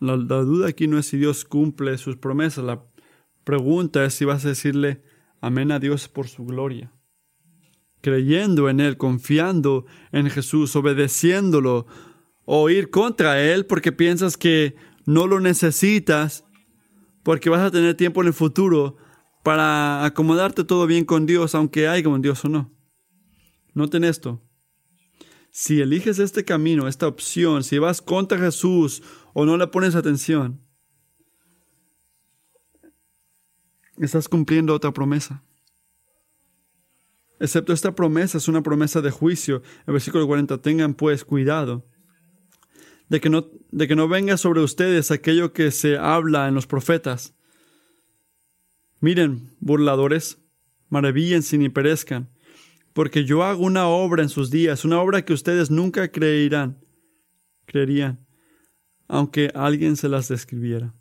La, 0.00 0.16
duda 0.16 0.68
aquí 0.68 0.88
no 0.88 0.98
es 0.98 1.06
si 1.06 1.16
Dios 1.16 1.44
cumple 1.44 1.98
sus 1.98 2.16
promesas. 2.16 2.64
La 2.64 2.84
pregunta 3.44 4.04
es 4.04 4.14
si 4.14 4.24
vas 4.24 4.44
a 4.44 4.48
decirle 4.48 5.02
amén 5.40 5.70
a 5.70 5.78
Dios 5.78 6.08
por 6.08 6.26
su 6.26 6.44
gloria. 6.44 6.92
Creyendo 8.00 8.68
en 8.68 8.80
Él, 8.80 8.96
confiando 8.96 9.86
en 10.12 10.30
Jesús, 10.30 10.76
obedeciéndolo, 10.76 11.86
o 12.44 12.70
ir 12.70 12.90
contra 12.90 13.42
Él 13.42 13.66
porque 13.66 13.92
piensas 13.92 14.36
que 14.36 14.76
no 15.04 15.26
lo 15.26 15.40
necesitas, 15.40 16.44
porque 17.22 17.50
vas 17.50 17.60
a 17.60 17.70
tener 17.70 17.94
tiempo 17.96 18.22
en 18.22 18.28
el 18.28 18.34
futuro 18.34 18.96
para 19.42 20.04
acomodarte 20.04 20.64
todo 20.64 20.86
bien 20.86 21.04
con 21.04 21.26
Dios, 21.26 21.54
aunque 21.54 21.88
haya 21.88 22.08
un 22.08 22.22
Dios 22.22 22.44
o 22.44 22.48
no. 22.48 22.72
Noten 23.74 24.04
esto. 24.04 24.42
Si 25.50 25.80
eliges 25.80 26.18
este 26.18 26.44
camino, 26.44 26.88
esta 26.88 27.06
opción, 27.06 27.64
si 27.64 27.78
vas 27.78 28.02
contra 28.02 28.38
Jesús 28.38 29.02
o 29.32 29.44
no 29.44 29.56
le 29.56 29.66
pones 29.68 29.94
atención, 29.94 30.60
estás 33.98 34.28
cumpliendo 34.28 34.74
otra 34.74 34.92
promesa. 34.92 35.44
Excepto 37.38 37.72
esta 37.72 37.94
promesa 37.94 38.38
es 38.38 38.48
una 38.48 38.62
promesa 38.62 39.02
de 39.02 39.10
juicio. 39.10 39.62
El 39.86 39.92
versículo 39.92 40.26
40, 40.26 40.62
tengan 40.62 40.94
pues 40.94 41.24
cuidado 41.24 41.86
de 43.08 43.20
que, 43.20 43.30
no, 43.30 43.48
de 43.70 43.88
que 43.88 43.96
no 43.96 44.08
venga 44.08 44.36
sobre 44.36 44.60
ustedes 44.60 45.10
aquello 45.10 45.52
que 45.52 45.70
se 45.70 45.98
habla 45.98 46.48
en 46.48 46.54
los 46.54 46.66
profetas. 46.66 47.34
Miren, 49.00 49.50
burladores, 49.60 50.38
maravillense 50.88 51.56
y 51.56 51.68
perezcan, 51.68 52.30
porque 52.94 53.24
yo 53.24 53.44
hago 53.44 53.62
una 53.62 53.86
obra 53.86 54.22
en 54.22 54.28
sus 54.28 54.50
días, 54.50 54.84
una 54.84 55.00
obra 55.00 55.24
que 55.24 55.34
ustedes 55.34 55.70
nunca 55.70 56.10
creerán, 56.10 56.82
creerían 57.66 58.26
aunque 59.08 59.50
alguien 59.54 59.96
se 59.96 60.08
las 60.08 60.28
describiera. 60.28 60.94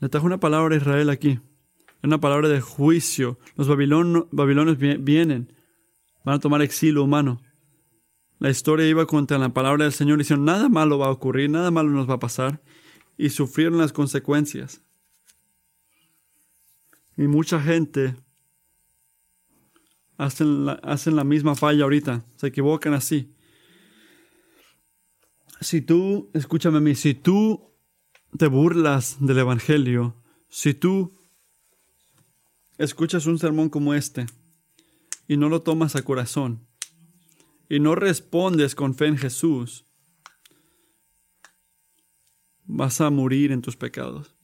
Le 0.00 0.08
trajo 0.08 0.26
una 0.26 0.40
palabra 0.40 0.74
a 0.74 0.78
Israel 0.78 1.10
aquí, 1.10 1.40
una 2.02 2.20
palabra 2.20 2.48
de 2.48 2.60
juicio. 2.60 3.38
Los 3.56 3.68
babilonios 3.68 4.78
vienen, 4.78 5.52
van 6.24 6.36
a 6.36 6.38
tomar 6.40 6.62
exilio 6.62 7.04
humano. 7.04 7.40
La 8.38 8.50
historia 8.50 8.88
iba 8.88 9.06
contra 9.06 9.38
la 9.38 9.50
palabra 9.50 9.84
del 9.84 9.92
Señor 9.92 10.18
y 10.18 10.22
dijeron, 10.22 10.44
nada 10.44 10.68
malo 10.68 10.98
va 10.98 11.06
a 11.06 11.10
ocurrir, 11.10 11.50
nada 11.50 11.70
malo 11.70 11.90
nos 11.90 12.08
va 12.08 12.14
a 12.14 12.20
pasar. 12.20 12.62
Y 13.18 13.28
sufrieron 13.28 13.78
las 13.78 13.92
consecuencias. 13.92 14.82
Y 17.16 17.26
mucha 17.26 17.60
gente 17.60 18.16
hacen 20.16 20.64
la, 20.64 20.72
hacen 20.72 21.16
la 21.16 21.24
misma 21.24 21.54
falla 21.54 21.84
ahorita, 21.84 22.24
se 22.36 22.46
equivocan 22.46 22.94
así 22.94 23.34
si 25.60 25.82
tú, 25.82 26.30
escúchame 26.32 26.78
a 26.78 26.80
mí, 26.80 26.94
si 26.94 27.14
tú 27.14 27.74
te 28.36 28.46
burlas 28.46 29.18
del 29.20 29.38
Evangelio, 29.38 30.16
si 30.48 30.74
tú 30.74 31.12
escuchas 32.80 33.26
un 33.26 33.38
sermón 33.38 33.68
como 33.68 33.92
este 33.92 34.24
y 35.28 35.36
no 35.36 35.50
lo 35.50 35.60
tomas 35.60 35.96
a 35.96 36.02
corazón 36.02 36.66
y 37.68 37.78
no 37.78 37.94
respondes 37.94 38.74
con 38.74 38.94
fe 38.94 39.06
en 39.06 39.18
Jesús, 39.18 39.84
vas 42.64 43.00
a 43.00 43.10
morir 43.10 43.52
en 43.52 43.60
tus 43.60 43.76
pecados. 43.76 44.34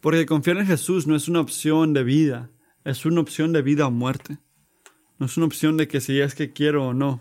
Porque 0.00 0.26
confiar 0.26 0.58
en 0.58 0.66
Jesús 0.66 1.06
no 1.06 1.14
es 1.14 1.28
una 1.28 1.40
opción 1.40 1.92
de 1.92 2.02
vida, 2.02 2.50
es 2.84 3.06
una 3.06 3.20
opción 3.20 3.52
de 3.52 3.62
vida 3.62 3.86
o 3.86 3.90
muerte. 3.90 4.38
No 5.18 5.26
es 5.26 5.36
una 5.36 5.46
opción 5.46 5.76
de 5.76 5.86
que 5.86 6.00
si 6.00 6.18
es 6.18 6.34
que 6.34 6.52
quiero 6.52 6.88
o 6.88 6.94
no. 6.94 7.20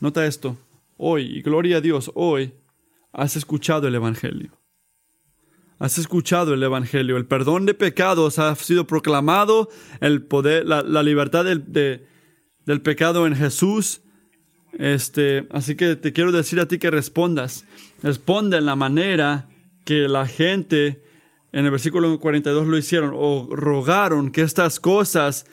Nota 0.00 0.26
esto 0.26 0.56
hoy, 0.96 1.24
y 1.24 1.42
gloria 1.42 1.78
a 1.78 1.80
Dios, 1.80 2.12
hoy 2.14 2.54
has 3.12 3.36
escuchado 3.36 3.88
el 3.88 3.94
Evangelio. 3.94 4.52
Has 5.78 5.98
escuchado 5.98 6.54
el 6.54 6.62
Evangelio. 6.62 7.16
El 7.16 7.26
perdón 7.26 7.66
de 7.66 7.74
pecados 7.74 8.38
ha 8.38 8.54
sido 8.56 8.86
proclamado, 8.86 9.68
el 10.00 10.22
poder, 10.22 10.64
la, 10.66 11.02
libertad 11.02 11.44
del, 11.44 11.64
del 12.64 12.82
pecado 12.82 13.26
en 13.26 13.36
Jesús. 13.36 14.00
Este, 14.78 15.46
así 15.50 15.74
que 15.74 15.96
te 15.96 16.12
quiero 16.12 16.32
decir 16.32 16.60
a 16.60 16.66
ti 16.66 16.78
que 16.78 16.90
respondas. 16.90 17.66
Responde 18.02 18.56
en 18.56 18.66
la 18.66 18.76
manera 18.76 19.48
que 19.84 20.08
la 20.08 20.26
gente 20.26 21.02
en 21.52 21.64
el 21.64 21.70
versículo 21.70 22.18
42 22.18 22.66
lo 22.66 22.76
hicieron 22.76 23.12
o 23.14 23.48
rogaron 23.50 24.30
que 24.30 24.42
estas 24.42 24.80
cosas 24.80 25.46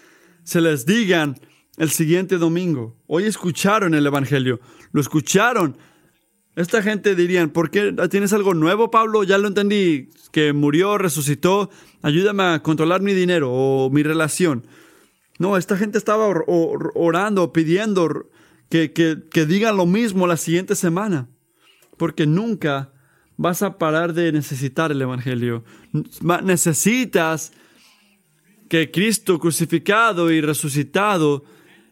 se 0.44 0.60
les 0.60 0.86
digan 0.86 1.40
el 1.78 1.90
siguiente 1.90 2.38
domingo. 2.38 2.98
Hoy 3.08 3.26
escucharon 3.26 3.94
el 3.94 4.06
Evangelio, 4.06 4.60
lo 4.92 5.02
escucharon. 5.02 5.78
Esta 6.56 6.84
gente 6.84 7.16
dirían, 7.16 7.50
¿por 7.50 7.72
qué 7.72 7.94
tienes 8.12 8.32
algo 8.32 8.54
nuevo, 8.54 8.92
Pablo? 8.92 9.24
Ya 9.24 9.40
lo 9.40 9.48
entendí, 9.48 10.10
que 10.32 10.54
murió, 10.54 11.00
resucitó, 11.00 11.72
ayúdame 12.04 12.44
a 12.44 12.60
controlar 12.62 13.02
mi 13.02 13.14
dinero 13.14 13.52
o 13.52 13.90
mi 13.90 14.04
relación. 14.04 14.66
No, 15.40 15.58
esta 15.58 15.78
gente 15.78 15.98
estaba 15.98 16.28
orando, 16.28 17.52
pidiendo 17.54 18.30
que, 18.70 18.94
que, 18.94 19.18
que 19.32 19.46
digan 19.48 19.78
lo 19.78 19.88
mismo 19.88 20.28
la 20.28 20.38
siguiente 20.38 20.76
semana, 20.76 21.28
porque 21.98 22.28
nunca 22.28 22.94
vas 23.36 23.64
a 23.64 23.80
parar 23.80 24.14
de 24.14 24.32
necesitar 24.32 24.92
el 24.92 25.02
Evangelio. 25.02 25.64
Necesitas 26.44 27.52
que 28.70 28.92
Cristo 28.92 29.40
crucificado 29.40 30.32
y 30.32 30.42
resucitado 30.42 31.46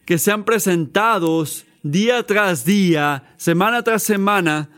que 0.06 0.20
sean 0.20 0.44
presentados 0.46 1.66
día 1.84 2.24
tras 2.24 2.66
día, 2.66 3.36
semana 3.38 3.84
tras 3.84 4.04
semana. 4.04 4.70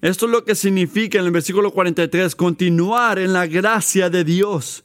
Esto 0.00 0.26
es 0.26 0.32
lo 0.32 0.44
que 0.44 0.54
significa 0.54 1.18
en 1.18 1.24
el 1.24 1.30
versículo 1.30 1.72
43, 1.72 2.34
continuar 2.36 3.18
en 3.18 3.32
la 3.32 3.46
gracia 3.46 4.10
de 4.10 4.24
Dios. 4.24 4.84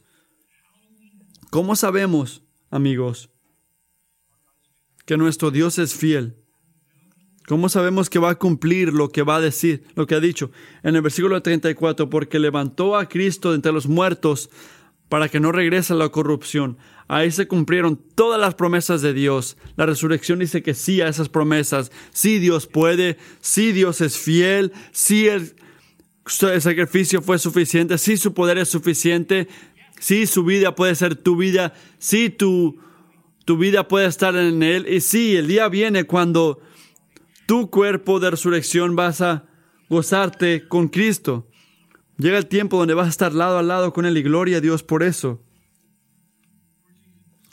¿Cómo 1.50 1.76
sabemos? 1.76 2.42
amigos, 2.72 3.30
que 5.04 5.16
nuestro 5.16 5.52
Dios 5.52 5.78
es 5.78 5.94
fiel. 5.94 6.36
¿Cómo 7.46 7.68
sabemos 7.68 8.08
que 8.08 8.18
va 8.18 8.30
a 8.30 8.38
cumplir 8.38 8.92
lo 8.94 9.10
que 9.10 9.22
va 9.22 9.36
a 9.36 9.40
decir, 9.40 9.84
lo 9.94 10.06
que 10.06 10.14
ha 10.14 10.20
dicho? 10.20 10.50
En 10.82 10.96
el 10.96 11.02
versículo 11.02 11.42
34, 11.42 12.08
porque 12.08 12.38
levantó 12.38 12.96
a 12.96 13.08
Cristo 13.08 13.54
entre 13.54 13.72
los 13.72 13.86
muertos 13.86 14.48
para 15.12 15.28
que 15.28 15.40
no 15.40 15.52
regrese 15.52 15.92
la 15.92 16.08
corrupción. 16.08 16.78
Ahí 17.06 17.30
se 17.30 17.46
cumplieron 17.46 18.00
todas 18.14 18.40
las 18.40 18.54
promesas 18.54 19.02
de 19.02 19.12
Dios. 19.12 19.58
La 19.76 19.84
resurrección 19.84 20.38
dice 20.38 20.62
que 20.62 20.72
sí 20.72 21.02
a 21.02 21.08
esas 21.08 21.28
promesas. 21.28 21.92
Sí 22.12 22.38
Dios 22.38 22.66
puede, 22.66 23.18
sí 23.42 23.72
Dios 23.72 24.00
es 24.00 24.16
fiel, 24.16 24.72
sí 24.90 25.28
el, 25.28 25.54
el 26.50 26.62
sacrificio 26.62 27.20
fue 27.20 27.38
suficiente, 27.38 27.98
sí 27.98 28.16
su 28.16 28.32
poder 28.32 28.56
es 28.56 28.70
suficiente, 28.70 29.48
sí 30.00 30.26
su 30.26 30.44
vida 30.44 30.74
puede 30.74 30.94
ser 30.94 31.14
tu 31.14 31.36
vida, 31.36 31.74
sí 31.98 32.30
tu, 32.30 32.80
tu 33.44 33.58
vida 33.58 33.88
puede 33.88 34.06
estar 34.06 34.34
en 34.34 34.62
Él. 34.62 34.86
Y 34.88 35.02
sí, 35.02 35.36
el 35.36 35.46
día 35.46 35.68
viene 35.68 36.04
cuando 36.04 36.58
tu 37.44 37.68
cuerpo 37.68 38.18
de 38.18 38.30
resurrección 38.30 38.96
vas 38.96 39.20
a 39.20 39.44
gozarte 39.90 40.66
con 40.68 40.88
Cristo. 40.88 41.51
Llega 42.22 42.38
el 42.38 42.46
tiempo 42.46 42.78
donde 42.78 42.94
vas 42.94 43.08
a 43.08 43.10
estar 43.10 43.34
lado 43.34 43.58
a 43.58 43.64
lado 43.64 43.92
con 43.92 44.06
Él 44.06 44.16
y 44.16 44.22
gloria 44.22 44.58
a 44.58 44.60
Dios 44.60 44.84
por 44.84 45.02
eso. 45.02 45.42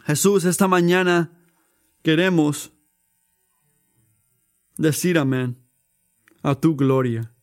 Jesús, 0.05 0.45
esta 0.45 0.67
mañana 0.67 1.32
queremos 2.03 2.72
decir 4.78 5.17
amén 5.17 5.57
a 6.43 6.53
tu 6.53 6.76
gloria. 6.76 7.34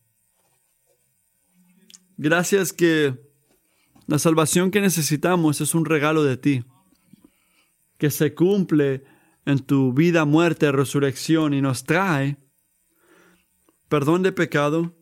Gracias 2.15 2.71
que 2.71 3.19
la 4.05 4.19
salvación 4.19 4.71
que 4.71 4.79
necesitamos 4.79 5.59
es 5.59 5.75
un 5.75 5.83
regalo 5.83 6.23
de 6.23 6.37
ti, 6.37 6.63
que 7.97 8.09
se 8.09 8.35
cumple 8.35 9.03
en 9.43 9.59
tu 9.59 9.91
vida, 9.91 10.23
muerte, 10.23 10.71
resurrección 10.71 11.53
y 11.53 11.59
nos 11.59 11.83
trae 11.83 12.37
perdón 13.89 14.23
de 14.23 14.31
pecado, 14.31 14.96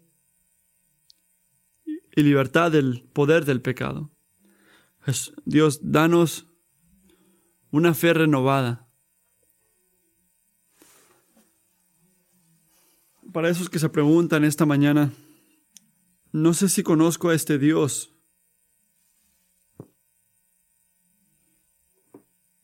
y 2.16 2.24
libertad 2.24 2.72
del 2.72 3.03
poder 3.13 3.45
del 3.45 3.61
pecado. 3.61 4.11
Dios, 5.45 5.80
danos 5.84 6.47
una 7.72 7.93
fe 7.93 8.13
renovada. 8.13 8.89
Para 13.32 13.49
esos 13.49 13.70
que 13.70 13.80
se 13.80 13.89
preguntan 13.89 14.45
esta 14.45 14.66
mañana, 14.66 15.11
no 16.32 16.53
sé 16.53 16.70
si 16.70 16.84
conozco 16.84 17.30
a 17.30 17.36
este 17.36 17.59
Dios. 17.59 18.16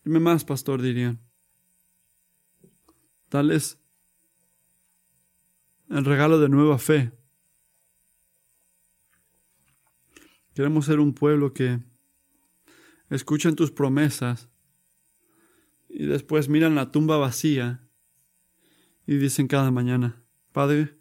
Dime 0.03 0.19
más, 0.19 0.45
pastor, 0.45 0.81
dirían. 0.81 1.19
Dales 3.29 3.81
el 5.89 6.05
regalo 6.05 6.39
de 6.39 6.49
nueva 6.49 6.77
fe. 6.77 7.11
Queremos 10.61 10.85
ser 10.85 10.99
un 10.99 11.15
pueblo 11.15 11.55
que 11.55 11.79
escuchen 13.09 13.55
tus 13.55 13.71
promesas 13.71 14.47
y 15.89 16.05
después 16.05 16.49
miran 16.49 16.75
la 16.75 16.91
tumba 16.91 17.17
vacía 17.17 17.89
y 19.07 19.15
dicen 19.15 19.47
cada 19.47 19.71
mañana, 19.71 20.21
Padre, 20.51 20.99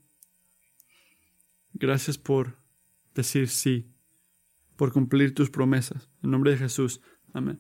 gracias 1.75 2.17
por 2.17 2.57
decir 3.15 3.51
sí, 3.51 3.93
por 4.77 4.95
cumplir 4.95 5.35
tus 5.35 5.51
promesas. 5.51 6.09
En 6.23 6.31
nombre 6.31 6.53
de 6.53 6.57
Jesús. 6.57 7.03
Amén. 7.35 7.59